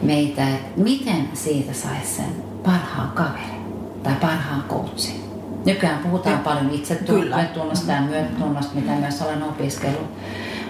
meitä 0.02 0.48
että 0.48 0.80
miten 0.80 1.28
siitä 1.34 1.72
saisi 1.72 2.14
sen 2.14 2.42
parhaan 2.64 3.10
kaverin 3.10 3.60
tai 4.02 4.14
parhaan 4.20 4.64
coachin. 4.68 5.20
Nykyään 5.64 5.98
puhutaan 5.98 6.36
ja, 6.36 6.42
paljon 6.44 6.70
itsetunnosta 6.70 7.92
ja 7.92 8.00
myötätunnosta, 8.00 8.74
mitä 8.74 8.92
myös 8.92 9.22
olen 9.22 9.42
opiskellut. 9.42 10.08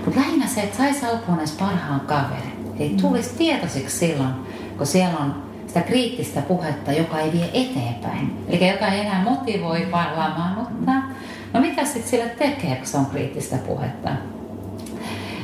Mutta 0.04 0.20
lähinnä 0.20 0.46
se, 0.46 0.60
että 0.60 0.76
saisi 0.76 1.06
alkuun 1.06 1.38
edes 1.38 1.52
parhaan 1.52 2.00
kaverin 2.00 2.59
ei 2.80 2.96
tulisi 3.00 3.30
tietoiseksi 3.38 3.98
silloin, 3.98 4.32
kun 4.78 4.86
siellä 4.86 5.18
on 5.18 5.42
sitä 5.66 5.80
kriittistä 5.80 6.42
puhetta, 6.42 6.92
joka 6.92 7.18
ei 7.18 7.32
vie 7.32 7.50
eteenpäin. 7.54 8.44
Eli 8.48 8.68
joka 8.68 8.86
ei 8.86 9.00
enää 9.00 9.24
motivoi, 9.24 9.88
vaan 9.92 10.18
lamaannuttaa. 10.18 11.10
No 11.52 11.60
mitä 11.60 11.84
sitten 11.84 12.10
sille 12.10 12.28
tekee, 12.28 12.76
kun 12.76 12.86
se 12.86 12.96
on 12.96 13.06
kriittistä 13.06 13.56
puhetta? 13.56 14.10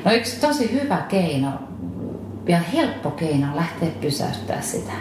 No 0.05 0.12
yksi 0.12 0.41
tosi 0.41 0.72
hyvä 0.72 0.97
keino 1.09 1.49
ja 2.49 2.59
helppo 2.59 3.11
keino 3.11 3.47
lähteä 3.57 3.89
pysäyttää 4.01 4.61
sitä. 4.61 4.93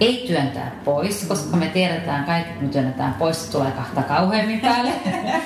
Ei 0.00 0.24
työntää 0.26 0.72
pois, 0.84 1.24
koska 1.24 1.56
me 1.56 1.66
tiedetään 1.66 2.24
kaikki, 2.24 2.50
että 2.50 2.64
me 2.64 2.68
työnnetään 2.68 3.14
pois, 3.14 3.46
se 3.46 3.52
tulee 3.52 3.70
kahta 3.70 4.02
kauheammin 4.02 4.60
päälle. 4.60 4.92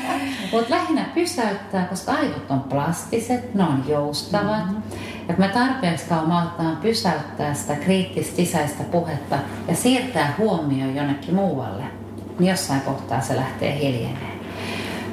Mutta 0.53 0.75
lähinnä 0.75 1.05
pysäyttää, 1.15 1.85
koska 1.85 2.13
aivot 2.13 2.51
on 2.51 2.61
plastiset, 2.61 3.55
ne 3.55 3.63
on 3.63 3.85
joustavat. 3.89 4.67
Mm-hmm. 4.67 4.83
Kun 5.27 5.35
me 5.39 5.49
tarpeeksi 5.49 6.07
kauan 6.09 6.29
maltaan 6.29 6.77
pysäyttää 6.77 7.55
sitä 7.55 7.77
kriittistä 7.77 8.37
sisäistä 8.37 8.85
puhetta 8.85 9.39
ja 9.69 9.75
siirtää 9.75 10.35
huomioon 10.39 10.97
jonnekin 10.97 11.35
muualle, 11.35 11.85
niin 12.39 12.51
jossain 12.51 12.81
kohtaa 12.81 13.21
se 13.21 13.37
lähtee 13.37 13.79
hiljenemään. 13.79 14.44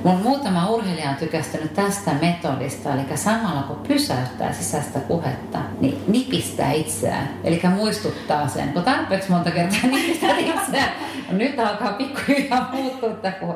Mun 0.03 0.21
muutama 0.23 0.69
urheilija 0.69 1.09
on 1.09 1.15
tykästynyt 1.15 1.73
tästä 1.73 2.11
metodista, 2.21 2.93
eli 2.93 3.17
samalla 3.17 3.63
kun 3.63 3.87
pysäyttää 3.87 4.53
sisäistä 4.53 4.99
puhetta, 4.99 5.57
niin 5.79 6.03
nipistää 6.07 6.71
itseään. 6.71 7.29
Eli 7.43 7.61
muistuttaa 7.75 8.47
sen, 8.47 8.73
kun 8.73 8.83
tarpeeksi 8.83 9.31
monta 9.31 9.51
kertaa 9.51 9.89
nipistää 9.91 10.37
itseään. 10.37 10.91
No 11.31 11.37
nyt 11.37 11.59
alkaa 11.59 11.93
pikkuhiljaa 11.93 12.69
muuttua 12.73 13.31
puhe. 13.39 13.53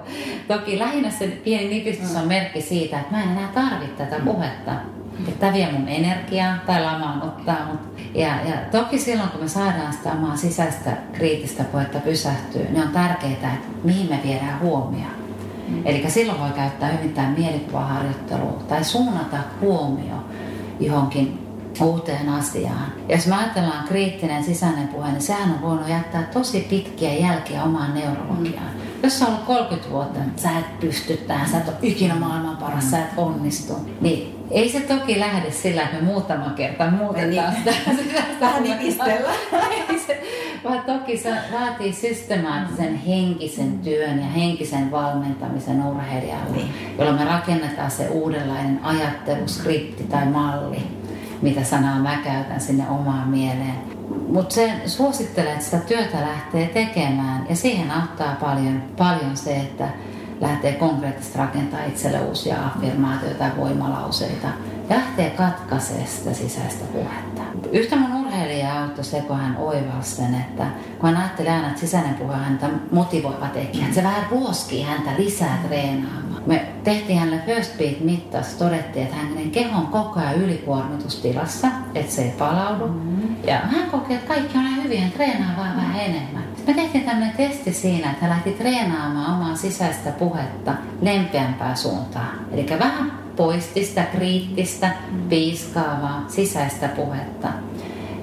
Toki 0.48 0.80
lähinnä 0.80 1.10
se 1.10 1.28
pieni 1.28 1.68
nipistys 1.68 2.16
on 2.16 2.28
merkki 2.28 2.62
siitä, 2.62 3.00
että 3.00 3.16
mä 3.16 3.24
en 3.24 3.30
enää 3.30 3.50
tarvitse 3.54 4.06
tätä 4.06 4.22
puhetta. 4.26 4.72
Tämä 5.39 5.54
vie 5.54 5.72
mun 5.72 5.88
energiaa 5.88 6.56
tai 6.66 6.84
lamaannuttaa 6.84 7.66
mut. 7.66 7.80
Ja, 8.16 8.28
ja 8.28 8.56
toki 8.72 9.00
silloin, 9.00 9.30
kun 9.30 9.41
me 9.41 9.48
saadaan 9.48 9.93
sitä 9.93 10.12
omaa 10.12 10.36
sisäistä 10.36 10.91
kriittistä 11.14 11.64
puhetta 11.64 12.00
pysähtyä, 12.00 12.66
niin 12.70 12.84
on 12.84 12.89
tärkeää, 12.89 13.34
että 13.34 13.68
mihin 13.84 14.10
me 14.10 14.20
viedään 14.24 14.60
huomioon. 14.60 15.24
Mm. 15.68 15.82
Eli 15.86 16.05
silloin 16.09 16.39
voi 16.39 16.49
käyttää 16.49 16.89
hyvin 16.89 17.13
tämä 17.13 17.30
mielikuvaharjoittelu 17.38 18.47
tai 18.70 18.84
suunnata 18.84 19.38
huomio 19.61 20.16
johonkin 20.80 21.39
uuteen 21.82 22.30
asiaan. 22.30 22.93
Ja 23.09 23.16
jos 23.16 23.28
me 23.28 23.36
ajatellaan 23.36 23.88
kriittinen 23.88 24.43
sisäinen 24.43 24.88
puhe, 24.88 25.11
niin 25.11 25.22
sehän 25.22 25.49
on 25.53 25.61
voinut 25.61 25.88
jättää 25.89 26.24
tosi 26.24 26.59
pitkiä 26.70 27.13
jälkiä 27.13 27.63
omaan 27.63 27.93
neurologiaan. 27.93 28.68
Mm. 28.76 28.82
jos 29.03 29.20
sä 29.20 29.26
ollut 29.28 29.43
30 29.43 29.89
vuotta, 29.91 30.20
että 30.20 30.41
sä 30.41 30.49
et 30.59 30.80
pysty 30.80 31.18
tähän, 31.18 31.49
sä 31.49 31.57
et 31.57 31.68
ole 31.68 31.76
ikinä 31.82 32.16
maailman 32.16 32.57
paras, 32.57 32.91
sä 32.91 32.99
et 32.99 33.09
onnistu, 33.18 33.74
niin 34.01 34.36
ei 34.51 34.70
se 34.70 34.80
toki 34.80 35.20
lähde 35.20 35.51
sillä, 35.51 35.82
että 35.84 35.95
me 35.95 36.01
muutama 36.01 36.49
kerta 36.49 36.91
muutetaan 36.91 37.30
Niin. 37.30 37.74
sitä. 37.76 37.91
sitä 38.03 38.24
Vähän 38.41 38.63
nipistellä. 38.63 39.30
Ei 39.89 39.99
se- 39.99 40.24
Vaan 40.66 40.82
toki 40.86 41.18
se 41.18 41.34
vaatii 41.53 41.93
systemaattisen 41.93 42.95
henkisen 42.95 43.80
työn 43.80 44.20
ja 44.20 44.26
henkisen 44.26 44.91
valmentamisen 44.91 45.84
urheilijalle, 45.86 46.55
Niin. 46.55 46.74
jolloin 46.97 47.18
me 47.20 47.26
rakennetaan 47.26 47.91
se 47.91 48.07
uudenlainen 48.07 48.80
ajatteluskripti 48.84 50.03
tai 50.03 50.26
malli, 50.26 50.84
mitä 51.41 51.63
sanaa 51.63 51.99
mä 51.99 52.18
käytän 52.24 52.61
sinne 52.61 52.84
omaan 52.89 53.28
mieleen. 53.30 53.76
Mutta 54.28 54.55
se 54.55 54.72
suosittelee, 54.86 55.51
että 55.53 55.66
sitä 55.66 55.78
työtä 55.78 56.18
lähtee 56.22 56.68
tekemään 56.68 57.45
ja 57.49 57.55
siihen 57.55 57.91
auttaa 57.91 58.36
paljon, 58.41 58.84
paljon 58.97 59.38
se, 59.38 59.55
että 59.55 59.89
lähtee 60.41 60.74
konkreettisesti 60.74 61.38
rakentaa 61.38 61.86
itselle 61.86 62.20
uusia 62.20 62.55
affirmaatioita 62.66 63.43
ja 63.43 63.51
voimalauseita 63.57 64.47
ja 64.89 64.95
lähtee 64.95 65.30
katkaisemaan 65.30 66.07
sitä 66.07 66.34
sisäistä 66.34 66.86
puhetta. 66.93 67.41
Yhtä 67.72 67.95
mun 67.95 68.14
urheilija 68.46 68.82
auttoi 68.82 69.04
se, 69.04 69.22
kun 69.22 69.38
hän 69.38 69.58
oivalsi 69.58 70.16
sen, 70.16 70.36
että 70.36 70.64
kun 71.00 71.10
hän 71.10 71.18
ajattelee 71.18 71.52
aina, 71.52 71.68
että 71.68 71.80
sisäinen 71.80 72.16
puhe 72.16 72.36
häntä 72.36 72.70
motivoiva 72.91 73.48
tekijä, 73.48 73.84
että 73.84 73.96
se 73.96 74.04
vähän 74.04 74.26
ruoskii 74.32 74.84
häntä 74.84 75.10
lisää 75.18 75.64
treenaamaan. 75.68 76.43
Me 76.46 76.66
tehtiin 76.84 77.20
hänelle 77.20 77.41
First 77.46 77.78
Beat 77.78 78.00
mittaus, 78.00 78.48
todettiin, 78.48 79.06
että 79.06 79.16
hänen 79.16 79.52
keho 79.52 79.80
on 79.80 79.88
koko 79.88 80.20
ajan 80.20 80.36
ylikuormitustilassa, 80.36 81.68
että 81.96 82.12
se 82.12 82.22
ei 82.22 82.32
palaudu. 82.32 82.88
Mm-hmm. 82.88 83.36
Ja 83.48 83.58
hän 83.58 83.91
koki, 83.91 84.14
että 84.14 84.28
kaikki 84.28 84.58
on 84.58 84.66
ihan 84.66 84.84
hyvin, 84.84 85.02
hän 85.02 85.12
treenaa 85.12 85.58
vaan 85.58 85.76
vähän 85.76 86.00
enemmän. 86.00 86.43
Me 86.68 86.74
tehtiin 86.74 87.04
tämmöinen 87.04 87.38
testi 87.38 87.74
siinä, 87.74 88.12
että 88.12 88.22
hän 88.22 88.30
lähti 88.30 88.52
treenaamaan 88.52 89.41
omaa 89.41 89.56
sisäistä 89.56 90.12
puhetta 90.12 90.72
lempeämpää 91.02 91.76
suuntaan. 91.76 92.39
Eli 92.52 92.66
vähän 92.80 93.12
poisti 93.36 93.86
sitä 93.86 94.04
kriittistä, 94.04 94.91
piiskaavaa 95.30 96.26
sisäistä 96.28 96.88
puhetta 96.88 97.48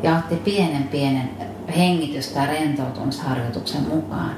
ja 0.02 0.16
otti 0.16 0.34
pienen 0.34 0.82
pienen 0.82 1.30
hengitystä 1.76 2.40
ja 2.40 2.46
rentoutumisharjoituksen 2.46 3.82
mukaan. 3.82 4.30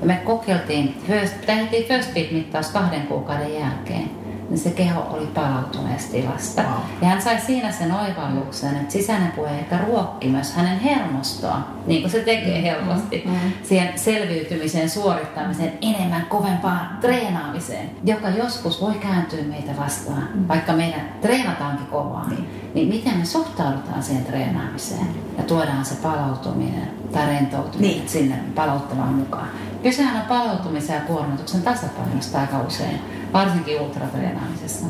Ja 0.00 0.06
me 0.06 0.20
kokeiltiin, 0.24 1.00
first, 1.06 1.34
tehtiin 1.46 1.84
first 1.84 2.14
beat 2.14 2.30
mittaus 2.30 2.66
kahden 2.66 3.06
kuukauden 3.06 3.54
jälkeen, 3.54 4.10
niin 4.48 4.58
se 4.58 4.70
keho 4.70 5.00
oli 5.10 5.26
palautuneessa 5.26 6.12
tilasta. 6.12 6.62
Wow. 6.62 6.72
Ja 7.02 7.08
hän 7.08 7.22
sai 7.22 7.40
siinä 7.40 7.72
sen 7.72 7.92
oivalluksen, 7.92 8.76
että 8.76 8.92
sisäinen 8.92 9.32
puhe 9.32 9.50
ehkä 9.50 9.78
ruokki 9.78 10.28
myös 10.28 10.52
hänen 10.54 10.78
hermostoa, 10.80 11.58
niin 11.86 12.00
kuin 12.02 12.10
se 12.12 12.18
tekee 12.20 12.62
helposti, 12.62 13.22
Mm. 13.26 13.34
siihen 13.62 13.98
selviytymiseen, 13.98 14.90
suorittamiseen, 14.90 15.72
enemmän 15.82 16.26
kovempaan 16.28 16.98
treenaamiseen, 17.00 17.90
joka 18.04 18.28
joskus 18.28 18.80
voi 18.80 18.94
kääntyä 18.94 19.42
meitä 19.48 19.72
vastaan, 19.76 20.28
vaikka 20.48 20.72
meidän 20.72 21.00
treenataankin 21.22 21.86
kovaa. 21.86 22.26
Niin. 22.28 22.70
Niin 22.74 22.88
miten 22.88 23.18
me 23.18 23.24
suhtaudutaan 23.24 24.02
siihen 24.02 24.24
treenaamiseen 24.24 25.06
ja 25.38 25.44
tuodaan 25.44 25.84
se 25.84 25.94
palautuminen 25.94 26.90
tai 27.12 27.26
rentoutuminen 27.26 27.90
Niin. 27.90 28.08
sinne 28.08 28.36
palauttamaan 28.54 29.14
mukaan. 29.14 29.48
Kysehän 29.82 30.16
on 30.16 30.28
palautumisen 30.28 30.94
ja 30.94 31.00
kuormituksen 31.00 31.62
tasapainosta 31.62 32.40
aika 32.40 32.60
usein, 32.60 33.00
varsinkin 33.32 33.80
ultratreenaamisessa. 33.80 34.86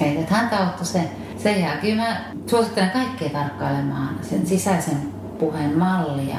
Eli 0.00 0.18
että 0.18 0.34
häntä 0.34 0.58
auttoi 0.58 0.86
se. 0.86 1.10
Sen 1.38 1.60
jälkeen 1.60 1.96
mä 1.96 2.20
suosittelen 2.46 2.90
kaikkia 2.90 3.30
tarkkailemaan 3.30 4.18
sen 4.22 4.46
sisäisen 4.46 4.98
puheen 5.38 5.78
mallia 5.78 6.38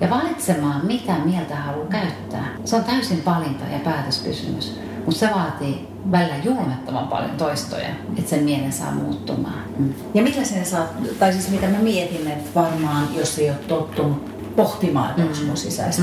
ja 0.00 0.10
valitsemaan, 0.10 0.86
mitä 0.86 1.12
mieltä 1.24 1.56
haluaa 1.56 1.86
käyttää. 1.86 2.46
Se 2.64 2.76
on 2.76 2.84
täysin 2.84 3.24
valinta 3.24 3.64
ja 3.72 3.78
päätöskysymys, 3.78 4.80
mutta 5.04 5.20
se 5.20 5.28
vaatii 5.34 5.88
välillä 6.10 6.36
julmettoman 6.44 7.08
paljon 7.08 7.30
toistoja, 7.30 7.88
että 8.18 8.30
sen 8.30 8.44
mielen 8.44 8.72
saa 8.72 8.92
muuttumaan. 8.92 9.62
Mm. 9.78 9.94
Ja 10.14 10.22
millä 10.22 10.44
sen 10.44 10.66
saa, 10.66 10.86
tai 11.18 11.32
siis 11.32 11.50
mitä 11.50 11.66
mä 11.66 11.78
mietin, 11.78 12.28
että 12.28 12.60
varmaan 12.60 13.08
jos 13.16 13.38
ei 13.38 13.50
ole 13.50 13.58
tottunut 13.58 14.40
pohtimaan, 14.56 15.10
että 15.10 15.22
onko 15.22 15.36
mun 15.46 15.56
sisäistä 15.56 16.02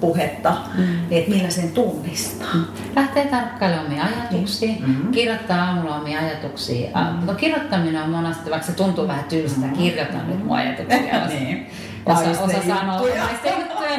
puhetta, 0.00 0.52
niin 1.10 1.20
että 1.20 1.30
millä 1.30 1.50
sen 1.50 1.70
tunnistaa. 1.70 2.54
Lähtee 2.96 3.26
tarkkailemaan 3.26 3.86
omia 3.86 4.04
ajatuksia, 4.04 4.72
Mm. 4.86 5.10
kirjoittaa 5.12 5.64
aamulla 5.64 5.96
omia 5.96 6.18
ajatuksia. 6.18 6.90
Mm. 6.94 7.26
No, 7.26 7.34
kirjoittaminen 7.34 8.02
on 8.02 8.10
monesti, 8.10 8.50
vaikka 8.50 8.66
se 8.66 8.72
tuntuu 8.72 9.08
vähän 9.08 9.24
tylsältä, 9.24 9.68
kirjoitan 9.68 10.28
nyt 10.28 10.44
mun 10.44 10.56
ajatuksia. 10.56 10.98
Niin. 11.28 11.66
Osa, 12.06 12.30
osa 12.30 12.62
sanoo, 12.68 13.06
juttuja. 13.06 13.28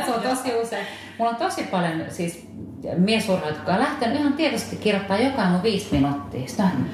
se 0.06 0.12
on 0.14 0.22
tosi 0.22 0.56
usein. 0.64 0.86
Mulla 1.18 1.32
on 1.32 1.38
tosi 1.38 1.64
paljon 1.64 2.02
siis 2.10 2.48
miesurheilijat, 2.98 3.56
jotka 3.58 3.74
on 3.74 3.80
lähtenyt 3.80 4.20
ihan 4.20 4.34
tietoisesti 4.34 4.76
kirjoittaa 4.76 5.18
joka 5.18 5.42
aamu 5.42 5.58
viisi 5.64 5.88
minuuttia. 5.92 6.48
Sitä, 6.48 6.64
mm. 6.64 6.86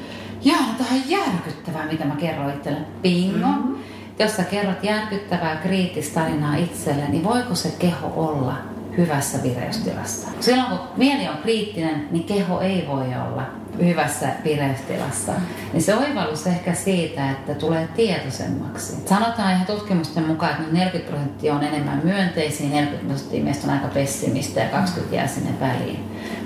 Jaa, 0.41 0.75
tämä 0.77 0.89
on 0.93 1.01
järkyttävää, 1.09 1.85
mitä 1.91 2.05
mä 2.05 2.15
kerron 2.15 2.49
itselle. 2.49 2.79
Bingo. 3.01 3.47
Mm-hmm. 3.47 3.75
Jos 4.19 4.35
sä 4.35 4.43
kerrot 4.43 4.83
järkyttävää 4.83 5.55
kriittistä 5.55 6.19
tarinaa 6.19 6.55
itselle, 6.55 7.09
niin 7.09 7.23
voiko 7.23 7.55
se 7.55 7.73
keho 7.79 8.13
olla 8.15 8.53
hyvässä 8.99 9.43
vireystilassa? 9.43 10.27
Silloin 10.39 10.69
kun 10.69 10.79
mieli 10.97 11.27
on 11.27 11.37
kriittinen, 11.37 12.07
niin 12.11 12.23
keho 12.23 12.59
ei 12.59 12.85
voi 12.87 13.07
olla 13.27 13.43
hyvässä 13.85 14.27
vireystilassa. 14.43 15.31
Niin 15.73 15.83
se 15.83 15.95
oivallus 15.95 16.47
ehkä 16.47 16.73
siitä, 16.73 17.31
että 17.31 17.55
tulee 17.55 17.87
tietoisemmaksi. 17.95 18.95
Sanotaan 19.05 19.53
ihan 19.53 19.65
tutkimusten 19.65 20.27
mukaan, 20.27 20.51
että 20.51 20.63
noin 20.63 20.73
40 20.73 21.11
prosenttia 21.11 21.55
on 21.55 21.63
enemmän 21.63 22.01
myönteisiä, 22.03 22.69
40 22.69 23.07
prosenttia 23.07 23.43
meistä 23.43 23.67
on 23.67 23.73
aika 23.73 23.87
pessimistä 23.87 24.59
ja 24.59 24.69
20 24.69 25.15
jää 25.15 25.27
sinne 25.27 25.59
väliin. 25.59 25.99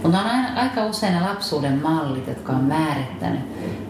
Mutta 0.03 0.19
on 0.19 0.25
aina, 0.25 0.61
aika 0.61 0.85
usein 0.85 1.13
ne 1.13 1.21
lapsuuden 1.21 1.81
mallit, 1.81 2.27
jotka 2.27 2.53
on 2.53 2.63
määrittänyt, 2.63 3.41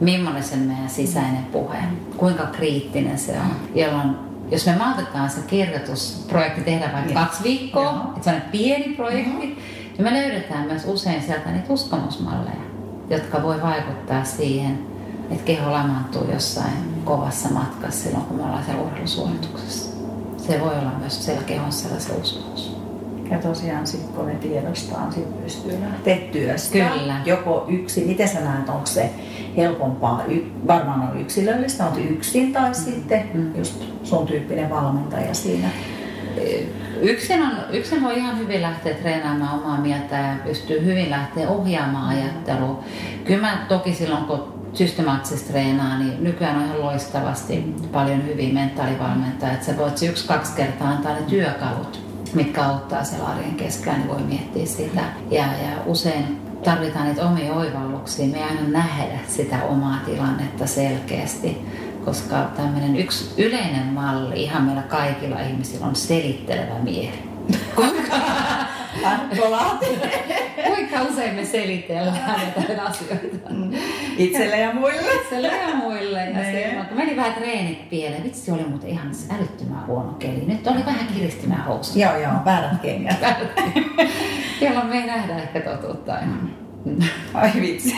millainen 0.01 0.43
se 0.43 0.55
meidän 0.55 0.89
sisäinen 0.89 1.43
puhe, 1.43 1.77
kuinka 2.17 2.45
kriittinen 2.45 3.19
se 3.19 3.31
on. 3.31 3.55
Jolloin 3.75 4.32
jos 4.53 4.65
me 4.65 4.75
maltetaan 4.75 5.29
se 5.29 5.41
kirjoitusprojekti 5.47 6.61
tehdä 6.61 6.85
vaikka 6.93 7.01
Niin. 7.01 7.13
kaksi 7.13 7.43
viikkoa, 7.43 7.83
Joo. 7.83 7.93
että 8.15 8.23
se 8.23 8.35
on 8.35 8.41
pieni 8.51 8.93
projekti, 8.95 9.31
niin 9.37 10.03
me 10.03 10.13
löydetään 10.13 10.65
myös 10.67 10.83
usein 10.85 11.21
sieltä 11.23 11.51
niitä 11.51 11.73
uskomusmalleja, 11.73 12.55
jotka 13.09 13.43
voi 13.43 13.61
vaikuttaa 13.61 14.23
siihen, 14.23 14.79
että 15.31 15.43
keho 15.45 15.71
lamantuu 15.71 16.31
jossain 16.33 17.01
kovassa 17.05 17.49
matkassa 17.49 18.03
silloin, 18.03 18.25
kun 18.25 18.37
me 18.37 18.43
ollaan 18.43 18.63
siellä 18.63 18.81
urheilusuorituksessa. 18.83 19.93
Se 20.37 20.59
voi 20.61 20.73
olla 20.79 20.91
myös 20.99 21.25
siellä 21.25 21.43
kehon 21.43 21.71
sellaisen 21.71 22.21
uskomus. 22.21 22.72
Ja 23.33 23.39
tosiaan 23.39 23.87
sitten 23.87 24.13
kun 24.15 24.27
ne 24.27 24.35
tiedostaa, 24.35 25.11
sit 25.11 25.43
pystyy 25.43 25.79
lähteä 25.81 26.17
työstä. 26.31 26.77
Kyllä. 26.77 27.15
Joko 27.25 27.65
yksi, 27.69 28.05
miten 28.05 28.27
sä 28.27 28.39
näet, 28.39 28.69
onko 28.69 28.85
se 28.85 29.09
helpompaa, 29.57 30.23
y, 30.27 30.41
varmaan 30.67 31.01
on 31.01 31.21
yksilöllistä, 31.21 31.85
on 31.85 31.99
yksin 32.09 32.53
tai 32.53 32.75
sitten 32.75 33.29
Mm. 33.33 33.55
just 33.55 33.83
sun 34.03 34.27
tyyppinen 34.27 34.69
valmentaja 34.69 35.33
siinä. 35.33 35.67
Yksin, 37.01 37.41
on, 37.41 37.51
yksin 37.71 38.03
voi 38.03 38.17
ihan 38.17 38.39
hyvin 38.39 38.61
lähteä 38.61 38.93
treenaamaan 38.93 39.59
omaa 39.59 39.81
mieltä 39.81 40.15
ja 40.15 40.35
pystyy 40.45 40.85
hyvin 40.85 41.09
lähteä 41.09 41.49
ohjaamaan 41.49 42.09
ajattelua. 42.17 42.83
Kyllä 43.25 43.41
mä 43.41 43.65
toki 43.67 43.93
silloin, 43.93 44.23
kun 44.25 44.53
systemaattisesti 44.73 45.51
treenaa, 45.51 45.99
niin 45.99 46.23
nykyään 46.23 46.57
on 46.57 46.65
ihan 46.65 46.81
loistavasti 46.81 47.75
paljon 47.91 48.25
hyvin 48.27 48.53
mentaalivalmentajia, 48.53 49.53
että 49.53 49.65
sä 49.65 49.77
voit 49.77 50.01
yksi-kaksi 50.03 50.55
kertaa 50.55 50.89
antaa 50.89 51.13
ne 51.15 51.21
työkalut, 51.21 52.01
mitkä 52.35 52.63
auttaa 52.63 53.03
siellä 53.03 53.27
arjen 53.27 53.55
keskellä, 53.55 53.97
niin 53.97 54.09
voi 54.09 54.21
miettiä 54.21 54.65
sitä. 54.65 55.01
Ja, 55.31 55.43
ja 55.43 55.83
usein 55.85 56.41
tarvitaan 56.63 57.05
niitä 57.05 57.25
omia 57.25 57.53
oivalluksia. 57.53 58.27
Me 58.27 58.37
ei 58.37 58.43
aina 58.43 58.61
nähdä 58.67 59.19
sitä 59.27 59.63
omaa 59.63 59.99
tilannetta 60.05 60.67
selkeästi, 60.67 61.65
koska 62.05 62.35
tämmöinen 62.55 62.95
yksi 62.95 63.33
yleinen 63.37 63.85
malli 63.85 64.43
ihan 64.43 64.63
meillä 64.63 64.81
kaikilla 64.81 65.39
ihmisillä 65.39 65.85
on 65.85 65.95
selittelevä 65.95 66.79
mieli. 66.79 67.23
Kuinka 70.67 71.01
usein 71.01 71.35
me 71.35 71.45
selitellään 71.45 72.41
jotain 72.55 72.79
asioita? 72.79 73.49
itselle 74.17 74.59
ja 74.59 74.73
muille. 74.73 75.13
Itselle 75.21 75.47
ja 75.47 75.75
muille. 75.75 76.19
Ja 76.25 76.39
Niin. 76.39 76.67
silloin, 76.69 76.87
kun 76.87 76.97
meni 76.97 77.15
vähän 77.15 77.33
treenit 77.33 77.89
pieleen, 77.89 78.23
vitsi 78.23 78.51
oli 78.51 78.63
muuten 78.63 78.89
ihan 78.89 79.11
älyttömän 79.39 79.87
huono 79.87 80.13
keli. 80.13 80.43
Nyt 80.47 80.67
oli 80.67 80.85
vähän 80.85 81.07
kiristimään 81.13 81.63
housut. 81.63 81.95
Joo, 81.95 82.17
joo, 82.17 82.31
väärät 82.45 82.81
kengät. 82.81 83.17
Jolloin 84.61 84.87
me 84.87 84.95
ei 84.97 85.05
nähdä 85.07 85.35
ehkä 85.37 85.59
totuutta 85.61 86.13
aina. 86.13 86.33
Ai 87.33 87.51
vitsi. 87.61 87.95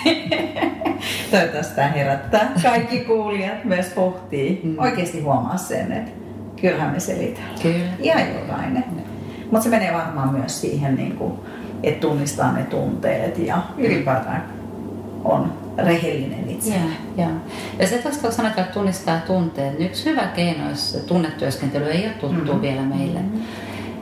Toivottavasti 1.32 1.76
tämä 1.76 1.88
herättää 1.88 2.52
kaikki 2.64 3.00
kuulijat 3.00 3.64
myös 3.64 3.86
pohtii. 3.86 4.62
Mm. 4.64 4.80
Oikeasti 4.80 5.22
huomaa 5.22 5.58
sen, 5.58 5.92
että 5.92 6.12
kyllähän 6.62 6.94
me 6.94 7.00
selitellään. 7.00 7.60
Kyllä. 7.62 7.86
Ihan 8.00 8.22
jokainen. 8.36 8.84
Mutta 9.52 9.64
se 9.64 9.70
menee 9.70 9.94
varmaan 9.94 10.34
myös 10.34 10.62
siihen, 10.62 10.96
niin 10.96 11.16
kuin, 11.16 11.34
että 11.84 12.08
tunnistaa 12.08 12.52
ne 12.52 12.64
tunteet 12.64 13.38
ja 13.38 13.58
ylipäätään 13.78 14.44
on 15.24 15.54
rehellinen 15.78 16.50
itse. 16.50 16.70
Joo, 16.70 16.80
joo. 17.18 17.30
Ja 17.80 17.88
se 17.88 17.98
tuosta 17.98 18.32
sanotaan, 18.32 18.60
että 18.60 18.74
tunnistaa 18.74 19.20
tunteet, 19.28 19.80
niin 19.80 19.90
yksi 19.90 20.10
hyvä 20.10 20.22
keino, 20.28 20.70
jos 20.70 20.92
se 20.92 21.00
tunnetyöskentely 21.00 21.86
ei 21.86 22.06
ole 22.06 22.14
tuttu 22.14 22.54
Mhm. 22.54 22.62
vielä 22.62 22.82
meille, 22.82 23.20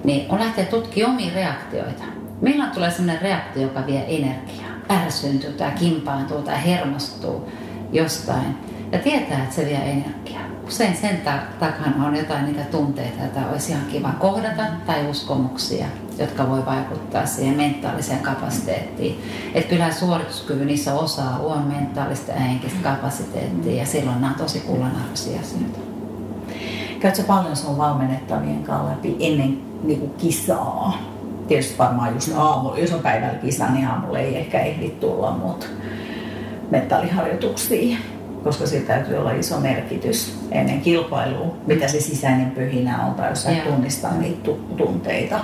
niin 0.04 0.26
on 0.32 0.40
lähteä 0.40 0.66
tutkimaan 0.66 1.14
omia 1.14 1.34
reaktioita. 1.36 2.04
Milloin 2.42 2.72
tulee 2.72 2.92
sellainen 2.92 3.22
reaktio, 3.22 3.62
joka 3.62 3.86
vie 3.86 4.04
energiaa? 4.08 4.70
Ärsyntyy 4.90 5.52
tai 5.54 5.72
kimpaantuu 5.72 6.42
tai 6.42 6.66
hermostuu 6.66 7.50
jostain 7.92 8.58
ja 8.92 9.00
tietää, 9.00 9.44
että 9.44 9.56
se 9.56 9.66
vie 9.66 9.76
energiaa. 9.92 10.44
Usein 10.68 10.96
sen 10.96 11.22
takana 11.60 12.08
on 12.08 12.16
jotain 12.16 12.46
niitä 12.46 12.64
tunteita, 12.72 13.22
joita 13.22 13.52
olisi 13.52 13.72
ihan 13.72 13.86
kiva 13.86 14.12
kohdata 14.20 14.64
tai 14.86 15.08
uskomuksia, 15.10 15.86
jotka 16.20 16.50
voi 16.50 16.66
vaikuttaa 16.66 17.26
siihen 17.26 17.58
mentaaliseen 17.58 18.20
kapasiteettiin. 18.20 19.24
Että 19.54 19.70
kyllä 19.70 19.92
suorituskyvyn 19.92 20.70
iso 20.70 21.00
osa 21.00 21.24
on 21.24 21.68
mentaalista 21.68 22.32
ja 22.32 22.40
henkistä 22.40 22.80
kapasiteettia 22.84 23.76
ja 23.76 23.86
silloin 23.86 24.22
nämä 24.22 24.34
on 24.34 24.40
tosi 24.40 24.60
kullanarvoisia 24.60 25.40
asioita. 25.40 25.80
Käytkö 27.00 27.24
paljon 27.24 27.56
sun 27.56 27.78
valmennettavien 27.78 28.64
kanssa 28.64 28.92
läpi 28.92 29.16
ennen 29.20 29.62
niin 29.84 30.00
kuin 30.00 30.14
kisaa? 30.14 30.98
Tietysti 31.48 31.78
varmaan 31.78 32.14
just 32.14 32.32
aamu, 32.36 32.74
jos 32.76 32.94
on 32.94 33.00
päivällä 33.00 33.36
kisa, 33.36 33.70
niin 33.70 33.88
aamulla 33.88 34.20
ei 34.20 34.38
ehkä 34.38 34.60
ehdi 34.60 34.90
tulla, 34.90 35.32
mutta 35.32 35.66
mentaaliharjoituksia 36.72 37.98
koska 38.44 38.68
siitä 38.68 38.88
täytyy 38.88 39.18
olla 39.18 39.32
iso 39.32 39.60
merkitys 39.60 40.40
ennen 40.52 40.82
kilpailua, 40.82 41.56
mitä 41.68 41.88
se 41.88 42.02
sisäinen 42.02 42.52
pyhinä 42.52 43.06
on 43.06 43.14
tai 43.14 43.30
jos 43.30 43.44
sä 43.44 43.50
tunnistaa 43.50 44.18
niitä 44.18 44.52
tunteita. 44.78 45.40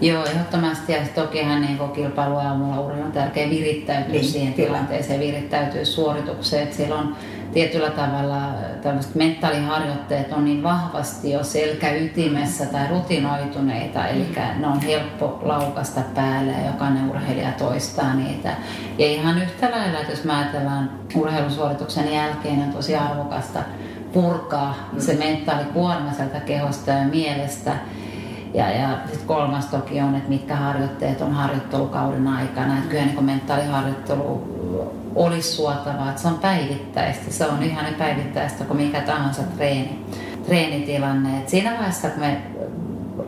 Joo, 0.00 0.24
ehdottomasti. 0.24 0.92
Ja 0.92 0.98
tokihan 1.14 1.62
niin 1.62 1.78
kilpailu 1.94 2.36
aamulla 2.36 2.80
urheilu 2.80 3.06
on 3.06 3.12
tärkeä 3.12 3.50
virittäytyä 3.50 4.12
niin, 4.12 4.24
siihen 4.24 4.54
kyllä. 4.54 4.68
tilanteeseen, 4.68 5.20
virittäytyä 5.20 5.84
suoritukseen. 5.84 6.62
Että 6.62 6.76
silloin 6.76 7.08
tietyllä 7.52 7.90
tavalla 7.90 8.40
tämmöiset 8.82 9.14
mentaaliharjoitteet 9.14 10.32
on 10.32 10.44
niin 10.44 10.62
vahvasti 10.62 11.30
jo 11.30 11.44
selkäytimessä 11.44 12.66
tai 12.66 12.88
rutinoituneita, 12.88 14.06
eli 14.06 14.26
mm. 14.36 14.60
ne 14.60 14.66
on 14.66 14.80
helppo 14.80 15.40
laukasta 15.42 16.00
päälle 16.14 16.52
ja 16.52 16.66
jokainen 16.66 17.10
urheilija 17.10 17.52
toistaa 17.52 18.14
niitä. 18.14 18.54
Ja 18.98 19.06
ihan 19.06 19.42
yhtä 19.42 19.70
lailla, 19.70 19.98
että 19.98 20.12
jos 20.12 20.24
mä 20.24 20.38
ajatellaan 20.38 20.90
urheilusuorituksen 21.14 22.12
jälkeen, 22.12 22.62
on 22.62 22.72
tosi 22.72 22.96
arvokasta 22.96 23.58
purkaa 24.12 24.74
mm. 24.92 25.00
se 25.00 25.14
mentaalikuorma 25.14 26.12
sieltä 26.12 26.40
kehosta 26.40 26.90
ja 26.90 27.04
mielestä. 27.04 27.72
Ja, 28.54 28.70
ja 28.70 28.98
sitten 29.06 29.26
kolmas 29.26 29.66
toki 29.66 30.00
on, 30.00 30.14
että 30.14 30.28
mitkä 30.28 30.56
harjoitteet 30.56 31.20
on 31.20 31.32
harjoittelukauden 31.32 32.28
aikana. 32.28 32.74
Että 32.74 32.90
kyllä 32.90 33.04
niin 33.04 33.24
mentaaliharjoittelu 33.24 34.52
olisi 35.14 35.52
suotavaa, 35.52 36.08
että 36.10 36.22
se 36.22 36.28
on 36.28 36.38
päivittäistä. 36.38 37.32
Se 37.32 37.46
on 37.46 37.62
ihan 37.62 37.86
päivittäistä 37.98 38.64
kuin 38.64 38.76
mikä 38.76 39.00
tahansa 39.00 39.42
treeni, 39.42 40.06
treenitilanne. 40.46 41.38
Et 41.38 41.48
siinä 41.48 41.70
vaiheessa, 41.70 42.10
kun 42.10 42.20
me 42.20 42.42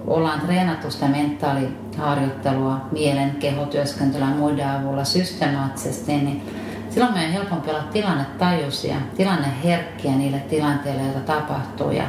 ollaan 0.07 0.41
treenattu 0.41 0.91
sitä 0.91 1.07
mentaaliharjoittelua, 1.07 2.81
mielen, 2.93 3.31
kehotyöskentelyä 3.31 4.27
muiden 4.27 4.69
avulla 4.69 5.05
systemaattisesti, 5.05 6.13
niin 6.13 6.43
silloin 6.91 7.13
meidän 7.13 7.31
on 7.31 7.35
helpompi 7.35 7.71
olla 7.71 7.83
tilannetajuisia, 7.83 8.97
tilanneherkkiä 9.17 10.13
niille 10.13 10.39
tilanteille, 10.39 11.03
joita 11.03 11.21
tapahtuu. 11.21 11.91
Ja 11.91 12.05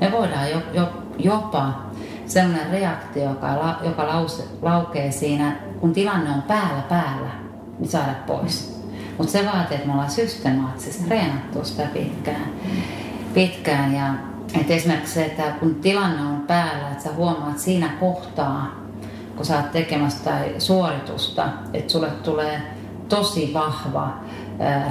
me 0.00 0.12
voidaan 0.12 0.50
jo, 0.50 0.62
jo, 0.72 0.88
jopa 1.18 1.82
sellainen 2.26 2.70
reaktio, 2.70 3.24
joka, 3.24 3.78
joka 3.84 4.06
lause, 4.06 4.42
laukee 4.62 5.10
siinä, 5.10 5.56
kun 5.80 5.92
tilanne 5.92 6.30
on 6.30 6.42
päällä 6.42 6.82
päällä, 6.88 7.30
niin 7.78 7.88
saada 7.88 8.14
pois. 8.26 8.77
Mutta 9.18 9.32
se 9.32 9.44
vaatii, 9.52 9.74
että 9.74 9.86
me 9.86 9.92
ollaan 9.92 10.10
systemaattisesti 10.10 11.04
treenattu 11.04 11.64
sitä 11.64 11.82
pitkään. 11.92 12.52
pitkään 13.34 13.94
ja 13.94 14.14
että 14.60 14.74
esimerkiksi 14.74 15.14
se, 15.14 15.24
että 15.24 15.42
kun 15.60 15.74
tilanne 15.74 16.22
on 16.22 16.40
päällä, 16.46 16.90
että 16.90 17.04
sä 17.04 17.12
huomaat 17.12 17.58
siinä 17.58 17.88
kohtaa, 18.00 18.74
kun 19.36 19.46
sä 19.46 19.56
oot 19.56 19.72
tekemässä 19.72 20.24
tai 20.24 20.54
suoritusta, 20.58 21.48
että 21.72 21.92
sulle 21.92 22.10
tulee 22.10 22.62
tosi 23.08 23.50
vahva 23.54 24.14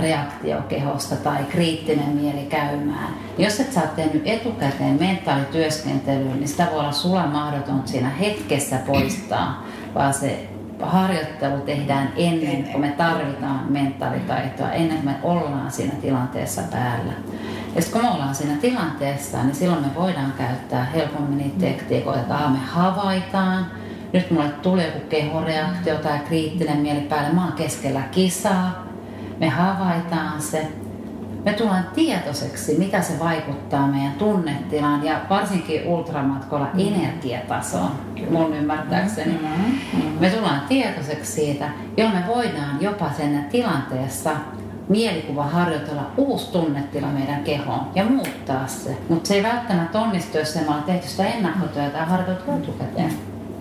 reaktio 0.01 0.61
kehosta 0.69 1.15
tai 1.15 1.43
kriittinen 1.43 2.09
mieli 2.09 2.45
käymään. 2.45 3.13
Jos 3.37 3.59
et 3.59 3.73
sä 3.73 3.81
oot 3.81 3.95
tehnyt 3.95 4.21
etukäteen 4.25 4.99
mentaalityöskentelyä, 4.99 6.35
niin 6.35 6.47
sitä 6.47 6.67
voi 6.71 6.79
olla 6.79 6.91
sulla 6.91 7.25
mahdoton 7.25 7.81
siinä 7.85 8.09
hetkessä 8.09 8.77
poistaa, 8.87 9.65
vaan 9.95 10.13
se 10.13 10.49
harjoittelu 10.81 11.57
tehdään 11.57 12.09
ennen 12.15 12.63
kuin 12.63 12.81
me 12.81 12.93
tarvitaan 12.97 13.65
mentaalitaitoa, 13.71 14.71
ennen 14.71 14.97
kuin 14.97 15.05
me 15.05 15.15
ollaan 15.23 15.71
siinä 15.71 15.93
tilanteessa 16.01 16.61
päällä. 16.71 17.13
Ja 17.75 17.81
kun 17.91 18.01
me 18.01 18.09
ollaan 18.11 18.35
siinä 18.35 18.57
tilanteessa, 18.61 19.43
niin 19.43 19.55
silloin 19.55 19.81
me 19.81 19.95
voidaan 19.95 20.33
käyttää 20.37 20.83
helpommin 20.83 21.37
niitä 21.37 21.59
tekniikoita, 21.59 22.19
että 22.19 22.49
me 22.49 22.57
havaitaan, 22.57 23.65
nyt 24.13 24.31
mulle 24.31 24.49
tulee 24.49 24.85
joku 24.85 25.07
kehoreaktio 25.09 25.95
tai 25.95 26.19
kriittinen 26.19 26.77
mieli 26.77 27.01
päälle, 27.01 27.33
mä 27.33 27.43
oon 27.43 27.53
keskellä 27.53 28.01
kisaa, 28.01 28.87
me 29.39 29.49
havaitaan 29.49 30.41
se, 30.41 30.67
me 31.47 31.53
tullaan 31.53 31.87
tietoiseksi, 31.95 32.75
mitä 32.77 33.01
se 33.01 33.19
vaikuttaa 33.19 33.87
meidän 33.87 34.11
tunnetilaan 34.11 35.05
ja 35.05 35.21
varsinkin 35.29 35.87
ultramatkolla 35.87 36.67
mm. 36.73 36.79
energiatasoon, 36.79 37.91
mun 38.29 38.55
ymmärtääkseni. 38.55 39.31
Mm-hmm. 39.31 40.19
Me 40.19 40.29
tullaan 40.29 40.61
tietoiseksi 40.69 41.31
siitä, 41.31 41.69
jolloin 41.97 42.19
me 42.19 42.27
voidaan 42.27 42.81
jopa 42.81 43.11
sen 43.17 43.45
tilanteessa 43.51 44.31
mielikuva 44.89 45.43
harjoitella 45.43 46.11
uusi 46.17 46.51
tunnetila 46.51 47.07
meidän 47.07 47.43
kehoon 47.43 47.87
ja 47.95 48.05
muuttaa 48.05 48.67
se. 48.67 48.97
Mutta 49.09 49.27
se 49.27 49.35
ei 49.35 49.43
välttämättä 49.43 49.99
onnistu, 49.99 50.37
jos 50.37 50.55
me 50.55 50.61
ollaan 50.61 50.83
tehty 50.83 51.07
sitä 51.07 51.25
ennakkotyötä 51.25 51.97
ja 51.97 52.05
harjoiteltu 52.05 52.51
etukäteen. 52.51 53.13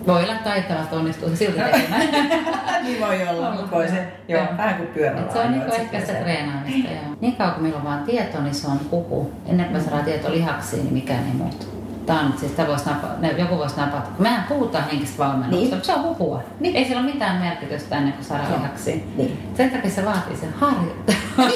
Voi 0.07 0.23
olla 0.23 0.35
taitavasti 0.43 0.95
onnistuu 0.95 1.29
se 1.29 1.35
silti 1.35 1.59
tekemään. 1.59 2.01
niin 2.83 2.99
voi 2.99 3.27
olla, 3.29 3.51
mutta 3.51 3.71
voi 3.71 3.87
se, 3.87 4.07
joo, 4.27 4.41
vähän 4.57 4.75
kuin 4.75 4.87
pyörällä. 4.87 5.33
Se 5.33 5.39
on 5.39 5.51
niin 5.51 5.63
ehkä 5.73 5.99
sitä 5.99 6.13
treenaamista, 6.13 6.91
joo. 6.91 7.15
Niin 7.21 7.35
kauan 7.35 7.53
kuin 7.53 7.63
meillä 7.63 7.77
on 7.77 7.83
vaan 7.83 8.03
tieto, 8.03 8.41
niin 8.41 8.55
se 8.55 8.67
on 8.67 8.79
puhu. 8.79 9.31
Ennen 9.45 9.65
kuin 9.65 9.77
me 9.77 9.83
saadaan 9.83 10.03
tieto 10.03 10.31
lihaksiin, 10.31 10.83
niin 10.83 10.93
mikään 10.93 11.25
ei 11.27 11.33
muutu. 11.33 11.76
Tämä 12.07 12.19
on, 12.19 12.33
siis 12.37 12.57
voisi 12.67 12.85
napa, 12.85 13.07
joku 13.37 13.57
voisi 13.57 13.77
napata. 13.77 14.09
Mehän 14.19 14.43
puhutaan 14.49 14.89
henkistä 14.89 15.17
valmennuksesta, 15.17 15.55
niin. 15.55 15.73
mutta 15.73 15.85
se 15.85 15.93
on 15.93 16.03
huhua. 16.03 16.43
Niin. 16.59 16.75
Ei 16.75 16.85
sillä 16.85 17.01
ole 17.01 17.11
mitään 17.11 17.41
merkitystä 17.41 17.97
ennen 17.97 18.13
kuin 18.13 18.25
saadaan 18.25 18.53
lihaksiin. 18.53 19.13
Niin. 19.17 19.37
Sen 19.57 19.71
takia 19.71 19.91
se 19.91 20.05
vaatii 20.05 20.35
sen 20.37 20.53
harjoittelun. 20.53 21.21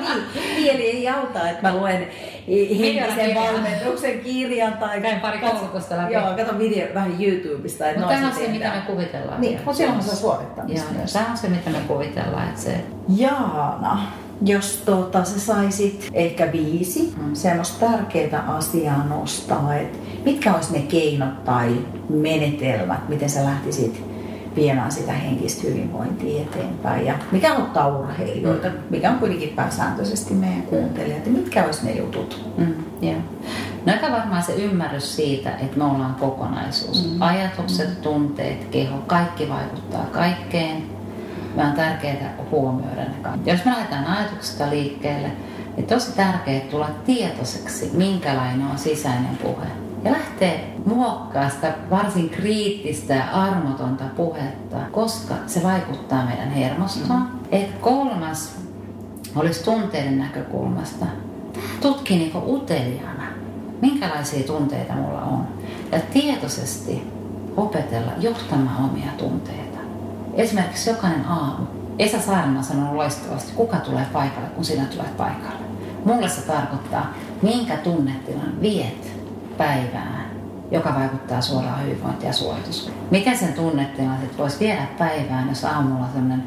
niin, 0.00 0.22
mieli 0.56 0.82
ei 0.82 1.08
auta, 1.08 1.50
että 1.50 1.62
mä 1.62 1.76
luen 1.76 2.08
henkisen 2.78 3.34
valmennuksen 3.34 4.20
kirjan 4.20 4.72
tai... 4.72 5.00
Käyn 5.00 5.20
pari 5.20 5.38
koulutusta 5.38 5.96
läpi. 5.96 6.12
Joo, 6.12 6.36
kato 6.36 6.58
video 6.58 6.94
vähän 6.94 7.22
YouTubesta. 7.22 7.84
Mutta 7.84 8.08
tämä 8.08 8.26
on 8.26 8.34
se, 8.34 8.48
mitä 8.48 8.72
me 8.74 8.80
kuvitellaan. 8.86 9.40
Niin, 9.40 9.56
mutta 9.56 9.72
silloin 9.72 10.02
se 10.02 10.16
suorittamista 10.16 10.92
myös. 10.92 11.12
Tämä 11.12 11.26
on 11.30 11.36
se, 11.36 11.48
mitä 11.48 11.70
me 11.70 11.78
kuvitellaan. 11.78 12.48
Että 12.48 12.60
se... 12.60 12.84
Jaana, 13.16 13.98
jos 14.44 14.82
tuota, 14.86 15.24
sä 15.24 15.40
saisit 15.40 16.10
ehkä 16.12 16.52
viisi 16.52 17.14
mm. 17.16 17.34
semmoista 17.34 17.86
tärkeää 17.86 18.44
asiaa 18.46 19.04
nostaa, 19.04 19.74
että 19.74 19.98
mitkä 20.24 20.54
olisi 20.54 20.72
ne 20.72 20.78
keinot 20.78 21.44
tai 21.44 21.86
menetelmät, 22.08 23.08
miten 23.08 23.30
sä 23.30 23.44
lähtisit 23.44 24.04
viemään 24.56 24.92
sitä 24.92 25.12
henkistä 25.12 25.68
hyvinvointia 25.68 26.42
eteenpäin 26.42 27.06
ja 27.06 27.14
mikä 27.32 27.54
auttaa 27.54 27.98
urheilijoita, 27.98 28.68
mikä 28.90 29.10
on 29.10 29.18
kuitenkin 29.18 29.48
pääsääntöisesti 29.48 30.34
meidän 30.34 30.62
kuuntelijat 30.62 31.26
ja 31.26 31.32
mitkä 31.32 31.64
olisi 31.64 31.86
ne 31.86 31.92
jutut? 31.92 32.52
Mm, 32.56 32.74
yeah. 33.02 33.22
No 33.86 33.92
varmaan 34.12 34.42
se 34.42 34.54
ymmärrys 34.54 35.16
siitä, 35.16 35.50
että 35.50 35.78
me 35.78 35.84
ollaan 35.84 36.14
kokonaisuus. 36.14 37.10
Mm. 37.10 37.22
Ajatukset, 37.22 38.02
tunteet, 38.02 38.64
keho, 38.64 38.98
kaikki 39.06 39.48
vaikuttaa 39.48 40.06
kaikkeen. 40.12 40.95
On 41.56 41.72
tärkeää 41.72 42.34
huomioida 42.50 43.02
ne 43.02 43.14
kaikki. 43.22 43.50
Jos 43.50 43.64
me 43.64 43.70
lähdetään 43.70 44.06
ajatuksesta 44.06 44.70
liikkeelle, 44.70 45.28
niin 45.76 45.86
tosi 45.86 46.12
tärkeää 46.12 46.60
tulla 46.60 46.90
tietoiseksi, 47.06 47.90
minkälainen 47.94 48.66
on 48.66 48.78
sisäinen 48.78 49.36
puhe 49.36 49.66
ja 50.06 50.12
lähtee 50.12 50.76
muokkaa 50.84 51.48
sitä 51.48 51.74
varsin 51.90 52.30
kriittistä 52.30 53.14
ja 53.14 53.30
armotonta 53.32 54.04
puhetta, 54.16 54.76
koska 54.92 55.34
se 55.46 55.62
vaikuttaa 55.62 56.24
meidän 56.24 56.50
hermostoon. 56.50 57.20
Mm. 57.20 57.28
Et 57.52 57.78
kolmas 57.80 58.56
olisi 59.36 59.64
tunteiden 59.64 60.18
näkökulmasta. 60.18 61.06
Tutki 61.80 62.16
niinku 62.16 62.54
uteliaana, 62.54 63.26
minkälaisia 63.80 64.46
tunteita 64.46 64.92
mulla 64.92 65.22
on. 65.22 65.48
Ja 65.92 66.00
tietoisesti 66.12 67.12
opetella 67.56 68.12
johtamaan 68.20 68.90
omia 68.90 69.12
tunteita. 69.18 69.65
Esimerkiksi 70.36 70.90
jokainen 70.90 71.26
aamu. 71.26 71.66
Esa 71.98 72.20
Saarma 72.20 72.62
sanoi 72.62 72.94
loistavasti, 72.94 73.52
kuka 73.52 73.76
tulee 73.76 74.06
paikalle, 74.12 74.48
kun 74.48 74.64
sinä 74.64 74.84
tulet 74.84 75.16
paikalle. 75.16 75.66
Mulle 76.04 76.28
se 76.28 76.40
tarkoittaa, 76.40 77.14
minkä 77.42 77.76
tunnetilan 77.76 78.60
viet 78.60 79.12
päivään, 79.58 80.26
joka 80.70 80.94
vaikuttaa 80.94 81.40
suoraan 81.40 81.82
hyvinvointiin 81.84 82.26
ja 82.26 82.32
suoritus. 82.32 82.92
Mikä 83.10 83.34
sen 83.34 83.52
tunnetilan 83.52 84.18
sitten 84.18 84.38
voisi 84.38 84.60
viedä 84.60 84.86
päivään, 84.98 85.48
jos 85.48 85.64
aamulla 85.64 86.06
sellainen 86.06 86.44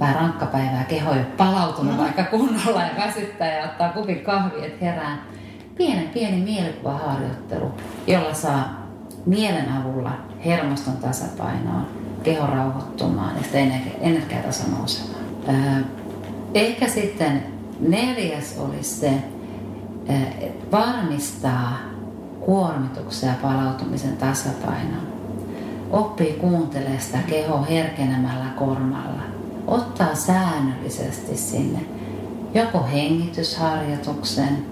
vähän 0.00 0.14
rankka 0.14 0.46
päivä 0.46 0.78
ja 0.78 0.84
keho 0.84 1.12
ei 1.12 1.18
ole 1.18 1.26
palautunut 1.26 1.98
vaikka 1.98 2.24
kunnolla 2.24 2.82
ja 2.82 3.06
väsyttää 3.06 3.58
ja 3.58 3.64
ottaa 3.64 3.88
kupin 3.88 4.20
kahvia, 4.20 4.66
että 4.66 4.84
herää. 4.84 5.16
Pienen 5.76 6.08
pieni 6.08 6.36
mielikuvaharjoittelu, 6.36 7.74
jolla 8.06 8.34
saa 8.34 8.86
mielen 9.26 9.72
avulla 9.72 10.12
hermoston 10.44 10.96
tasapainoon, 10.96 11.86
keho 12.24 12.46
rauhoittumaan 12.46 13.36
ja 13.36 13.42
sitä 13.42 13.58
energiataso 14.00 14.62
nousemaan. 14.78 15.24
Ehkä 16.54 16.88
sitten 16.88 17.42
neljäs 17.80 18.58
olisi 18.58 18.94
se, 19.00 19.12
varmistaa 20.72 21.78
kuormituksen 22.40 23.28
ja 23.28 23.34
palautumisen 23.42 24.16
tasapainon. 24.16 25.14
Oppii 25.90 26.32
kuuntelemaan 26.32 27.00
sitä 27.00 27.18
keho 27.18 27.66
herkenemällä 27.70 28.46
kormalla. 28.56 29.22
Ottaa 29.66 30.14
säännöllisesti 30.14 31.36
sinne 31.36 31.80
joko 32.54 32.86
hengitysharjoituksen, 32.92 34.66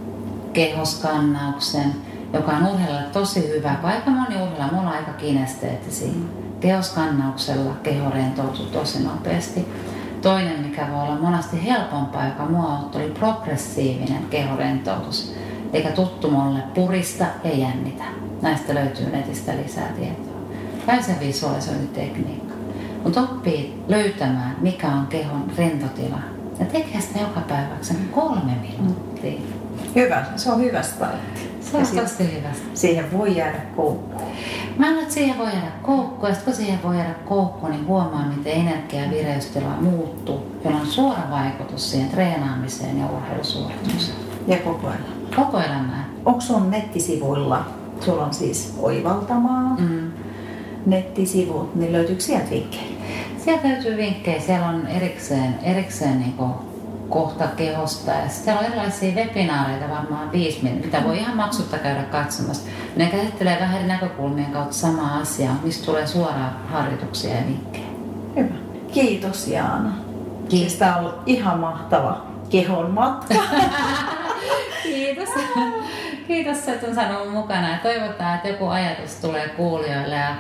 kehoskannauksen, 0.53 1.95
joka 2.33 2.53
on 2.53 2.67
urheilulle 2.67 3.03
tosi 3.13 3.49
hyvä, 3.49 3.77
aika 3.83 4.11
moni 4.11 4.35
urheilija, 4.35 4.69
mulla 4.73 4.91
on 4.91 4.97
aika 4.97 5.13
kinesteettisiä. 5.13 6.13
Kehoskannauksella 6.63 7.75
keho 7.83 8.11
rentoutuu 8.11 8.67
tosi 8.67 9.03
nopeasti. 9.03 9.69
Toinen, 10.23 10.61
mikä 10.61 10.87
voi 10.93 11.03
olla 11.03 11.19
monasti 11.21 11.65
helpompaa, 11.65 12.27
joka 12.27 12.45
mua 12.45 12.73
auttoi, 12.73 13.05
oli 13.05 13.11
progressiivinen 13.11 14.25
kehorentoutus. 14.31 15.35
Eikä 15.73 15.91
tuttu 15.91 16.31
mulle 16.31 16.61
purista 16.75 17.25
ja 17.45 17.57
jännitä. 17.57 18.05
Näistä 18.43 18.75
löytyy 18.75 19.07
netistä 19.07 19.53
lisää 19.57 19.89
tietoa. 19.89 20.37
Täysin 20.87 21.21
visualisointitekniikka. 21.21 22.55
Mutta 23.05 23.21
oppii 23.21 23.83
löytämään, 23.89 24.57
mikä 24.61 24.89
on 24.89 25.07
kehon 25.07 25.53
rentotila. 25.57 26.19
Ja 26.59 26.67
tekee 26.67 27.01
sitä 27.01 27.19
joka 27.19 27.41
päiväksi 27.41 27.95
kolme 28.11 28.53
minuuttia. 28.61 29.41
Hyvä, 29.95 30.25
se 30.37 30.53
on 30.53 30.61
hyvä 30.61 30.83
startti. 30.83 31.52
Se 31.73 31.79
on 31.79 32.05
tosi 32.05 32.37
hyvä. 32.37 32.49
Siihen 32.75 33.19
voi 33.19 33.37
jäädä 33.37 33.59
koukkuun. 33.77 34.33
Mä 34.79 34.87
annan, 34.87 35.03
että 35.03 35.15
siihen 35.15 35.39
voi 35.39 35.47
jäädä 35.47 35.73
koukku, 35.83 36.27
ja 36.27 36.35
kun 36.45 36.55
siihen 36.55 36.83
voi 36.83 36.97
jäädä 36.97 37.15
koukku, 37.15 37.69
niin 37.69 37.87
huomaa, 37.87 38.27
miten 38.37 38.53
energia 38.53 39.05
ja 39.05 39.11
vireystila 39.11 39.77
muuttuu, 39.81 40.57
jolla 40.65 40.77
on 40.77 40.87
suora 40.87 41.23
vaikutus 41.31 41.91
siihen 41.91 42.11
treenaamiseen 42.11 42.99
ja 42.99 43.07
urheilusuoritukseen. 43.07 44.19
Ja 44.47 44.57
koko 44.57 44.87
elämä. 44.87 45.37
Koko 45.37 45.59
elämää. 45.59 46.09
Onko 46.25 46.41
sun 46.41 46.71
nettisivuilla, 46.71 47.65
sulla 48.01 48.25
on 48.25 48.35
siis 48.35 48.75
oivaltamaa, 48.79 49.77
mm. 49.79 50.11
nettisivut, 50.87 51.75
niin 51.75 51.93
löytyykö 51.93 52.23
sieltä 52.23 52.51
vinkkejä? 52.51 52.83
Sieltä 53.45 53.69
löytyy 53.69 53.97
vinkkejä. 53.97 54.41
Siellä 54.41 54.69
on 54.69 54.87
erikseen, 54.87 55.59
erikseen 55.63 56.21
niin 56.21 56.35
kohta 57.13 57.47
kehosta. 57.57 58.11
Ja 58.11 58.29
sitten 58.29 58.59
on 58.59 58.65
erilaisia 58.65 59.15
webinaareita, 59.15 59.89
varmaan 59.91 60.33
viisi 60.33 60.63
minuuttia, 60.63 60.91
mitä 60.91 61.09
voi 61.09 61.19
ihan 61.19 61.37
maksutta 61.37 61.79
käydä 61.79 62.03
katsomassa. 62.03 62.71
Ne 62.97 63.07
käsittelee 63.07 63.61
vähän 63.61 63.77
eri 63.77 63.89
näkökulmien 63.89 64.53
kautta 64.53 64.75
samaa 64.75 65.19
asiaa, 65.19 65.61
mistä 65.63 65.87
tulee 65.87 66.07
suoraan 66.07 66.57
harjoituksia 66.69 67.35
ja 67.35 67.43
vinkkejä. 67.47 67.87
Hyvä. 68.37 68.55
Kiitos 68.93 69.49
Jaana. 69.49 69.93
Kiitos. 70.49 70.59
Siis 70.59 70.75
tämä 70.75 70.97
on 70.97 71.05
ollut 71.05 71.23
ihan 71.27 71.59
mahtava 71.59 72.27
kehon 72.51 72.91
matka. 72.91 73.35
Kiitos. 74.83 75.29
Kiitos, 76.27 76.69
että 76.69 76.87
on 76.87 76.95
sanonut 76.95 77.33
mukana. 77.33 77.69
Ja 77.69 77.79
toivotaan, 77.83 78.35
että 78.35 78.49
joku 78.49 78.67
ajatus 78.67 79.15
tulee 79.15 79.49
kuulijoille. 79.49 80.15
Ja, 80.15 80.35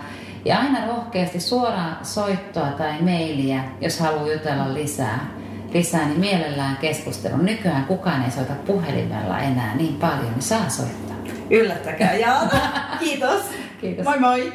ja 0.44 0.58
aina 0.58 0.86
rohkeasti 0.86 1.40
suoraan 1.40 1.96
soittoa 2.02 2.66
tai 2.66 3.02
mailia, 3.02 3.60
jos 3.80 4.00
haluaa 4.00 4.32
jutella 4.32 4.74
lisää 4.74 5.42
lisää, 5.74 6.08
niin 6.08 6.20
mielellään 6.20 6.76
keskustelun. 6.76 7.44
Nykyään 7.44 7.84
kukaan 7.84 8.24
ei 8.24 8.30
soita 8.30 8.52
puhelimella 8.52 9.38
enää 9.38 9.76
niin 9.76 9.94
paljon, 9.94 10.32
niin 10.32 10.42
saa 10.42 10.68
soittaa. 10.68 11.16
Yllättäkää 11.50 12.14
Jaana. 12.14 12.60
Kiitos. 13.00 13.42
Kiitos. 13.80 14.04
Moi 14.04 14.18
moi. 14.18 14.52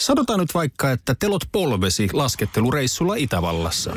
Sanotaan 0.00 0.40
nyt 0.40 0.54
vaikka, 0.54 0.90
että 0.90 1.14
telot 1.18 1.42
polvesi 1.52 2.08
laskettelureissulla 2.12 3.14
Itävallassa. 3.14 3.96